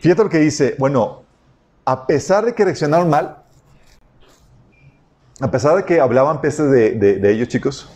[0.00, 1.28] Fíjate lo que dice, bueno,
[1.86, 3.44] a pesar de que reaccionaron mal,
[5.40, 7.88] a pesar de que hablaban pestes de, de- de ellos, chicos,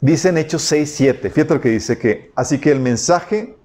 [0.00, 3.56] dice en Hechos 6, 7, fíjate lo que dice que, así que el mensaje,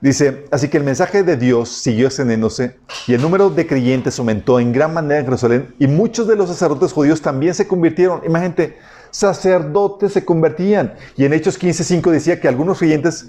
[0.00, 4.60] dice, así que el mensaje de Dios siguió extendiéndose y el número de creyentes aumentó
[4.60, 8.22] en gran manera en Jerusalén y muchos de los sacerdotes judíos también se convirtieron.
[8.24, 8.76] Imagínate,
[9.10, 10.94] sacerdotes se convertían.
[11.16, 13.26] Y en Hechos 15, 5 decía que algunos creyentes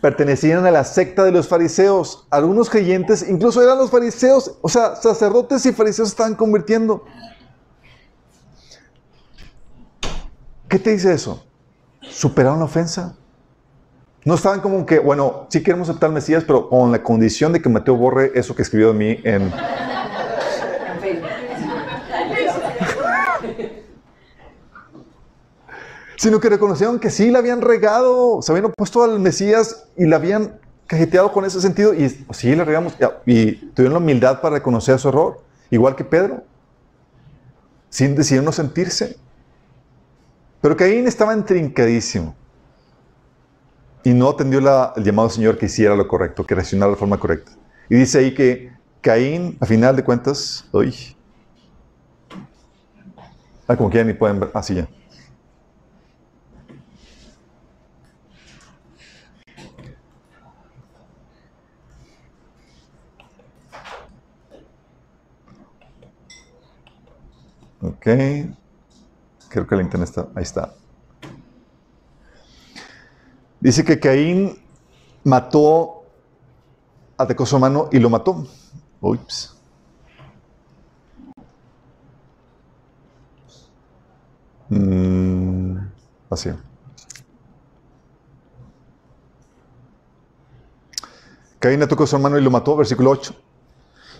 [0.00, 2.26] pertenecían a la secta de los fariseos.
[2.30, 7.04] Algunos creyentes incluso eran los fariseos, o sea, sacerdotes y fariseos estaban convirtiendo.
[10.70, 11.44] ¿Qué te dice eso?
[12.00, 13.16] ¿Superaron la ofensa?
[14.24, 17.60] No estaban como que, bueno, sí queremos aceptar al Mesías, pero con la condición de
[17.60, 19.52] que Mateo borre eso que escribió de mí en...
[26.16, 30.14] Sino que reconocieron que sí la habían regado, se habían opuesto al Mesías y la
[30.16, 32.94] habían cajeteado con ese sentido y sí la regamos
[33.26, 36.44] y tuvieron la humildad para reconocer su error, igual que Pedro,
[37.88, 39.16] sin decidir no sentirse.
[40.60, 42.34] Pero Caín estaba intrincadísimo
[44.02, 47.18] y no atendió la- el llamado Señor que hiciera lo correcto, que reaccionara de forma
[47.18, 47.52] correcta.
[47.88, 50.94] Y dice ahí que Caín, a final de cuentas, uy,
[53.68, 54.88] ah, como quieran y pueden ver, así ya.
[67.80, 68.06] Ok.
[69.50, 70.28] Creo que el internet está.
[70.34, 70.72] Ahí está.
[73.58, 74.56] Dice que Caín
[75.24, 76.04] mató,
[77.18, 78.46] atacó a su hermano y lo mató.
[79.00, 79.56] Ups.
[84.68, 85.78] Mm,
[86.30, 86.50] así.
[91.58, 93.34] Caín atacó a su hermano y lo mató, versículo 8.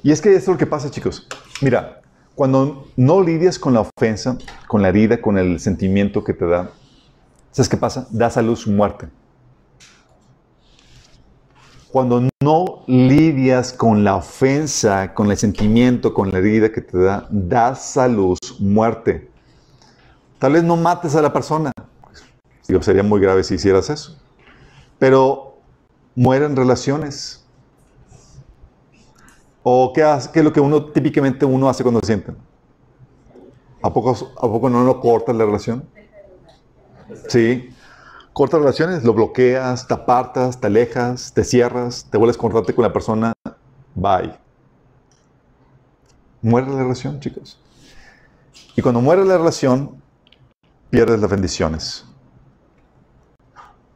[0.03, 1.29] Y es que esto es lo que pasa, chicos.
[1.63, 2.03] Mira,
[2.35, 6.71] cuando no lidias con la ofensa, con la herida, con el sentimiento que te da,
[7.51, 8.07] ¿sabes qué pasa?
[8.11, 9.09] Das a luz muerte.
[11.91, 17.27] Cuando no lidias con la ofensa, con el sentimiento, con la herida que te da,
[17.31, 19.29] das a luz muerte.
[20.39, 21.73] Tal vez no mates a la persona.
[22.81, 24.17] Sería muy grave si hicieras eso.
[24.99, 25.59] Pero
[26.15, 27.40] mueren relaciones.
[29.63, 32.33] ¿O qué, hace- qué es lo que uno típicamente uno hace cuando se siente?
[33.83, 35.85] ¿A poco, ¿A poco no lo cortas la relación?
[37.29, 37.71] Sí.
[38.33, 42.85] Cortas relaciones, lo bloqueas, te apartas, te alejas, te cierras, te vuelves a cortarte con
[42.85, 43.33] la persona.
[43.95, 44.35] Bye.
[46.43, 47.59] Muere la relación, chicos.
[48.77, 50.01] Y cuando muere la relación,
[50.91, 52.07] pierdes las bendiciones.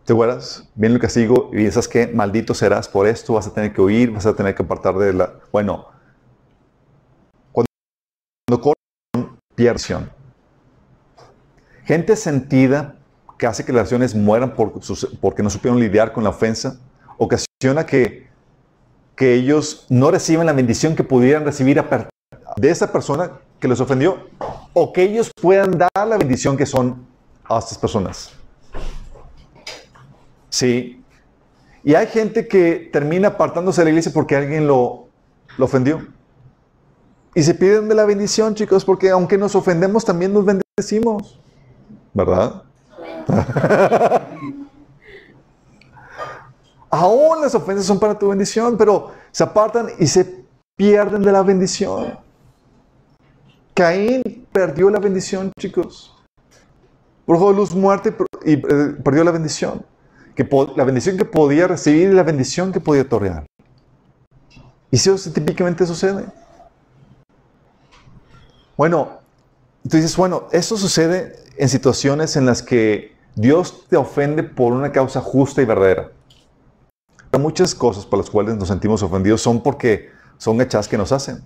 [0.05, 0.69] ¿Te acuerdas?
[0.75, 4.11] Viene el castigo y dices que maldito serás por esto, vas a tener que huir,
[4.11, 5.33] vas a tener que apartar de la...
[5.51, 5.87] Bueno,
[7.53, 7.69] cuando,
[8.47, 10.11] cuando cortan, pierden.
[11.85, 12.97] Gente sentida
[13.39, 16.79] que hace que las relaciones mueran porque no supieron lidiar con la ofensa,
[17.17, 18.29] ocasiona que,
[19.17, 21.83] que ellos no reciben la bendición que pudieran recibir
[22.57, 24.19] de esa persona que les ofendió.
[24.75, 27.07] o que ellos puedan dar la bendición que son
[27.45, 28.44] a estas personas.
[30.55, 31.03] Sí.
[31.83, 35.09] Y hay gente que termina apartándose de la iglesia porque alguien lo,
[35.59, 36.07] ofendió.
[37.35, 41.41] Y se piden de la bendición, chicos, porque aunque nos ofendemos, también nos bendecimos.
[42.13, 42.63] ¿Verdad?
[46.89, 50.45] Aún las ofensas son para tu bendición, pero se apartan y se
[50.77, 52.17] pierden de la bendición.
[53.75, 56.15] Caín perdió la bendición, chicos.
[57.27, 59.85] Por de luz muerte y eh, perdió la bendición.
[60.35, 63.47] Que la bendición que podía recibir y la bendición que podía otorgar.
[64.91, 66.24] Y eso típicamente sucede.
[68.76, 69.20] Bueno,
[69.89, 74.93] tú dices, bueno, eso sucede en situaciones en las que Dios te ofende por una
[74.93, 76.11] causa justa y verdadera.
[77.39, 81.45] Muchas cosas por las cuales nos sentimos ofendidos son porque son hechas que nos hacen.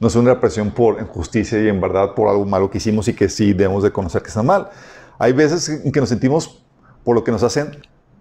[0.00, 3.14] No es una represión por injusticia y en verdad por algo malo que hicimos y
[3.14, 4.70] que sí debemos de conocer que está mal.
[5.18, 6.64] Hay veces en que nos sentimos
[7.08, 7.70] por lo que nos hacen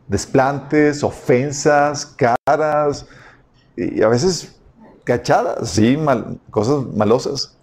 [0.08, 3.06] desplantes, ofensas, caras
[3.76, 4.56] y a veces
[5.04, 6.00] cachadas, sí,
[6.50, 7.58] cosas malosas.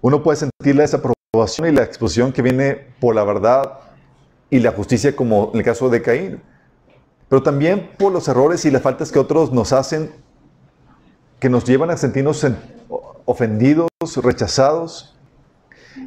[0.00, 3.80] Uno puede sentir la desaprobación y la exposición que viene por la verdad
[4.48, 6.40] y la justicia, como en el caso de Caín,
[7.28, 10.12] pero también por los errores y las faltas que otros nos hacen,
[11.40, 12.46] que nos llevan a sentirnos
[13.24, 13.88] ofendidos,
[14.22, 15.15] rechazados.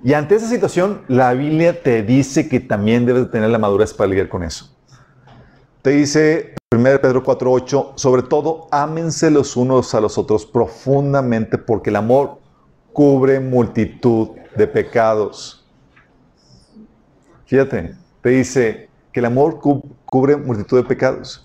[0.04, 4.10] Y ante esa situación, la Biblia te dice que también debes tener la madurez para
[4.10, 4.76] lidiar con eso.
[5.82, 11.90] Te dice 1 Pedro 4:8, sobre todo, ámense los unos a los otros profundamente, porque
[11.90, 12.40] el amor
[12.94, 15.66] cubre multitud de pecados.
[17.46, 19.60] Fíjate, te dice que el amor
[20.06, 21.44] cubre multitud de pecados.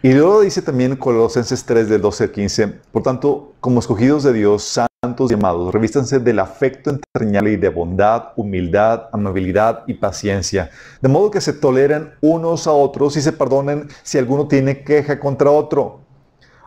[0.00, 4.32] Y luego dice también Colosenses 3 del 12 al 15, por tanto, como escogidos de
[4.32, 4.62] Dios,
[5.04, 10.70] santos y amados, revístanse del afecto entrañable y de bondad, humildad, amabilidad y paciencia,
[11.00, 15.20] de modo que se toleren unos a otros y se perdonen si alguno tiene queja
[15.20, 16.00] contra otro.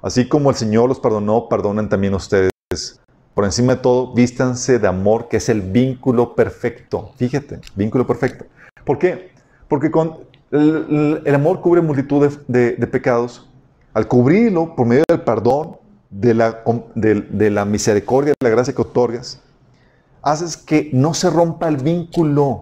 [0.02, 2.52] Así como el Señor los perdonó, perdonen también ustedes.
[3.34, 7.12] Por encima de todo, vístanse de amor, que es el vínculo perfecto.
[7.18, 8.46] Fíjate, vínculo perfecto.
[8.86, 9.32] ¿Por qué?
[9.68, 10.20] Porque con
[10.52, 13.50] el, amor cubre multitud de, pecados.
[13.94, 15.81] Al cubrirlo por medio del perdón,
[16.12, 19.42] de la, de, la misericordia, de la gracia que otorgas,
[20.22, 22.62] haces que no se rompa el vínculo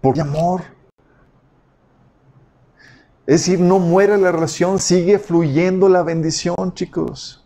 [0.00, 0.62] por amor.
[3.26, 7.44] Es decir, no muere la relación, sigue fluyendo la bendición, chicos.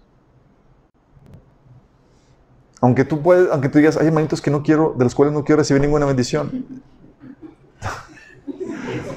[2.83, 5.43] Aunque tú puedes, aunque tú digas, hay hermanitos que no quiero, de los cuales no
[5.45, 6.83] quiero recibir ninguna bendición.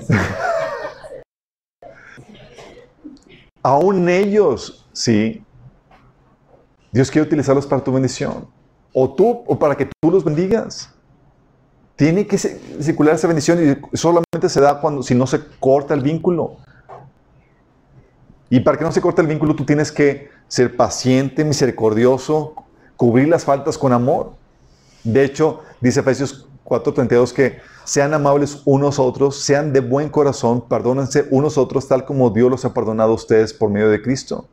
[3.61, 5.42] Aún ellos, sí.
[6.93, 8.47] Dios quiere utilizarlos para tu bendición.
[8.93, 10.91] O tú, o para que tú los bendigas.
[11.95, 16.01] Tiene que circular esa bendición y solamente se da cuando, si no se corta el
[16.01, 16.57] vínculo.
[18.49, 22.53] Y para que no se corte el vínculo, tú tienes que ser paciente, misericordioso,
[22.95, 24.33] cubrir las faltas con amor.
[25.03, 30.67] De hecho, dice Efesios 4:32 que sean amables unos a otros, sean de buen corazón,
[30.67, 34.01] perdónense unos a otros tal como Dios los ha perdonado a ustedes por medio de
[34.01, 34.47] Cristo.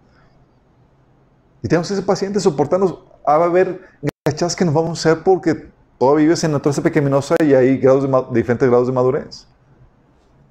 [1.62, 2.98] Y tenemos que ser pacientes, soportarnos.
[3.24, 3.80] Ah, va a haber
[4.24, 8.08] gachas que nos vamos a hacer porque todavía vives en naturaleza pecaminosa y hay grados
[8.32, 9.46] diferentes grados de madurez.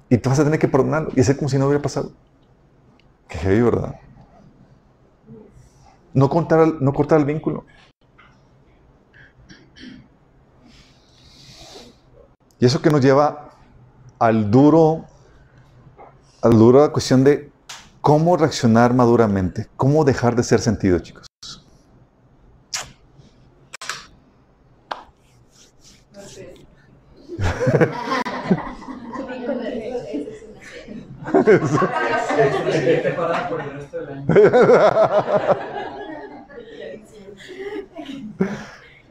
[0.08, 2.12] Y tú vas a tener que perdonarlo y hacer como si no hubiera pasado.
[3.28, 3.96] Qué heavy, ¿verdad?
[6.12, 7.64] No cortar, no cortar el vínculo.
[12.58, 13.50] Y eso que nos lleva
[14.18, 15.06] al duro,
[16.42, 17.49] al duro cuestión de
[18.00, 21.26] cómo reaccionar maduramente, cómo dejar de ser sentido, chicos.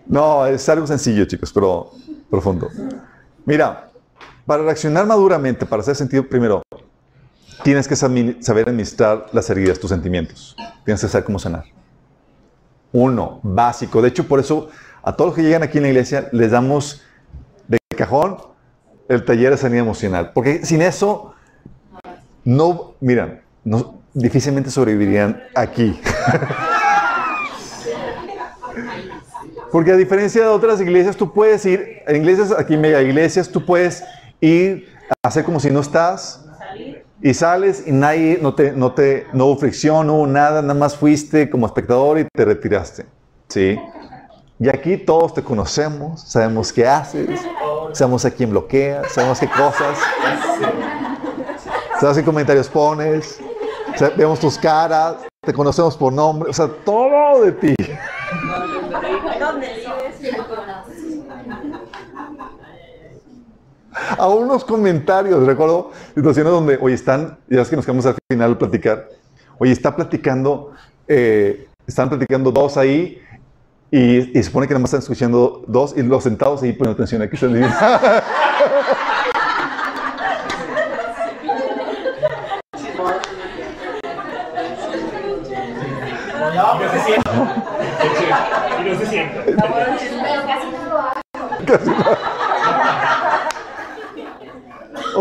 [0.08, 1.92] No, es algo sencillo, chicos, pero
[2.30, 2.68] profundo.
[3.46, 3.92] Mira,
[4.46, 6.64] para reaccionar maduramente, para hacer sentido, primero,
[7.64, 10.55] tienes que saber administrar las heridas, tus sentimientos.
[10.86, 11.66] Tienes que saber cómo sanar.
[12.91, 14.01] Uno, básico.
[14.01, 14.70] De hecho, por eso
[15.03, 17.01] a todos los que llegan aquí en la iglesia les damos
[17.68, 18.38] de cajón
[19.07, 20.32] el taller de sanidad emocional.
[20.34, 21.34] Porque sin eso,
[22.43, 25.99] no, miran, no, difícilmente sobrevivirían aquí.
[29.72, 34.03] Porque a diferencia de otras iglesias, tú puedes ir, iglesias, aquí mega iglesias, tú puedes
[34.41, 34.89] ir
[35.24, 36.49] a hacer como si no estás.
[37.22, 40.74] Y sales y nadie, no te, no te, no hubo fricción, no hubo nada, nada
[40.74, 43.05] más fuiste como espectador y te retiraste.
[43.49, 43.78] ¿Sí?
[44.59, 47.39] Y aquí todos te conocemos, sabemos qué haces,
[47.93, 49.97] sabemos a quién bloqueas, sabemos qué cosas,
[51.93, 53.39] sabemos qué comentarios pones,
[54.17, 55.15] vemos tus caras,
[55.45, 57.76] te conocemos por nombre, o sea, todo de ti.
[64.18, 68.54] A unos comentarios, recuerdo situaciones donde, oye, están, ya es que nos quedamos al final
[68.54, 69.08] a platicar,
[69.58, 70.72] oye, está platicando,
[71.08, 73.22] eh, están platicando dos ahí
[73.92, 76.94] y, y se supone que nada más están escuchando dos y los sentados ahí poniendo
[76.94, 77.76] atención aquí están diciendo,
[86.60, 87.32] Y no se sienta.
[88.80, 89.42] Y no se sienta.
[89.46, 89.58] Pero
[90.48, 92.39] casi no lo hago.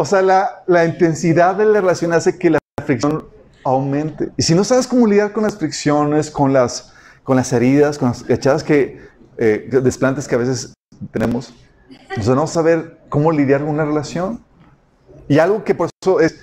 [0.01, 3.24] O sea, la, la intensidad de la relación hace que la fricción
[3.64, 4.30] aumente.
[4.36, 6.92] Y si no sabes cómo lidiar con las fricciones, con las,
[7.24, 9.01] con las heridas, con las echadas que,
[9.36, 10.74] eh, desplantes que a veces
[11.11, 11.55] tenemos,
[11.90, 14.42] entonces no saber cómo lidiar con una relación.
[15.28, 16.40] Y algo que por eso es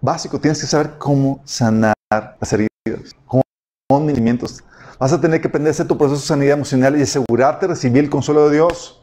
[0.00, 3.42] básico, tienes que saber cómo sanar las heridas, cómo
[3.90, 4.62] sentimientos.
[4.98, 7.74] Vas a tener que aprender a hacer tu proceso de sanidad emocional y asegurarte de
[7.74, 8.99] recibir el consuelo de Dios.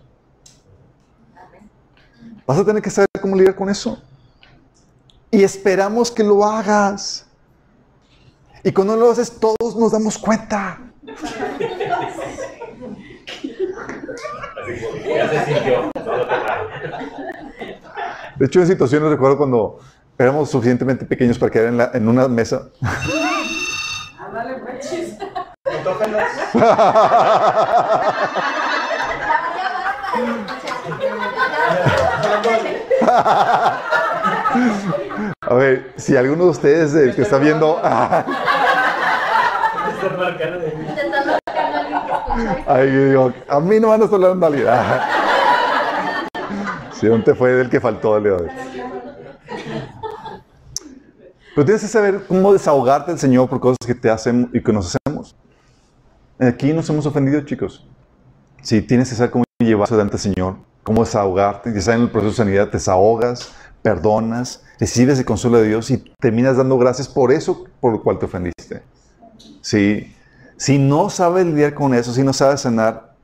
[2.47, 4.01] Vas a tener que saber cómo lidiar con eso.
[5.29, 7.25] Y esperamos que lo hagas.
[8.63, 10.79] Y cuando lo haces, todos nos damos cuenta.
[18.37, 19.79] De hecho, en situaciones recuerdo cuando
[20.17, 22.69] éramos suficientemente pequeños para quedar en, la- en una mesa.
[24.19, 25.17] Ándale, pues.
[25.65, 26.31] Me tocan las.
[35.41, 38.27] A ver, si alguno de ustedes eh, que está viendo, Están
[40.17, 40.85] marcando de mí.
[40.89, 42.63] Intentando buscar a alguien que escuche.
[42.67, 45.07] ay, digo, a mí no van a hablar en realidad.
[46.93, 48.47] Si te fue del que faltó el de hoy.
[51.55, 54.73] Pero tienes que saber cómo desahogarte del Señor por cosas que te hacen y que
[54.73, 55.35] nos hacemos.
[56.39, 57.87] Aquí nos hemos ofendido, chicos.
[58.61, 60.57] Sí, tienes que saber cómo llevar eso delante del Señor,
[60.87, 61.73] cómo desahogarte.
[61.73, 65.91] Ya sabes, en el proceso de sanidad te desahogas, perdonas, recibes el consuelo de Dios
[65.91, 68.81] y terminas dando gracias por eso por lo cual te ofendiste.
[69.61, 70.15] Sí.
[70.55, 73.15] Si no sabes lidiar con eso, si no sabes sanar,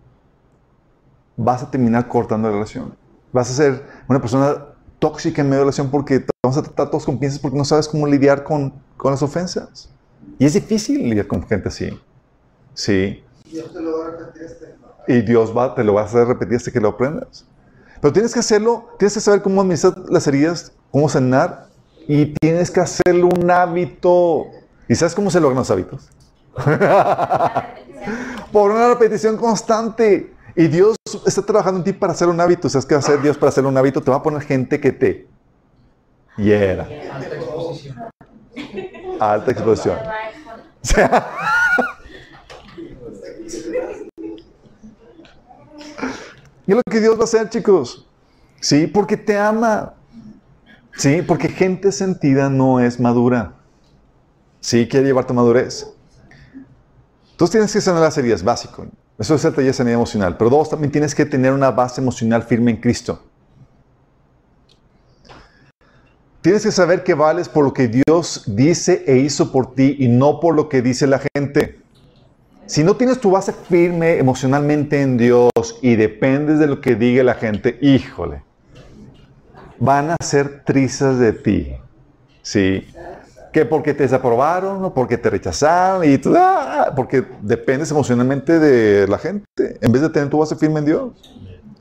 [1.38, 2.98] vas a terminar cortando la relación.
[3.32, 4.66] Vas a ser una persona
[5.00, 7.58] tóxica en medio de la relación porque te vamos a tratar todos con piensas porque
[7.58, 9.90] no sabes cómo lidiar con, con las ofensas.
[10.38, 11.98] Y es difícil lidiar con gente así.
[12.74, 13.24] Sí.
[13.50, 14.76] Dios te lo va a repetir este.
[15.08, 17.46] Y Dios va, te lo va a hacer repetir hasta que lo aprendas.
[18.04, 21.70] Pero tienes que hacerlo, tienes que saber cómo administrar las heridas, cómo sanar,
[22.06, 24.48] y tienes que hacerlo un hábito.
[24.90, 26.10] ¿Y sabes cómo se logran los hábitos?
[28.52, 30.34] Por una repetición constante.
[30.54, 32.68] Y Dios está trabajando en ti para hacer un hábito.
[32.68, 34.02] ¿Sabes qué va a hacer Dios para hacer un hábito?
[34.02, 35.26] Te va a poner gente que te
[36.36, 36.86] hiera.
[37.10, 37.98] Alta exposición.
[39.18, 39.98] Alta exposición.
[40.84, 41.26] O sea,
[46.66, 48.08] y es lo que Dios va a hacer, chicos.
[48.62, 49.94] Sí, porque te ama.
[50.96, 53.56] Sí, porque gente sentida no es madura.
[54.62, 55.88] Sí, quiere llevarte a madurez.
[57.32, 58.86] Entonces tienes que sanar las heridas, básico.
[59.18, 60.38] Eso es el taller sanidad emocional.
[60.38, 63.22] Pero dos, también tienes que tener una base emocional firme en Cristo.
[66.42, 70.08] Tienes que saber que vales por lo que Dios dice e hizo por ti y
[70.08, 71.83] no por lo que dice la gente.
[72.66, 75.52] Si no tienes tu base firme emocionalmente en Dios
[75.82, 78.42] y dependes de lo que diga la gente, híjole,
[79.80, 81.76] van a ser trizas de ti.
[82.42, 82.88] ¿Sí?
[83.52, 89.08] Que porque te desaprobaron o porque te rechazaron y tú, ah, porque dependes emocionalmente de
[89.08, 89.46] la gente
[89.82, 91.12] en vez de tener tu base firme en Dios.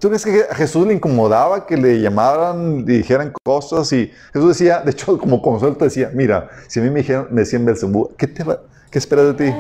[0.03, 3.93] ¿Tú crees que a Jesús le incomodaba que le llamaran y dijeran cosas?
[3.93, 7.29] Y Jesús decía, de hecho, como consuelo te decía, mira, si a mí me dijeron,
[7.31, 8.45] me decían Belzebú, ¿qué, te
[8.91, 9.55] ¿qué esperas de ti?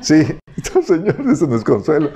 [0.00, 0.38] Sí,
[0.86, 2.10] Señor, eso no es consuelo.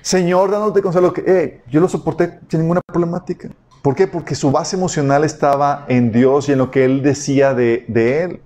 [0.00, 3.50] Señor, dándote consuelo, que eh, yo lo soporté sin ninguna problemática.
[3.82, 4.06] ¿Por qué?
[4.06, 8.22] Porque su base emocional estaba en Dios y en lo que Él decía de, de
[8.22, 8.40] Él.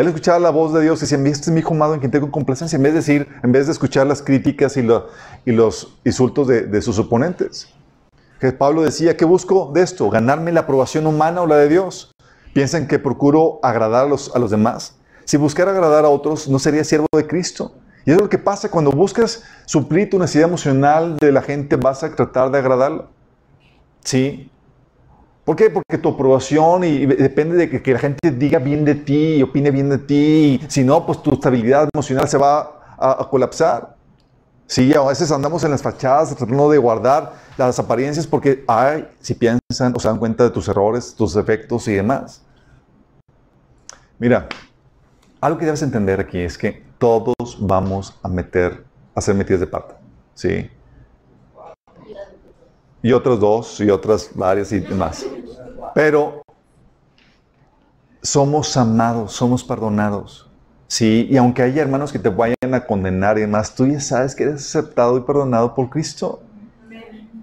[0.00, 2.10] Él escuchaba la voz de Dios y decía, este es mi hijo amado en quien
[2.10, 5.08] tengo complacencia, en vez de decir, en vez de escuchar las críticas y, lo-
[5.44, 7.68] y los insultos de, sus oponentes.
[8.40, 10.08] Que Pablo decía, ¿qué busco de esto?
[10.08, 12.12] ¿Ganarme la aprobación humana o la de Dios?
[12.54, 14.96] ¿Piensan que procuro agradar a los, a los demás?
[15.26, 17.74] Si buscara agradar a otros, no sería siervo de Cristo.
[18.06, 22.02] Y es lo que pasa cuando buscas suplir tu necesidad emocional de la gente, vas
[22.02, 23.10] a tratar de agradarlo.
[24.02, 24.50] Sí.
[25.44, 25.70] ¿Por qué?
[25.70, 29.36] Porque tu aprobación y, y depende de que, que la gente diga bien de ti
[29.36, 30.60] y opine bien de ti.
[30.68, 32.60] Si no, pues tu estabilidad emocional se va
[32.98, 33.96] a- a colapsar.
[34.66, 39.34] Sí, a veces andamos en las fachadas tratando de guardar las apariencias porque, ay, si
[39.34, 42.42] piensan o se dan cuenta de tus errores, tus defectos y demás.
[44.18, 44.48] Mira,
[45.40, 48.84] algo que debes entender aquí es que todos vamos a meter,
[49.14, 49.96] a ser metidos de pata.
[50.34, 50.70] ¿Sí?
[53.02, 55.26] Y otros dos, y otras varias y demás.
[55.94, 56.42] Pero
[58.22, 60.46] somos amados, somos perdonados.
[60.86, 64.34] Sí, y aunque haya hermanos que te vayan a condenar y demás, tú ya sabes
[64.34, 66.42] que eres aceptado y perdonado por Cristo.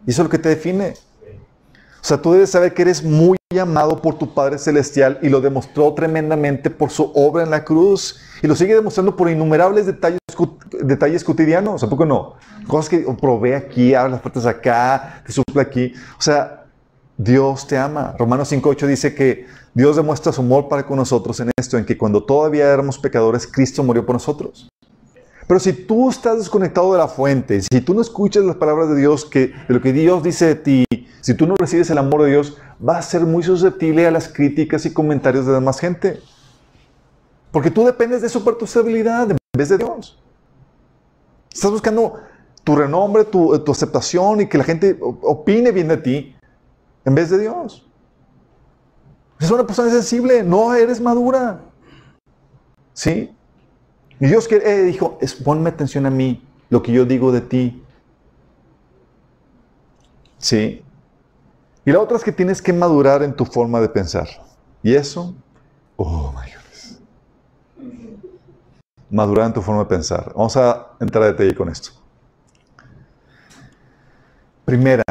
[0.06, 0.94] Y eso es lo que te define.
[2.08, 5.42] O sea, tú debes saber que eres muy amado por tu Padre Celestial y lo
[5.42, 10.22] demostró tremendamente por su obra en la cruz y lo sigue demostrando por innumerables detalles,
[10.82, 11.84] detalles cotidianos.
[11.84, 12.36] ¿A poco no?
[12.66, 15.92] Cosas que provee aquí, abre las puertas acá, te suple aquí.
[16.18, 16.64] O sea,
[17.18, 18.16] Dios te ama.
[18.18, 21.98] Romanos 5.8 dice que Dios demuestra su amor para con nosotros en esto, en que
[21.98, 24.70] cuando todavía éramos pecadores, Cristo murió por nosotros.
[25.46, 28.96] Pero si tú estás desconectado de la fuente, si tú no escuchas las palabras de
[28.96, 30.86] Dios, que, de lo que Dios dice de ti,
[31.28, 34.30] si tú no recibes el amor de Dios, vas a ser muy susceptible a las
[34.30, 36.22] críticas y comentarios de demás gente.
[37.52, 40.18] Porque tú dependes de su estabilidad en vez de Dios.
[41.52, 42.14] Estás buscando
[42.64, 46.34] tu renombre, tu, aceptación y que la gente opine bien de ti
[47.04, 47.86] en vez de Dios.
[49.38, 51.60] Es una persona sensible, no eres madura.
[52.94, 53.36] ¿Sí?
[54.22, 57.84] Y Dios eh, dijo, ponme atención a mí, lo que yo digo de ti.
[60.38, 60.86] ¿Sí?
[61.88, 64.28] Y la otra es que tienes que madurar en tu forma de pensar.
[64.84, 65.34] Y eso,
[65.96, 66.52] oh my.
[69.10, 70.34] Madurar en tu forma de pensar.
[70.36, 71.92] Vamos a entrar a detalle con esto.
[74.66, 75.02] Primera,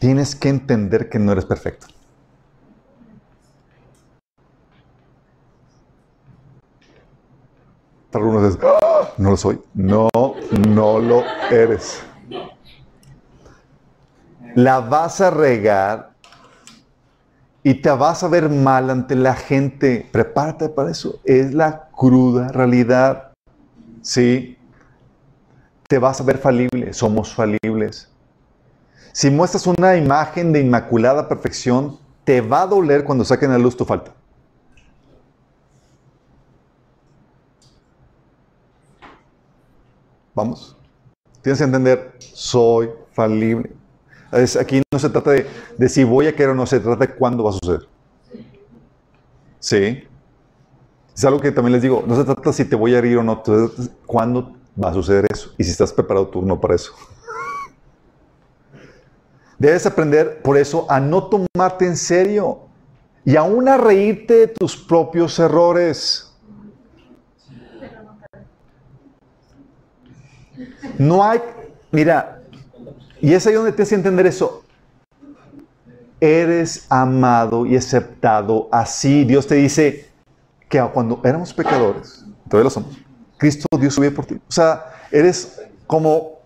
[0.00, 1.86] tienes que entender que no eres perfecto.
[8.10, 9.62] Para algunos es, "Ah, no lo soy.
[9.74, 10.08] No,
[10.68, 11.22] no lo
[11.52, 12.02] eres.
[14.56, 16.15] La vas a regar
[17.66, 20.08] y te vas a ver mal ante la gente.
[20.12, 21.18] Prepárate para eso.
[21.24, 23.32] Es la cruda realidad.
[24.02, 24.56] Sí.
[25.88, 26.92] Te vas a ver falible.
[26.92, 28.08] Somos falibles.
[29.10, 33.76] Si muestras una imagen de inmaculada perfección, te va a doler cuando saquen a luz
[33.76, 34.14] tu falta.
[40.36, 40.76] Vamos.
[41.42, 43.72] Tienes que entender, soy falible.
[44.60, 47.44] Aquí no se trata de, si voy a querer o no, se trata de cuándo
[47.44, 47.88] va a suceder.
[49.58, 50.04] Sí.
[51.14, 53.22] Es algo que también les digo, no se trata si te voy a herir o
[53.22, 53.42] no,
[54.04, 56.92] cuándo va a suceder eso y si estás preparado tú no para eso.
[59.58, 62.60] Debes aprender, por eso, a no tomarte en serio
[63.24, 66.30] y aún a reírte de tus propios errores.
[70.98, 71.40] No hay,
[71.90, 72.35] mira,
[73.26, 74.62] y es ahí donde tienes que entender eso.
[76.20, 79.24] Eres amado y aceptado así.
[79.24, 80.08] Dios te dice
[80.68, 82.96] que cuando éramos pecadores, todavía lo somos,
[83.36, 84.36] Cristo Dios subió por ti.
[84.36, 86.38] O sea, eres como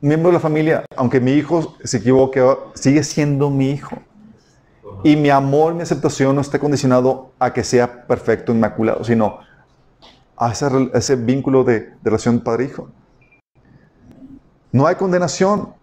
[0.00, 2.42] miembro de la familia, aunque mi hijo se equivoque,
[2.76, 3.98] sigue siendo mi hijo.
[5.04, 9.40] Y mi amor, mi aceptación no está condicionado a que sea perfecto, inmaculado, sino
[10.34, 10.52] a a
[10.94, 12.88] ese vínculo de relación padre-hijo.
[14.72, 15.81] No hay condenación.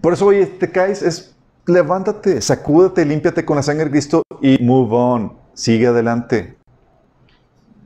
[0.00, 1.34] Por eso hoy te caes, es
[1.66, 5.36] levántate, sacúdate, límpiate con la sangre de Cristo y move on.
[5.54, 6.56] Sigue adelante.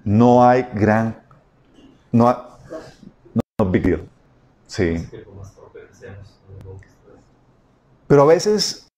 [0.05, 1.21] No hay gran,
[2.13, 2.37] no hay,
[3.35, 4.09] no, no big deal.
[4.67, 5.07] Sí.
[8.07, 8.89] Pero a veces,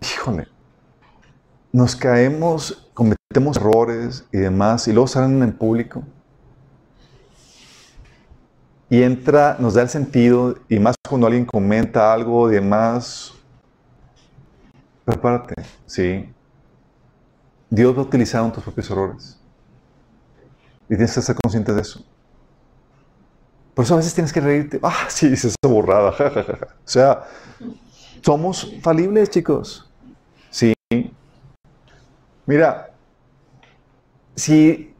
[0.00, 0.46] híjole,
[1.72, 6.04] nos caemos, cometemos errores y demás, y luego salen en público.
[8.90, 13.32] Y entra, nos da el sentido, y más cuando alguien comenta algo y demás.
[15.04, 15.54] Prepárate,
[15.86, 16.32] sí.
[17.70, 19.40] Dios va a utilizar tus propios errores.
[20.84, 22.04] Y tienes que ser consciente de eso.
[23.74, 24.78] Por eso a veces tienes que reírte.
[24.82, 26.10] Ah, sí, dices esa borrada.
[26.10, 27.24] O sea,
[28.22, 29.90] somos falibles, chicos.
[30.50, 30.72] Sí.
[32.46, 32.90] Mira,
[34.36, 34.94] si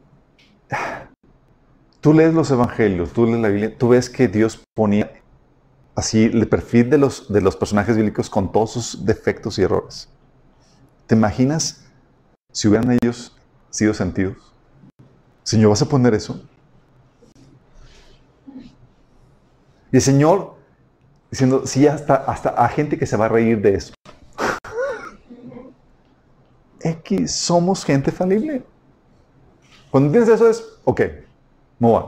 [2.05, 5.11] tú lees los evangelios, tú lees la Biblia, tú ves que Dios ponía
[5.95, 10.07] así el perfil de los, de los personajes bíblicos con todos sus defectos y errores.
[11.07, 11.83] ¿Te imaginas
[12.51, 13.35] si hubieran ellos
[13.71, 14.37] sido sentidos?
[15.41, 16.47] Señor, ¿vas a poner eso?
[19.91, 20.57] Y el Señor
[21.31, 23.95] diciendo, sí, hasta, hasta a gente que se va a reír de eso.
[26.81, 28.63] X, somos gente falible.
[29.89, 31.01] Cuando entiendes eso es, ok,
[31.79, 32.05] on.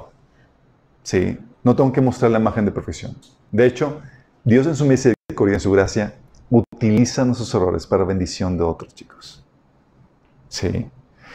[1.04, 1.38] ¿sí?
[1.64, 3.16] No tengo que mostrar la imagen de perfección.
[3.52, 4.02] De hecho,
[4.44, 6.16] Dios en su misericordia, en su gracia,
[6.50, 9.44] utiliza nuestros errores para bendición de otros chicos.
[10.48, 10.90] ¿Sí?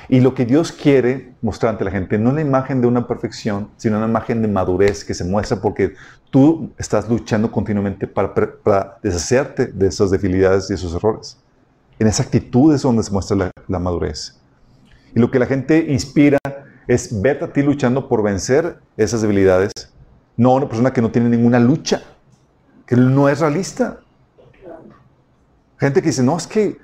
[0.09, 3.07] Y lo que Dios quiere mostrar ante la gente no es la imagen de una
[3.07, 5.95] perfección, sino una imagen de madurez que se muestra porque
[6.31, 11.39] tú estás luchando continuamente para, para deshacerte de esas debilidades y esos errores.
[11.99, 14.41] En esa actitud es donde se muestra la madurez.
[15.15, 16.39] Y lo que la gente inspira
[16.87, 19.73] es verte a ti luchando por vencer esas debilidades,
[20.37, 22.03] no una persona que no tiene ninguna lucha,
[22.87, 24.01] que no es realista.
[25.79, 26.77] Gente que dice, no, es que,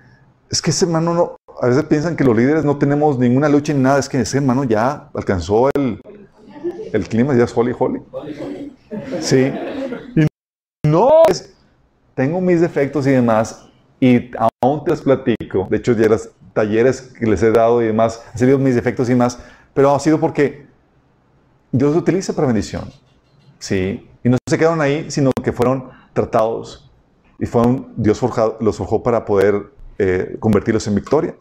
[0.50, 3.72] es que ese hermano no, a veces piensan que los líderes no tenemos ninguna lucha
[3.72, 6.00] ni nada, es que ese hermano ya alcanzó el,
[6.92, 8.02] el clima, ya es holy, holy.
[9.20, 9.52] Sí.
[10.16, 10.26] Y
[10.86, 11.54] no, es,
[12.14, 13.68] tengo mis defectos y demás,
[14.00, 14.30] y
[14.62, 15.66] aún te los platico.
[15.70, 19.08] De hecho, ya los talleres que les he dado y demás, han sido mis defectos
[19.08, 19.38] y demás,
[19.74, 20.66] pero ha sido porque
[21.72, 22.90] Dios los utiliza para bendición.
[23.58, 24.08] Sí.
[24.24, 26.90] Y no se quedaron ahí, sino que fueron tratados
[27.38, 31.34] y fueron, Dios forjado, los forjó para poder eh, convertirlos en victoria.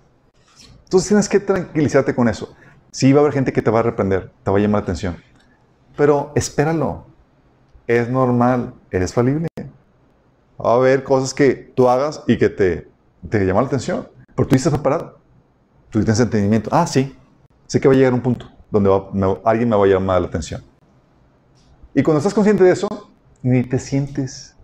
[0.84, 2.56] Entonces tienes que tranquilizarte con eso.
[2.92, 4.84] Sí va a haber gente que te va a reprender, te va a llamar la
[4.84, 5.18] atención,
[5.96, 7.06] pero espéralo.
[7.88, 9.48] Es normal, eres falible.
[10.60, 12.88] Va a haber cosas que tú hagas y que te,
[13.30, 15.20] te llaman la atención, pero tú estás preparado.
[15.90, 16.70] Tú tienes entendimiento.
[16.74, 17.16] Ah, sí,
[17.68, 20.22] sé que va a llegar un punto donde va- me- alguien me va a llamar
[20.22, 20.64] la atención.
[21.94, 22.88] Y cuando estás consciente de eso,
[23.42, 24.56] ni te sientes.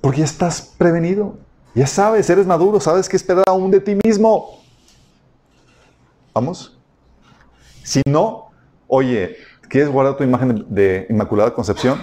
[0.00, 1.38] Porque ya estás prevenido.
[1.74, 4.62] Ya sabes, eres maduro, sabes qué esperar aún de ti mismo.
[6.34, 6.78] ¿Vamos?
[7.82, 8.50] Si no,
[8.86, 9.36] oye,
[9.68, 11.98] ¿quieres guardar tu imagen de, Inmaculada Concepción?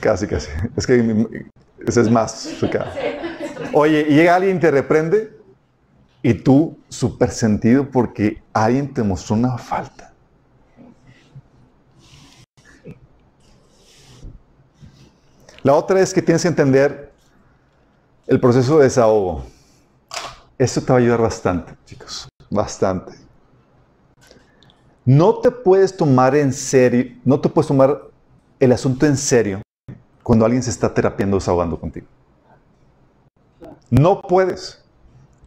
[0.00, 0.48] Casi, casi.
[0.76, 1.26] Es que
[1.86, 2.62] ese es más.
[2.62, 2.86] acá.
[3.76, 5.36] Oye, llega alguien y te reprende
[6.22, 10.12] y tú súper sentido porque alguien te mostró una falta.
[15.64, 17.12] La otra es que tienes que entender
[18.28, 19.44] el proceso de desahogo.
[20.56, 22.28] Eso te va a ayudar bastante, chicos.
[22.48, 23.12] Bastante.
[25.04, 28.02] No te puedes tomar en serio, no te puedes tomar
[28.60, 29.62] el asunto en serio
[30.22, 32.06] cuando alguien se está terapiando desahogando contigo.
[34.00, 34.82] No puedes.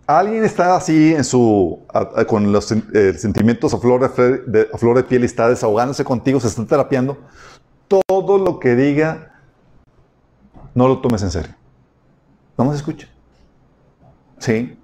[0.05, 1.79] Alguien está así en su,
[2.27, 6.47] con los eh, sentimientos a flor de, de- a piel y está desahogándose contigo, se
[6.47, 7.17] está terapiando.
[7.89, 9.33] Todo lo que diga,
[10.73, 11.53] no lo tomes en serio.
[12.55, 13.09] Vamos a escuchar.
[14.37, 14.79] Sí.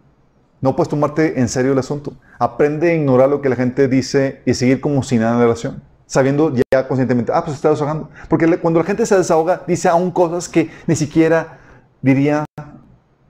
[0.59, 2.13] No puedes tomarte en serio el asunto.
[2.39, 5.43] Aprende a ignorar lo que la gente dice y seguir como si nada en la
[5.45, 5.81] relación.
[6.05, 8.09] Sabiendo ya conscientemente, ah, pues está desahogando.
[8.27, 11.59] Porque cuando la gente se desahoga, dice aún cosas que ni siquiera
[12.01, 12.43] diría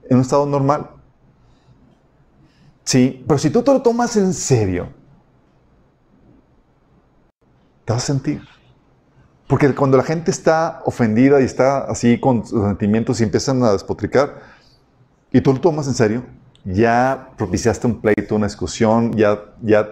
[0.08, 0.90] en un estado normal.
[2.84, 4.88] Sí, pero si tú te lo tomas en serio,
[7.84, 8.42] te vas a sentir.
[9.46, 13.72] Porque cuando la gente está ofendida y está así con sus sentimientos y empiezan a
[13.72, 14.40] despotricar,
[15.32, 16.24] y tú lo tomas en serio,
[16.64, 19.86] ya propiciaste un pleito, una discusión, ya, ya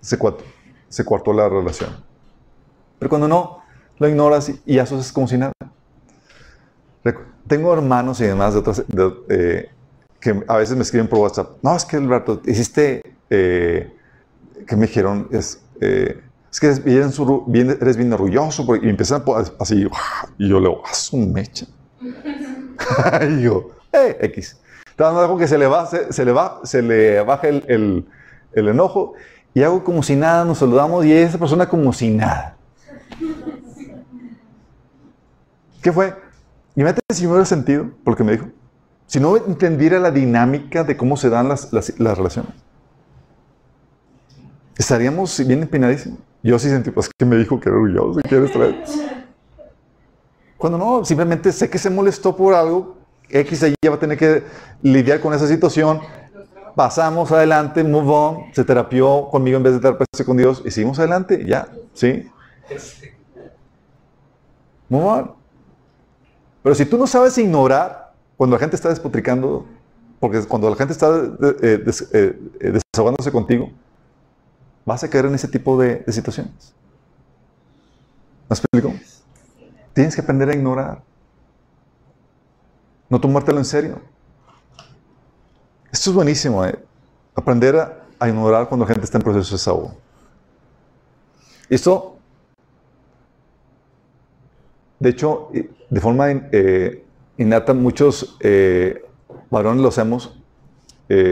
[0.00, 0.44] se, cuartó,
[0.88, 1.90] se cuartó la relación.
[2.98, 3.58] Pero cuando no,
[3.98, 5.52] lo ignoras y, y haces como si nada.
[7.04, 8.82] Recu- Tengo hermanos y demás de otras,
[9.28, 9.68] eh,
[10.20, 11.50] que a veces me escriben por WhatsApp.
[11.62, 13.92] No, es que Alberto, hiciste, eh,
[14.66, 16.20] que me dijeron, es, eh,
[16.60, 16.84] que eres
[17.46, 18.66] bien, eres bien orgulloso.
[18.76, 19.22] Y empiezan
[19.60, 19.86] así,
[20.38, 21.66] y yo le digo, haz un mecha.
[23.28, 24.58] y yo, eh, X.
[24.90, 28.06] Entonces hago que se le, va, se, se le, va, se le baja el, el-
[28.52, 29.12] el enojo
[29.52, 32.56] y hago como si nada, nos saludamos y esa persona como si nada.
[35.82, 36.14] ¿Qué fue?
[36.76, 38.46] Imagínate si me hubiera sentido por que me dijo.
[39.06, 42.52] Si no entendiera la dinámica de cómo se dan las, las, relaciones.
[44.76, 46.18] Estaríamos bien empinadísimos.
[46.42, 48.84] Yo sí sentí, pues que me dijo que era orgulloso y quieres traer.
[50.58, 52.96] Cuando no, simplemente sé que se molestó por algo,
[53.28, 54.44] X ella va a tener que
[54.82, 56.00] lidiar con esa situación.
[56.74, 60.98] Pasamos adelante, move on, se terapió conmigo en vez de terapiarse con Dios y seguimos
[60.98, 62.28] adelante, ya, ¿sí?
[64.90, 65.45] Move on.
[66.66, 69.64] Pero si tú no sabes ignorar cuando la gente está despotricando,
[70.18, 73.70] porque cuando la gente está eh, eh, eh, desahogándose contigo,
[74.84, 76.74] vas a caer en ese tipo de, de situaciones.
[78.48, 78.92] ¿Me explico?
[79.92, 81.04] Tienes que aprender a ignorar.
[83.08, 84.00] No tomártelo en serio.
[85.92, 86.76] Esto es buenísimo, ¿eh?
[87.36, 87.76] Aprender
[88.18, 89.94] a, ignorar cuando la gente está en proceso de desahogo.
[91.68, 92.16] Esto,
[94.98, 95.52] de hecho,
[95.90, 97.04] de forma eh,
[97.38, 99.04] innata, muchos eh,
[99.50, 100.40] varones lo hacemos.
[101.08, 101.30] eh,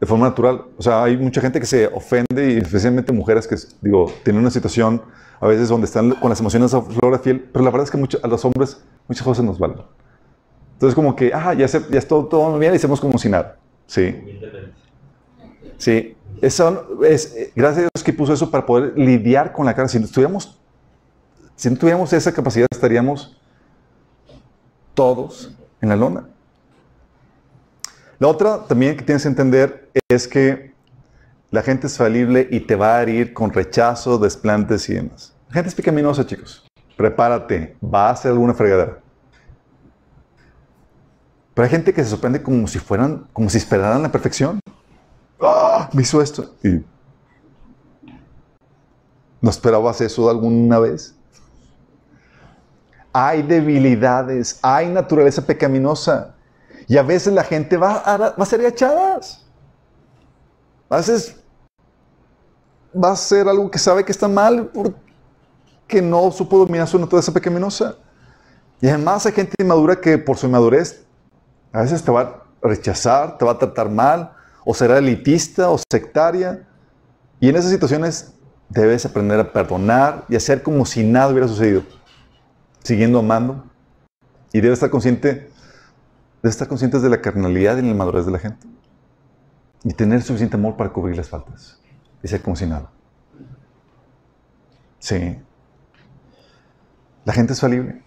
[0.00, 0.62] de forma natural.
[0.76, 4.50] O sea, hay mucha gente que se ofende, y especialmente mujeres que, digo, tienen una
[4.50, 5.02] situación
[5.40, 7.90] a veces donde están con las emociones a flor de piel, pero la verdad es
[7.90, 9.78] que a los hombres muchas cosas nos valen.
[10.74, 13.56] Entonces, como que, ah, ya, se, ya es todo, bien y hacemos como si nada.
[13.86, 14.14] Sí.
[15.76, 16.14] Sí.
[16.40, 19.88] Eso es, eh, gracias a Dios que puso eso para poder lidiar con la cara.
[19.88, 23.37] Si no si no tuviéramos esa capacidad, estaríamos
[24.98, 26.26] todos en la lona.
[28.18, 30.74] La otra también que tienes que entender es que
[31.52, 35.32] la gente es falible y te va a herir con rechazo, desplantes y demás.
[35.46, 36.66] La gente es pecaminosa, chicos.
[36.96, 38.98] Prepárate, va a hacer alguna fregadera.
[41.54, 44.58] Pero hay gente que se sorprende como si fueran, como si esperaran la perfección.
[45.40, 45.88] ¡Ah!
[45.96, 46.56] Esto.
[46.64, 46.84] Y
[49.40, 51.14] ¿No esperabas eso alguna vez?
[53.20, 56.36] Hay debilidades, hay naturaleza pecaminosa.
[56.86, 59.44] Y a veces la gente va a, va a ser agachadas.
[60.88, 61.34] A veces
[62.94, 67.32] va a hacer algo que sabe que está mal porque no supo dominar su naturaleza
[67.32, 67.96] pecaminosa.
[68.80, 71.04] Y además hay gente inmadura que por su inmadurez
[71.72, 74.32] a veces te va a rechazar, te va a tratar mal,
[74.64, 76.68] o será elitista o sectaria.
[77.40, 78.32] Y en esas situaciones
[78.68, 81.82] debes aprender a perdonar y hacer como si nada hubiera sucedido,
[82.88, 83.64] siguiendo amando.
[84.50, 85.50] Y debes estar consciente,
[86.42, 88.66] estar conscientes de la carnalidad y la inmadurez de la gente.
[89.84, 91.78] Y tener suficiente amor para cubrir las faltas.
[92.22, 92.90] Y ser como si nada.
[94.98, 95.38] Sí.
[97.26, 98.02] La gente es falible.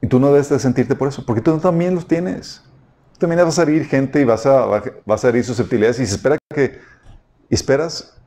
[0.00, 2.62] Y tú no debes de sentirte por eso, porque tú también los tienes.
[3.12, 6.14] Tú también vas a herir gente y vas a, vas a herir susceptibilidades y se
[6.14, 6.80] espera que,
[7.50, 8.18] esperas,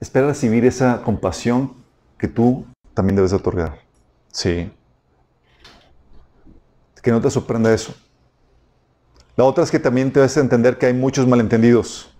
[0.00, 1.85] espera recibir esa compasión
[2.18, 3.78] que tú también debes de otorgar.
[4.32, 4.70] Sí.
[7.02, 7.94] Que no te sorprenda eso.
[9.36, 12.10] La otra es que también debes de entender que hay muchos malentendidos.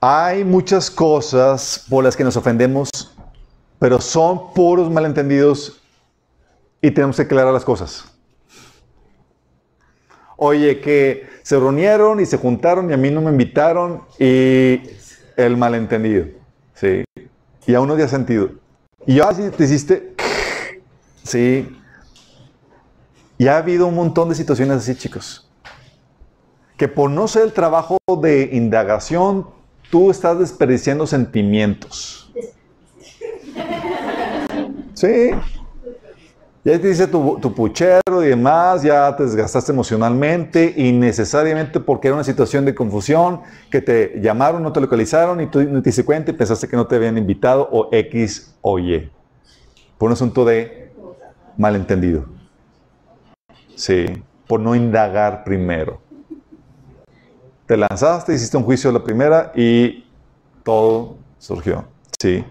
[0.00, 2.90] Hay muchas cosas por las que nos ofendemos,
[3.78, 5.80] pero son puros malentendidos
[6.80, 8.04] y tenemos que aclarar las cosas.
[10.36, 14.80] Oye, que se reunieron y se juntaron y a mí no me invitaron y
[15.36, 16.26] el malentendido.
[16.74, 17.04] Sí.
[17.66, 18.50] Y aún no te ha sentido.
[19.06, 20.14] Y ya si te hiciste.
[21.22, 21.76] Sí.
[23.38, 25.48] Y ha habido un montón de situaciones así, chicos.
[26.76, 29.46] Que por no ser el trabajo de indagación,
[29.90, 32.32] tú estás desperdiciando sentimientos.
[34.94, 35.30] Sí.
[36.64, 42.22] Ya te dice tu, puchero y demás, ya te desgastaste emocionalmente, innecesariamente porque era una
[42.22, 46.30] situación de confusión, que te llamaron, no te localizaron y tú no te diste cuenta
[46.30, 49.10] y pensaste que no te habían invitado o X o Y.
[49.98, 50.92] Por un asunto de
[51.56, 52.26] malentendido.
[53.74, 54.06] Sí,
[54.46, 56.00] por no indagar primero.
[57.66, 60.04] Te lanzaste, hiciste un juicio de la primera y
[60.62, 61.84] todo surgió.
[62.20, 62.44] Sí.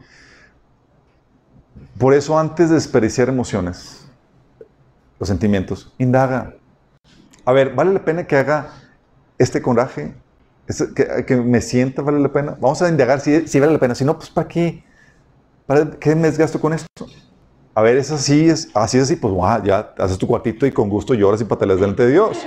[1.97, 4.00] Por eso, antes de desperdiciar emociones,
[5.21, 6.55] los sentimientos, indaga.
[7.45, 8.69] A ver, ¿vale la pena que haga
[9.37, 10.15] este coraje?
[10.67, 12.57] Este, que, me sienta, ¿vale la pena?
[12.59, 13.93] Vamos a indagar si, si, vale la pena.
[13.93, 14.83] Si no, pues ¿para qué?
[15.67, 17.05] ¿Para qué me desgasto con esto?
[17.75, 20.71] A ver, es así, es así, es así, pues wow, ya haces tu cuartito y
[20.71, 22.39] con gusto lloras y pataleas delante de Dios.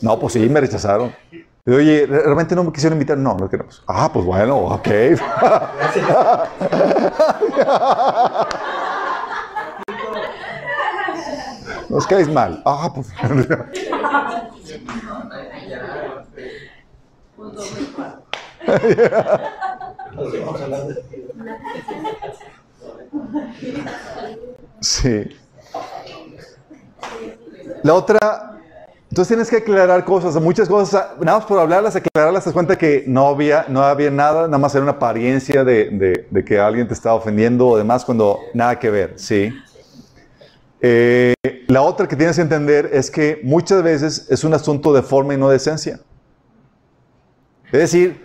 [0.00, 1.12] No, pues sí, me rechazaron.
[1.64, 3.16] Oye, ¿realmente no me quisieron invitar?
[3.16, 3.84] No, no queremos.
[3.86, 4.88] Ah, pues bueno, ok.
[11.92, 12.62] Nos caes mal.
[12.64, 13.08] Ah, pues.
[24.80, 25.28] Sí.
[27.82, 28.18] La otra,
[29.10, 32.78] entonces tienes que aclarar cosas, muchas cosas, nada más por hablarlas, aclararlas, te das cuenta
[32.78, 36.58] que no había, no había nada, nada más era una apariencia de, de, de que
[36.58, 39.52] alguien te estaba ofendiendo o demás cuando nada que ver, ¿sí?
[40.84, 41.34] Eh,
[41.68, 45.32] la otra que tienes que entender es que muchas veces es un asunto de forma
[45.32, 46.00] y no de esencia.
[47.66, 48.20] Es decir,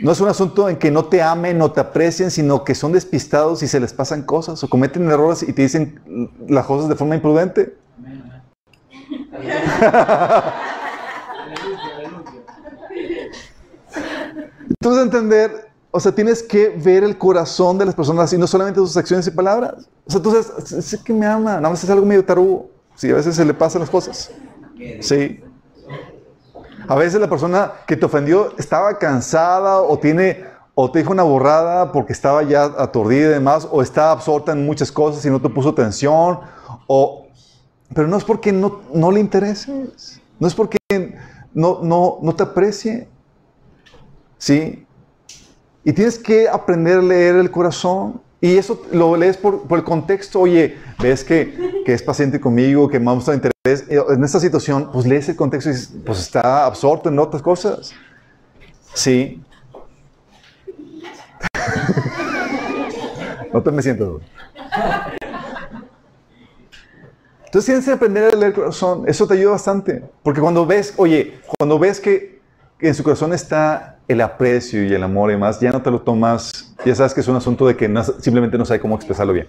[0.00, 2.92] no es un asunto en que no te amen, no te aprecien, sino que son
[2.92, 6.00] despistados y se les pasan cosas o cometen errores y te dicen
[6.48, 7.74] las cosas de forma imprudente.
[14.68, 18.78] Entonces entender, o sea, tienes que ver el corazón de las personas y no solamente
[18.80, 19.88] sus acciones y palabras.
[20.06, 22.68] O sea, sabes, sé que me ama, nada más es algo medio tarugo.
[22.94, 24.30] Sí, a veces se le pasan las cosas.
[25.00, 25.42] Sí.
[26.86, 30.44] A veces la persona que te ofendió estaba cansada o tiene
[30.74, 34.66] o te dijo una borrada porque estaba ya aturdida y demás, o estaba absorta en
[34.66, 36.40] muchas cosas y no te puso atención,
[36.86, 37.26] o
[37.94, 40.76] pero no es porque no, no le intereses, no es porque
[41.54, 43.08] no, no, no te aprecie,
[44.36, 44.85] ¿sí?
[45.86, 48.20] Y tienes que aprender a leer el corazón.
[48.40, 50.40] Y eso lo lees por, el contexto.
[50.40, 53.84] Oye, ves que, que, es paciente conmigo, que me muestra interés.
[53.88, 57.94] En esta situación, pues lees el contexto y pues está absorto en otras cosas.
[58.94, 59.40] Sí.
[63.52, 64.20] no te me siento.
[67.44, 69.04] Entonces tienes que aprender a leer el corazón.
[69.06, 70.02] Eso te ayuda bastante.
[70.24, 72.40] Porque cuando ves, oye, cuando ves que,
[72.76, 75.90] que en su corazón está el aprecio y el amor y demás, ya no te
[75.90, 79.32] lo tomas, ya sabes que es un asunto de que simplemente no sabe cómo expresarlo
[79.32, 79.48] bien.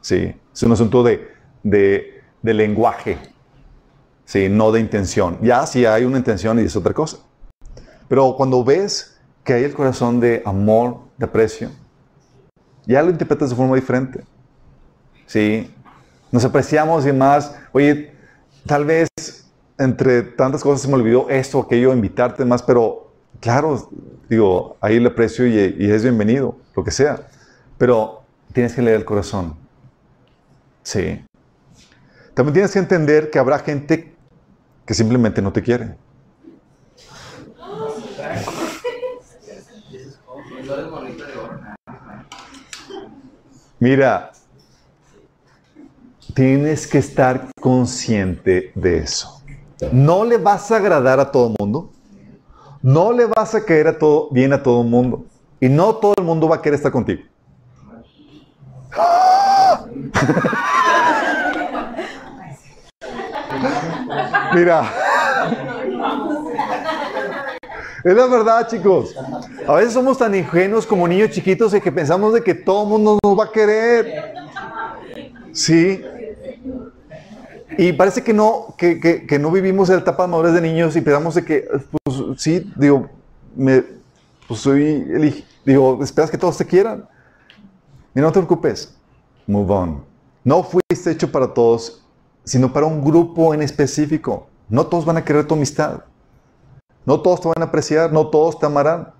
[0.00, 1.28] Sí, es un asunto de,
[1.62, 3.18] de, lenguaje,
[4.24, 5.38] sí, no de intención.
[5.42, 7.18] Ya si hay una intención y es otra cosa.
[8.08, 11.70] Pero cuando ves que hay el corazón de amor, de aprecio,
[12.86, 14.22] ya lo interpretas de forma diferente.
[15.26, 15.70] Sí,
[16.30, 17.54] nos apreciamos y demás.
[17.72, 18.14] Oye,
[18.66, 19.08] tal vez
[19.78, 23.07] entre tantas cosas se me olvidó esto, aquello, invitarte más, pero
[23.40, 23.90] claro,
[24.28, 27.28] digo, ahí le aprecio y, y, es bienvenido, lo que sea.
[27.76, 28.22] Pero
[28.52, 29.56] tienes que leer el corazón.
[30.82, 31.24] Sí.
[32.34, 34.14] También tienes que entender que habrá gente
[34.86, 35.96] que simplemente no te quiere.
[43.80, 44.32] Mira,
[46.34, 49.42] tienes que estar consciente de eso.
[49.92, 51.92] No le vas a agradar a todo el mundo.
[52.82, 55.24] No le vas a caer a todo, bien a todo el mundo.
[55.60, 57.22] Y no todo el mundo va a querer estar contigo.
[64.54, 64.90] Mira.
[68.04, 69.14] Es la verdad, chicos.
[69.66, 72.88] A veces somos tan ingenuos como niños chiquitos de que pensamos de que todo el
[72.88, 74.34] mundo nos va a querer.
[75.52, 76.02] Sí.
[77.80, 81.00] Y parece que no, que, que, no vivimos la etapa de madurez de niños y
[81.00, 83.08] pensamos de que, pues sí, digo,
[83.54, 83.84] me,
[84.48, 87.08] pues soy, digo, esperas que todos te quieran.
[88.16, 88.96] Y no te preocupes.
[89.46, 90.04] Move on.
[90.42, 92.04] No fuiste hecho para todos,
[92.42, 94.48] sino para un grupo en específico.
[94.68, 96.02] No todos van a querer tu amistad.
[97.06, 99.12] No todos te van a apreciar, no todos te amarán.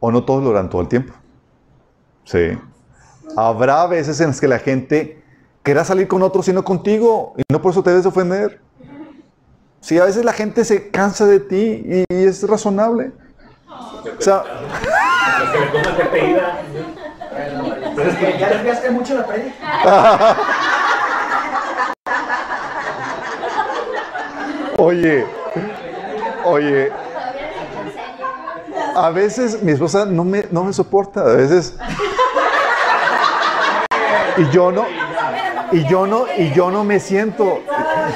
[0.00, 1.14] O no todos lo harán todo el tiempo.
[2.24, 2.58] Sí.
[3.36, 5.17] Habrá veces en las que la gente
[5.68, 8.58] querrá salir con otros y no contigo, y no por eso te debes ofender.
[9.82, 13.12] Sí, a veces la gente se cansa de ti y, y es razonable.
[13.68, 14.44] O sea,
[18.38, 20.36] ya mucho la.
[24.78, 25.26] Oye,
[26.46, 26.90] oye,
[28.96, 31.76] a veces mi esposa no me, no me soporta, a veces.
[34.38, 34.86] Y yo no,
[35.72, 37.60] y yo no, y yo no me siento.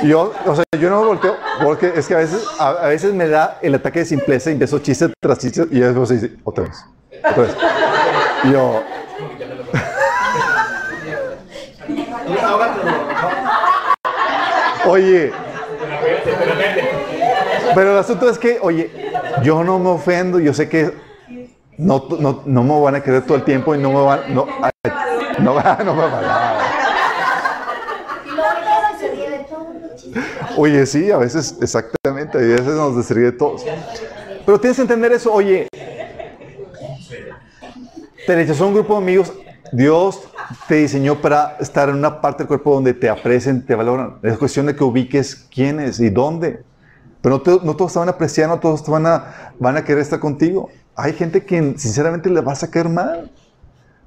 [0.03, 3.59] Yo, o sea, yo no volteo, porque es que a veces, a, veces me da
[3.63, 6.85] el ataque de simpleza y empiezo chiste tras chiste y después se dice, otra vez,
[7.23, 7.57] otra vez.
[8.45, 8.83] Y yo,
[14.87, 15.33] oye,
[17.75, 18.91] pero el asunto es que, oye,
[19.43, 20.93] yo no me ofendo, yo sé que
[21.79, 24.47] no, no, no me van a querer todo el tiempo y no me van, no,
[25.39, 25.55] no,
[25.85, 26.62] no me van a...
[30.57, 33.65] Oye, sí, a veces, exactamente, a veces nos desríe de todos.
[34.45, 35.69] Pero tienes que entender eso, oye,
[38.27, 39.33] te rechazó un grupo de amigos,
[39.73, 40.21] Dios
[40.69, 44.19] te diseñó para estar en una parte del cuerpo donde te aprecien, te valoran.
[44.23, 46.63] Es cuestión de que ubiques quiénes y dónde.
[47.21, 49.77] Pero no, te, no todos te van a apreciar, no todos te van a, van
[49.77, 50.69] a querer estar contigo.
[50.95, 53.31] Hay gente que sinceramente le vas a caer mal.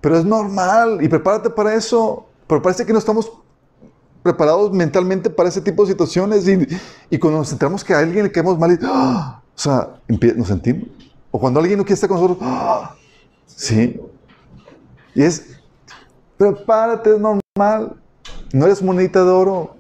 [0.02, 2.28] Pero es normal y prepárate para eso.
[2.46, 3.32] Pero parece que no estamos
[4.26, 6.68] preparados mentalmente para ese tipo de situaciones y,
[7.12, 9.40] y cuando nos centramos que a alguien le caemos mal ¡ah!
[9.56, 10.90] o sea, nos sentimos.
[11.30, 12.96] O cuando alguien no quiere estar con nosotros, ¡ah!
[13.46, 14.02] sí.
[15.14, 15.60] Y es,
[16.38, 17.96] prepárate, es normal.
[18.52, 19.76] No eres monita de oro.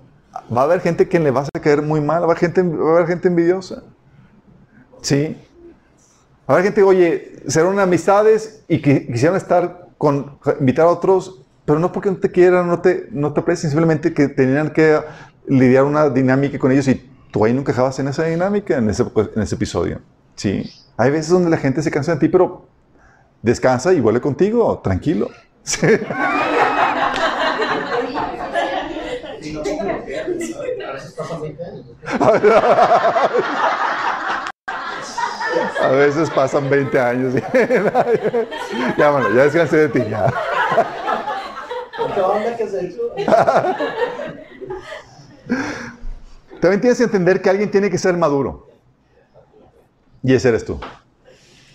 [0.55, 2.61] Va a haber gente que le vas a caer muy mal, va a haber gente,
[2.61, 3.81] va a haber gente envidiosa.
[5.01, 5.35] Sí.
[6.47, 11.41] Va a haber gente, oye, serán amistades y que quisieran estar con, invitar a otros,
[11.65, 14.99] pero no porque no te quieran, no te, no te aprecien, simplemente que tenían que
[15.47, 19.03] lidiar una dinámica con ellos y tú ahí nunca encajabas en esa dinámica, en ese,
[19.35, 19.99] en ese episodio.
[20.35, 20.71] Sí.
[20.97, 22.67] Hay veces donde la gente se cansa de ti, pero
[23.41, 25.29] descansa y vuelve contigo, tranquilo.
[25.67, 25.87] Sí.
[35.81, 37.33] A veces pasan 20 años.
[38.97, 40.03] ya, bueno, ya descansé de ti.
[40.07, 40.31] Ya.
[46.61, 48.67] También tienes que entender que alguien tiene que ser maduro.
[50.23, 50.79] Y ese eres tú.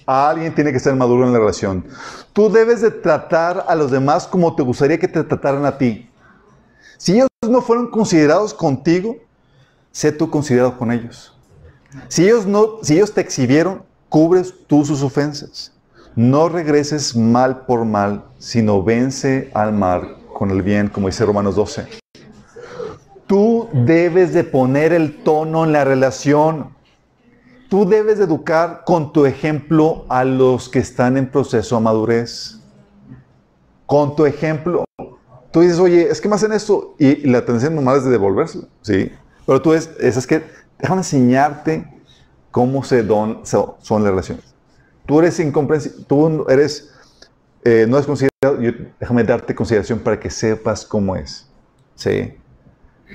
[0.06, 1.86] Alguien tiene que ser maduro en la relación.
[2.32, 6.10] Tú debes de tratar a los demás como te gustaría que te trataran a ti.
[6.96, 9.16] Si ellos no fueron considerados contigo,
[9.92, 11.36] sé tú considerado con ellos.
[12.08, 15.72] Si ellos, no, si ellos te exhibieron, cubres tú sus ofensas.
[16.16, 21.54] No regreses mal por mal, sino vence al mal con el bien, como dice Romanos
[21.54, 21.86] 12.
[23.26, 26.74] Tú debes de poner el tono en la relación.
[27.68, 32.58] Tú debes de educar con tu ejemplo a los que están en proceso de madurez.
[33.84, 34.86] Con tu ejemplo.
[35.50, 36.94] Tú dices, oye, es que me hacen esto.
[36.98, 38.66] Y la tendencia normal es de devolvérselo.
[38.80, 39.12] Sí.
[39.44, 40.42] Pero tú es, es, que
[40.78, 41.86] déjame enseñarte
[42.50, 44.54] cómo se don, son las relaciones.
[45.04, 46.89] Tú eres incomprensible, tú eres,
[47.64, 48.58] eh, no es considerado,
[48.98, 51.48] déjame darte consideración para que sepas cómo es.
[51.94, 52.34] Sí.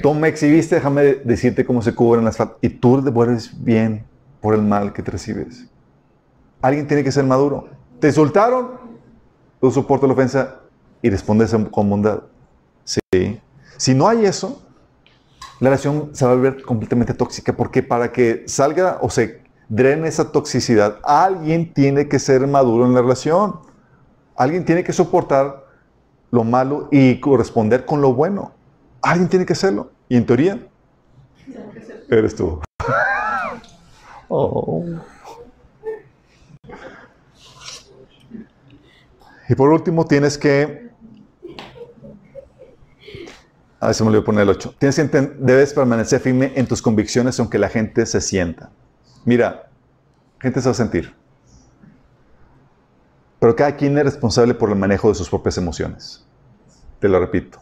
[0.01, 2.57] Tú me exhibiste, déjame decirte cómo se cubren las faltas.
[2.61, 4.05] Y tú devuelves bien
[4.41, 5.65] por el mal que te recibes.
[6.61, 7.69] Alguien tiene que ser maduro.
[7.99, 8.71] Te insultaron,
[9.61, 10.59] tú soportas la ofensa
[11.01, 12.23] y respondes con bondad.
[12.83, 13.39] Sí.
[13.77, 14.61] Si no hay eso,
[15.59, 20.07] la relación se va a volver completamente tóxica porque para que salga o se drene
[20.07, 23.59] esa toxicidad, alguien tiene que ser maduro en la relación.
[24.35, 25.65] Alguien tiene que soportar
[26.31, 28.51] lo malo y corresponder con lo bueno.
[29.01, 29.91] Alguien tiene que hacerlo.
[30.09, 30.67] Y en teoría,
[32.09, 32.61] eres tú.
[34.27, 34.83] Oh.
[39.47, 40.89] Y por último, tienes que.
[43.79, 44.75] A ver si me a poner el 8.
[44.79, 45.03] Tienes que
[45.37, 48.71] debes permanecer firme en tus convicciones aunque la gente se sienta.
[49.25, 49.69] Mira,
[50.39, 51.13] gente se va a sentir.
[53.45, 56.25] Pero cada quien es responsable por el manejo de sus propias emociones.
[56.99, 57.59] Te lo repito.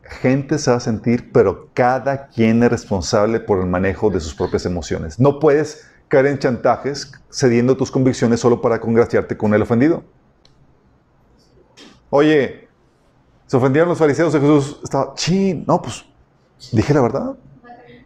[0.00, 4.34] Gente se va a sentir, pero cada quien es responsable por el manejo de sus
[4.34, 5.20] propias emociones.
[5.20, 10.04] No puedes caer en chantajes cediendo tus convicciones solo para congraciarte con el ofendido.
[12.08, 12.70] Oye,
[13.46, 16.02] se ofendieron los fariseos y Jesús estaba, chin, no, pues
[16.72, 17.34] dije la verdad.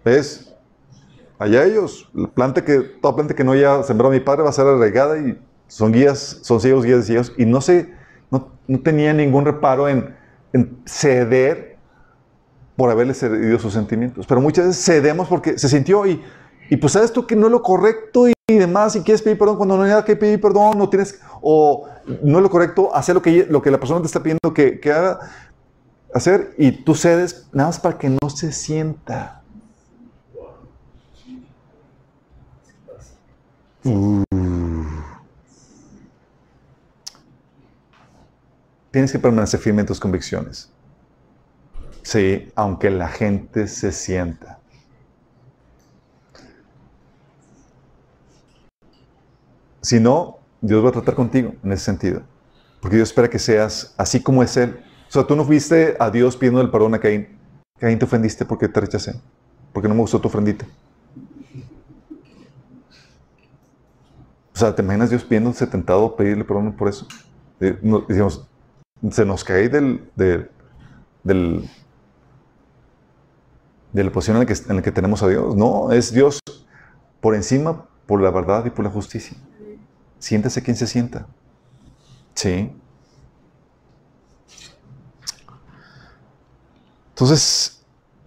[0.04, 0.52] ¿Ves?
[1.38, 4.52] Allá ellos, la planta que, toda planta que no haya sembrado mi padre va a
[4.52, 5.40] ser arraigada y
[5.70, 7.32] son guías, son ciegos, guías y ciegos.
[7.38, 7.94] Y no sé,
[8.30, 10.14] no, no tenía ningún reparo en,
[10.52, 11.78] en ceder
[12.76, 14.26] por haberle cedido sus sentimientos.
[14.26, 16.22] Pero muchas veces cedemos porque se sintió y
[16.70, 19.56] y pues sabes tú que no es lo correcto y, demás, y quieres pedir perdón
[19.56, 21.88] cuando no hay nada que pedir perdón, no tienes, o
[22.22, 24.78] no es lo correcto hacer lo que, lo que la persona te está pidiendo que,
[24.78, 25.18] que haga,
[26.14, 29.42] hacer, y tú cedes nada más para que no se sienta.
[33.82, 34.22] Uh.
[38.90, 40.70] Tienes que permanecer firme en tus convicciones.
[42.02, 44.58] Sí, aunque la gente se sienta.
[49.80, 52.22] Si no, Dios va a tratar contigo en ese sentido.
[52.80, 54.82] Porque Dios espera que seas así como es Él.
[55.08, 57.28] O sea, tú no fuiste a Dios pidiendo el perdón a Caín.
[57.78, 59.20] Caín te ofendiste porque te rechacé.
[59.72, 60.66] Porque no me gustó tu ofrendita.
[64.54, 67.06] O sea, ¿te imaginas Dios pidiéndose tentado pedirle perdón por eso?
[67.60, 67.78] Eh,
[69.08, 70.50] se nos cae del, del,
[71.24, 71.68] del,
[73.92, 75.56] de la posición en la, que, tenemos a Dios.
[75.56, 76.40] No, es Dios
[77.20, 79.36] por encima, por la verdad y por la justicia.
[80.18, 81.26] Siéntese quien se sienta.
[82.34, 82.72] Sí.
[87.10, 87.82] Entonces,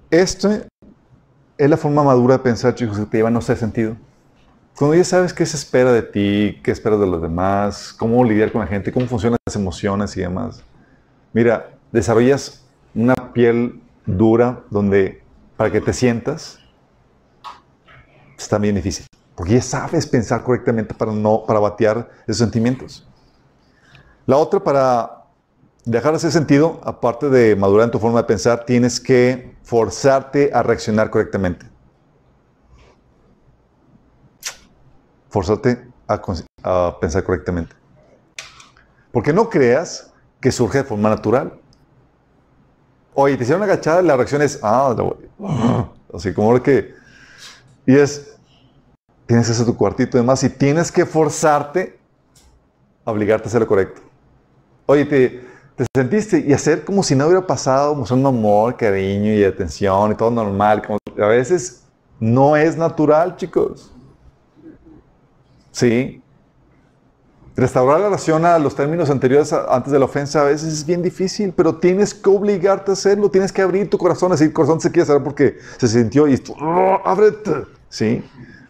[0.09, 0.51] esto
[1.57, 3.95] es la forma madura de pensar, chicos, que te lleva a no ser sentido.
[4.77, 8.51] Cuando ya sabes qué se espera de ti, qué esperas de los demás, cómo lidiar
[8.51, 10.63] con la gente, cómo funcionan las emociones y demás.
[11.31, 15.21] Mira, desarrollas una piel dura donde
[15.57, 16.59] para que te sientas
[18.37, 19.05] está bien difícil.
[19.35, 23.07] Porque ya sabes pensar correctamente para, no, para batear esos sentimientos.
[24.25, 25.23] La otra, para
[25.85, 30.63] dejar ese sentido, aparte de madurar en tu forma de pensar, tienes que forzarte a
[30.63, 31.72] reaccionar correctamente.
[35.33, 36.21] Forzarte a,
[36.63, 37.75] a pensar correctamente.
[39.11, 41.53] Porque no creas que surge de forma natural.
[43.15, 44.95] Oye, te hicieron agachada la reacción es, ah,
[46.13, 46.93] así como que...
[47.85, 48.33] Y es,
[49.25, 51.97] Tienes ese tu cuartito y demás y tienes que forzarte
[53.05, 54.01] a obligarte a hacer lo correcto.
[54.85, 55.43] Oye, te,
[55.75, 60.15] te sentiste y hacer como si no hubiera pasado, mostrando amor, cariño y atención y
[60.15, 60.83] todo normal.
[60.85, 61.83] Como, a veces
[62.19, 63.92] no es natural, chicos.
[65.73, 66.21] Sí.
[67.55, 71.03] Restaurar la relación a los términos anteriores antes de la ofensa a veces es bien
[71.03, 74.91] difícil, pero tienes que obligarte a hacerlo, tienes que abrir tu corazón, el corazón se
[74.91, 78.23] quiere saber porque se sintió y tú, "Oh, ábrete, ¿sí?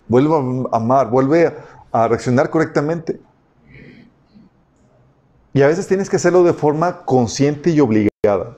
[0.08, 0.34] Vuelve
[0.72, 1.54] a amar, vuelve
[1.94, 3.22] a, reaccionar correctamente.
[5.54, 8.58] Y a veces tienes que hacerlo de forma consciente y obligada.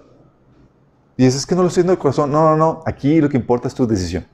[1.17, 2.31] Y dices, es que no lo estoy haciendo de corazón.
[2.31, 2.83] No, no, no.
[2.85, 4.25] Aquí lo que importa es tu decisión.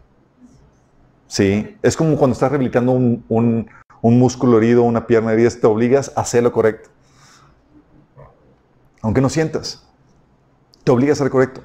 [1.27, 1.75] Sí.
[1.81, 3.67] Es como cuando estás rehabilitando un-
[4.01, 6.89] un músculo herido, una pierna herida, te obligas a hacer lo correcto.
[9.01, 9.87] Aunque no sientas.
[10.83, 11.61] Te obligas a ser correcto.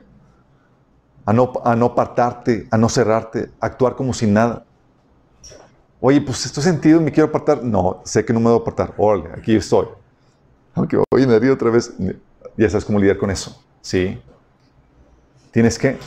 [1.25, 4.65] A no, a no apartarte, a no cerrarte, a actuar como sin nada.
[6.01, 7.65] Oye, pues estoy sentido me quiero apartar.
[7.65, 8.95] No, sé que no me debo apartar.
[8.97, 9.89] Órale, aquí estoy.
[10.75, 11.93] Aunque oye, me herido otra vez.
[12.57, 13.63] Ya sabes cómo lidiar con eso.
[13.81, 14.21] Sí.
[15.51, 15.99] Tienes que.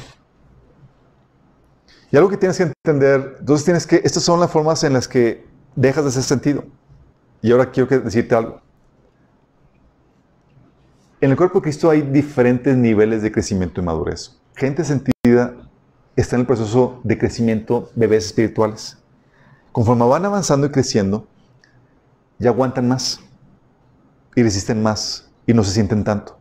[2.12, 5.08] Y algo que tienes que entender, entonces tienes que, estas son las formas en las
[5.08, 6.64] que dejas de ser sentido.
[7.42, 8.62] Y ahora quiero decirte algo.
[11.22, 14.38] En el cuerpo de Cristo hay diferentes niveles de crecimiento y madurez.
[14.56, 15.56] Gente sentida
[16.16, 18.98] está en el proceso de crecimiento, bebés espirituales.
[19.72, 21.28] Conforme van avanzando y creciendo,
[22.38, 23.20] ya aguantan más
[24.36, 26.38] y resisten más y no se sienten tanto.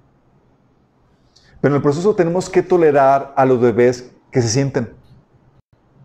[1.61, 4.85] Pero en el proceso tenemos que tolerar a los bebés que se sienten.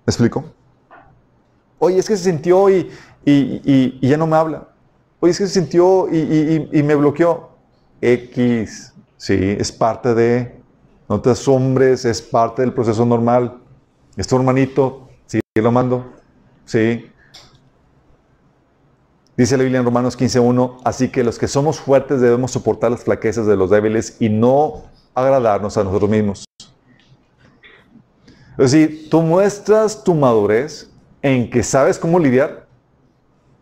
[0.06, 0.46] ¿Me explico?
[1.80, 2.90] Oye, es que se sintió y,
[3.26, 4.68] y- ya no me habla.
[5.20, 7.52] Oye, es que se sintió y, me bloqueó.
[8.02, 10.60] X, sí, es parte de,
[11.08, 13.60] no te asombres, es parte del proceso normal.
[14.18, 16.12] Es tu hermanito, sigue lo mando,
[16.66, 17.10] sí.
[19.38, 23.06] Dice la Biblia en Romanos 15.1, así que los que somos fuertes debemos soportar las
[23.06, 24.84] flaquezas de los débiles y no
[25.16, 26.44] agradarnos a nosotros mismos.
[28.58, 30.90] Es decir, tú muestras tu madurez
[31.22, 32.63] en que sabes cómo lidiar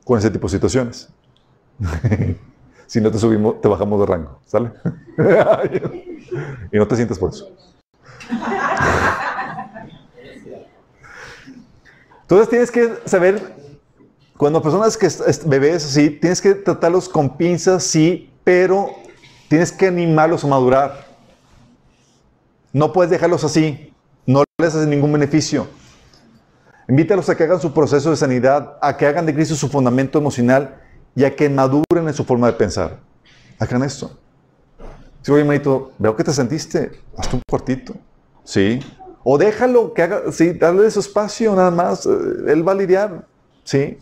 [0.04, 1.10] con ese tipo de situaciones.
[2.88, 4.72] si no te subimos, te bajamos de rango, ¿sale?
[6.72, 7.50] y no te sientes por eso.
[12.22, 13.56] Entonces tienes que saber,
[14.38, 15.10] cuando personas que
[15.46, 18.96] bebés así, tienes que tratarlos con pinzas, sí, pero
[19.50, 21.08] tienes que animarlos a madurar.
[22.72, 23.94] No puedes dejarlos así,
[24.26, 25.68] no les hace ningún beneficio.
[26.92, 30.20] Invítalos a que hagan su proceso de sanidad, a que hagan de Cristo su fundamento
[30.20, 30.76] emocional
[31.16, 33.00] y a que maduren en su forma de pensar.
[33.60, 34.20] Hagan esto.
[35.22, 37.94] Si oye, hermanito, veo que te sentiste, hazte un cuartito.
[38.44, 38.82] Sí.
[39.24, 42.06] O déjalo que haga, sí, dale su espacio nada más.
[42.06, 42.10] eh,
[42.48, 43.26] Él va a lidiar,
[43.64, 43.98] sí,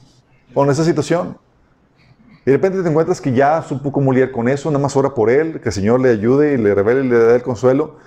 [0.56, 1.38] con esa situación.
[2.42, 5.14] Y de repente te encuentras que ya supo cómo lidiar con eso, nada más ora
[5.14, 7.98] por él, que el Señor le ayude y le revele y le dé el consuelo.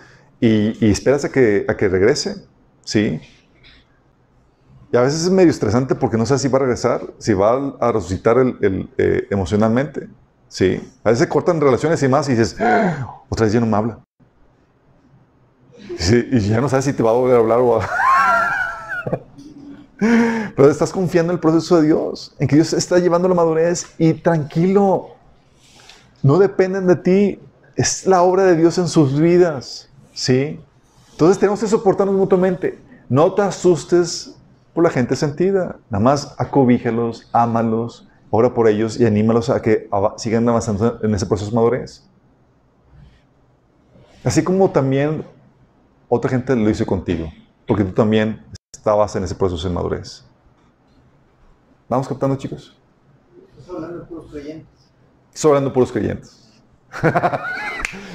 [0.40, 2.34] Y, y esperas a que, a que regrese,
[2.82, 3.20] sí.
[4.92, 7.74] Y a veces es medio estresante porque no sabes si va a regresar, si va
[7.80, 10.08] a resucitar el- el, eh, emocionalmente.
[10.48, 10.80] Sí.
[11.02, 13.98] A veces cortan relaciones y más y dices, "Ah, otra vez ya no me habla.
[15.98, 17.88] Sí, y ya no sabes si te va a volver a hablar o a...
[20.56, 23.86] Pero estás confiando en el proceso de Dios, en que Dios está llevando la madurez
[23.98, 25.08] y tranquilo,
[26.22, 27.40] no dependen de ti,
[27.76, 30.60] es la obra de Dios en sus vidas, ¿sí?
[31.12, 32.78] Entonces tenemos que soportarnos mutuamente.
[33.08, 34.34] No te asustes
[34.74, 39.88] por la gente sentida, nada más acobíjalos, ámalos, ora por ellos y anímalos a que
[40.16, 42.04] sigan avanzando en ese proceso de madurez.
[44.24, 45.24] Así como también
[46.08, 47.30] otra gente lo hizo contigo,
[47.66, 48.42] porque tú también
[48.72, 50.24] estabas en ese proceso de madurez.
[51.88, 52.74] ¿Vamos captando, chicos?
[53.58, 54.90] Estás hablando de puros creyentes.
[55.34, 56.48] Estoy hablando de puros creyentes.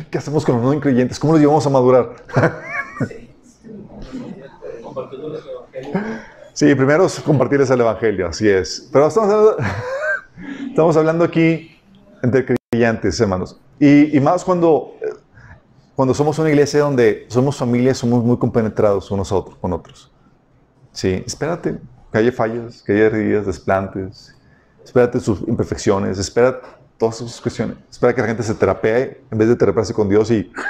[0.09, 1.19] ¿Qué hacemos con los no creyentes?
[1.19, 2.15] ¿Cómo los llevamos a madurar?
[6.57, 8.89] Sí, primero es compartirles el Evangelio, así es.
[8.91, 9.57] Pero estamos hablando,
[10.69, 11.79] estamos hablando aquí
[12.23, 13.59] entre creyentes, hermanos.
[13.79, 14.95] Y, más cuando,
[15.95, 20.11] cuando somos una iglesia donde somos familias, somos muy compenetrados unos otros, con otros.
[20.93, 21.77] Sí, espérate
[22.11, 24.35] que haya fallas, que haya heridas, desplantes.
[24.83, 26.59] Espérate sus imperfecciones, espera
[26.97, 27.77] todas sus cuestiones.
[27.87, 30.51] Espera que la gente se terapee en vez de terapearse con Dios y...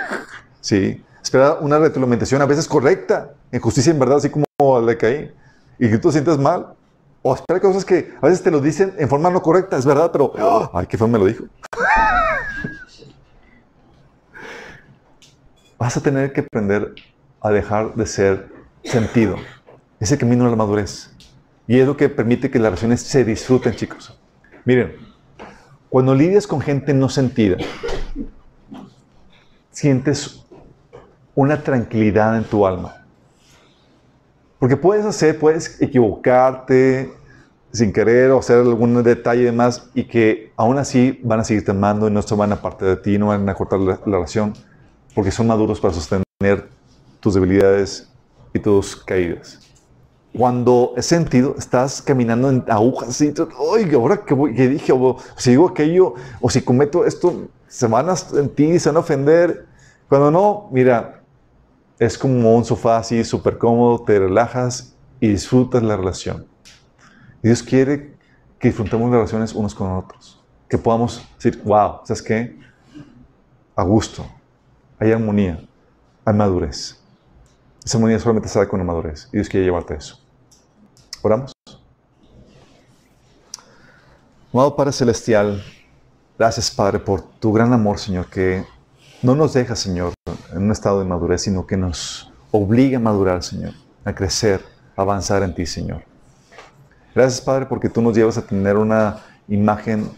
[0.59, 4.45] Sí, espera una retroalimentación a veces correcta, en justicia en verdad, así como
[4.81, 5.31] la de Caín.
[5.79, 6.73] Y que tú te sientas mal.
[7.21, 10.11] O espera cosas que a veces te lo dicen en forma no correcta, es verdad,
[10.11, 10.33] pero...
[10.39, 10.71] ¡oh!
[10.73, 11.45] Ay, qué feo me lo dijo.
[15.77, 16.93] Vas a tener que aprender
[17.41, 18.49] a dejar de ser
[18.83, 19.35] sentido.
[19.99, 21.11] Ese camino a la madurez.
[21.67, 24.17] Y es lo que permite que las relaciones se disfruten, chicos.
[24.63, 24.95] Miren,
[25.89, 27.57] cuando lidias con gente no sentida,
[29.71, 30.45] sientes
[31.35, 33.05] una tranquilidad en tu alma.
[34.59, 37.11] Porque puedes hacer, puedes equivocarte,
[37.71, 41.71] sin querer o hacer algún detalle y demás, y que aún así van a seguirte
[41.71, 44.17] amando y no se van a apartar de ti, no van a cortar la, la
[44.17, 44.53] relación,
[45.13, 46.67] porque son maduros para sostener
[47.19, 48.09] tus debilidades
[48.53, 49.59] y tus caídas.
[50.35, 55.51] Cuando he sentido, estás caminando en agujas y oye, ahora que, voy, dije, o si
[55.51, 59.65] digo aquello, o si cometo esto, se van a sentir, se van a ofender.
[60.07, 61.21] Cuando no, mira,
[61.99, 66.45] es como un sofá así súper cómodo, te relajas y disfrutas la relación.
[67.41, 68.15] Dios quiere
[68.59, 70.43] que disfrutemos las relaciones unos con otros.
[70.69, 72.59] Que podamos decir, wow, ¿sabes qué?
[73.75, 74.25] A gusto,
[74.99, 75.63] hay armonía,
[76.25, 77.01] hay madurez.
[77.83, 79.29] Esa armonía solamente sale con la madurez.
[79.31, 80.19] Y Dios quiere llevarte eso.
[81.21, 81.53] Oramos.
[84.53, 85.63] Amado Padre Celestial,
[86.37, 88.65] gracias Padre por tu gran amor, Señor, que
[89.21, 90.13] no nos deja, Señor,
[90.51, 93.73] en un estado de madurez, sino que nos obliga a madurar, Señor,
[94.05, 94.61] a crecer,
[94.95, 96.03] a avanzar en ti, Señor.
[97.15, 100.09] Gracias, Padre, porque tú nos llevas a tener una imagen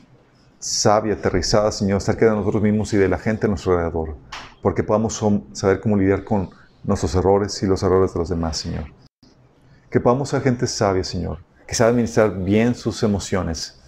[0.60, 4.18] sabia, aterrizada, Señor, acerca de nosotros mismos y de la gente a nuestro alrededor,
[4.62, 5.24] porque podamos
[5.54, 6.50] saber cómo lidiar con
[6.84, 8.86] nuestros errores y los errores de los demás, Señor.
[9.90, 13.82] Que podamos ser gente sabia, Señor, que sabe administrar bien sus emociones,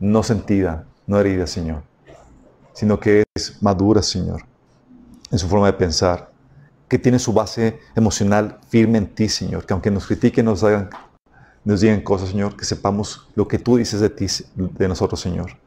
[0.00, 1.84] no sentida, no herida, Señor,
[2.72, 4.42] sino que es madura, Señor,
[5.36, 6.30] en su forma de pensar,
[6.88, 10.88] que tiene su base emocional firme en ti, Señor, que aunque nos critiquen, nos, hagan,
[11.62, 15.58] nos digan cosas, Señor, que sepamos lo que tú dices de ti, de nosotros, Señor.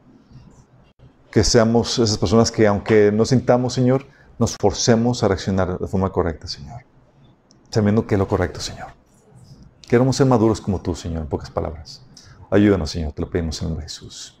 [1.30, 4.06] Que seamos esas personas que, aunque no sintamos, Señor,
[4.40, 6.82] nos forcemos a reaccionar de forma correcta, Señor.
[7.70, 8.88] Sabiendo que es lo correcto, Señor.
[9.88, 12.02] Queremos ser maduros como tú, Señor, en pocas palabras.
[12.50, 14.40] Ayúdanos, Señor, te lo pedimos en el nombre de Jesús.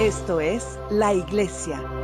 [0.00, 1.99] Esto es la iglesia.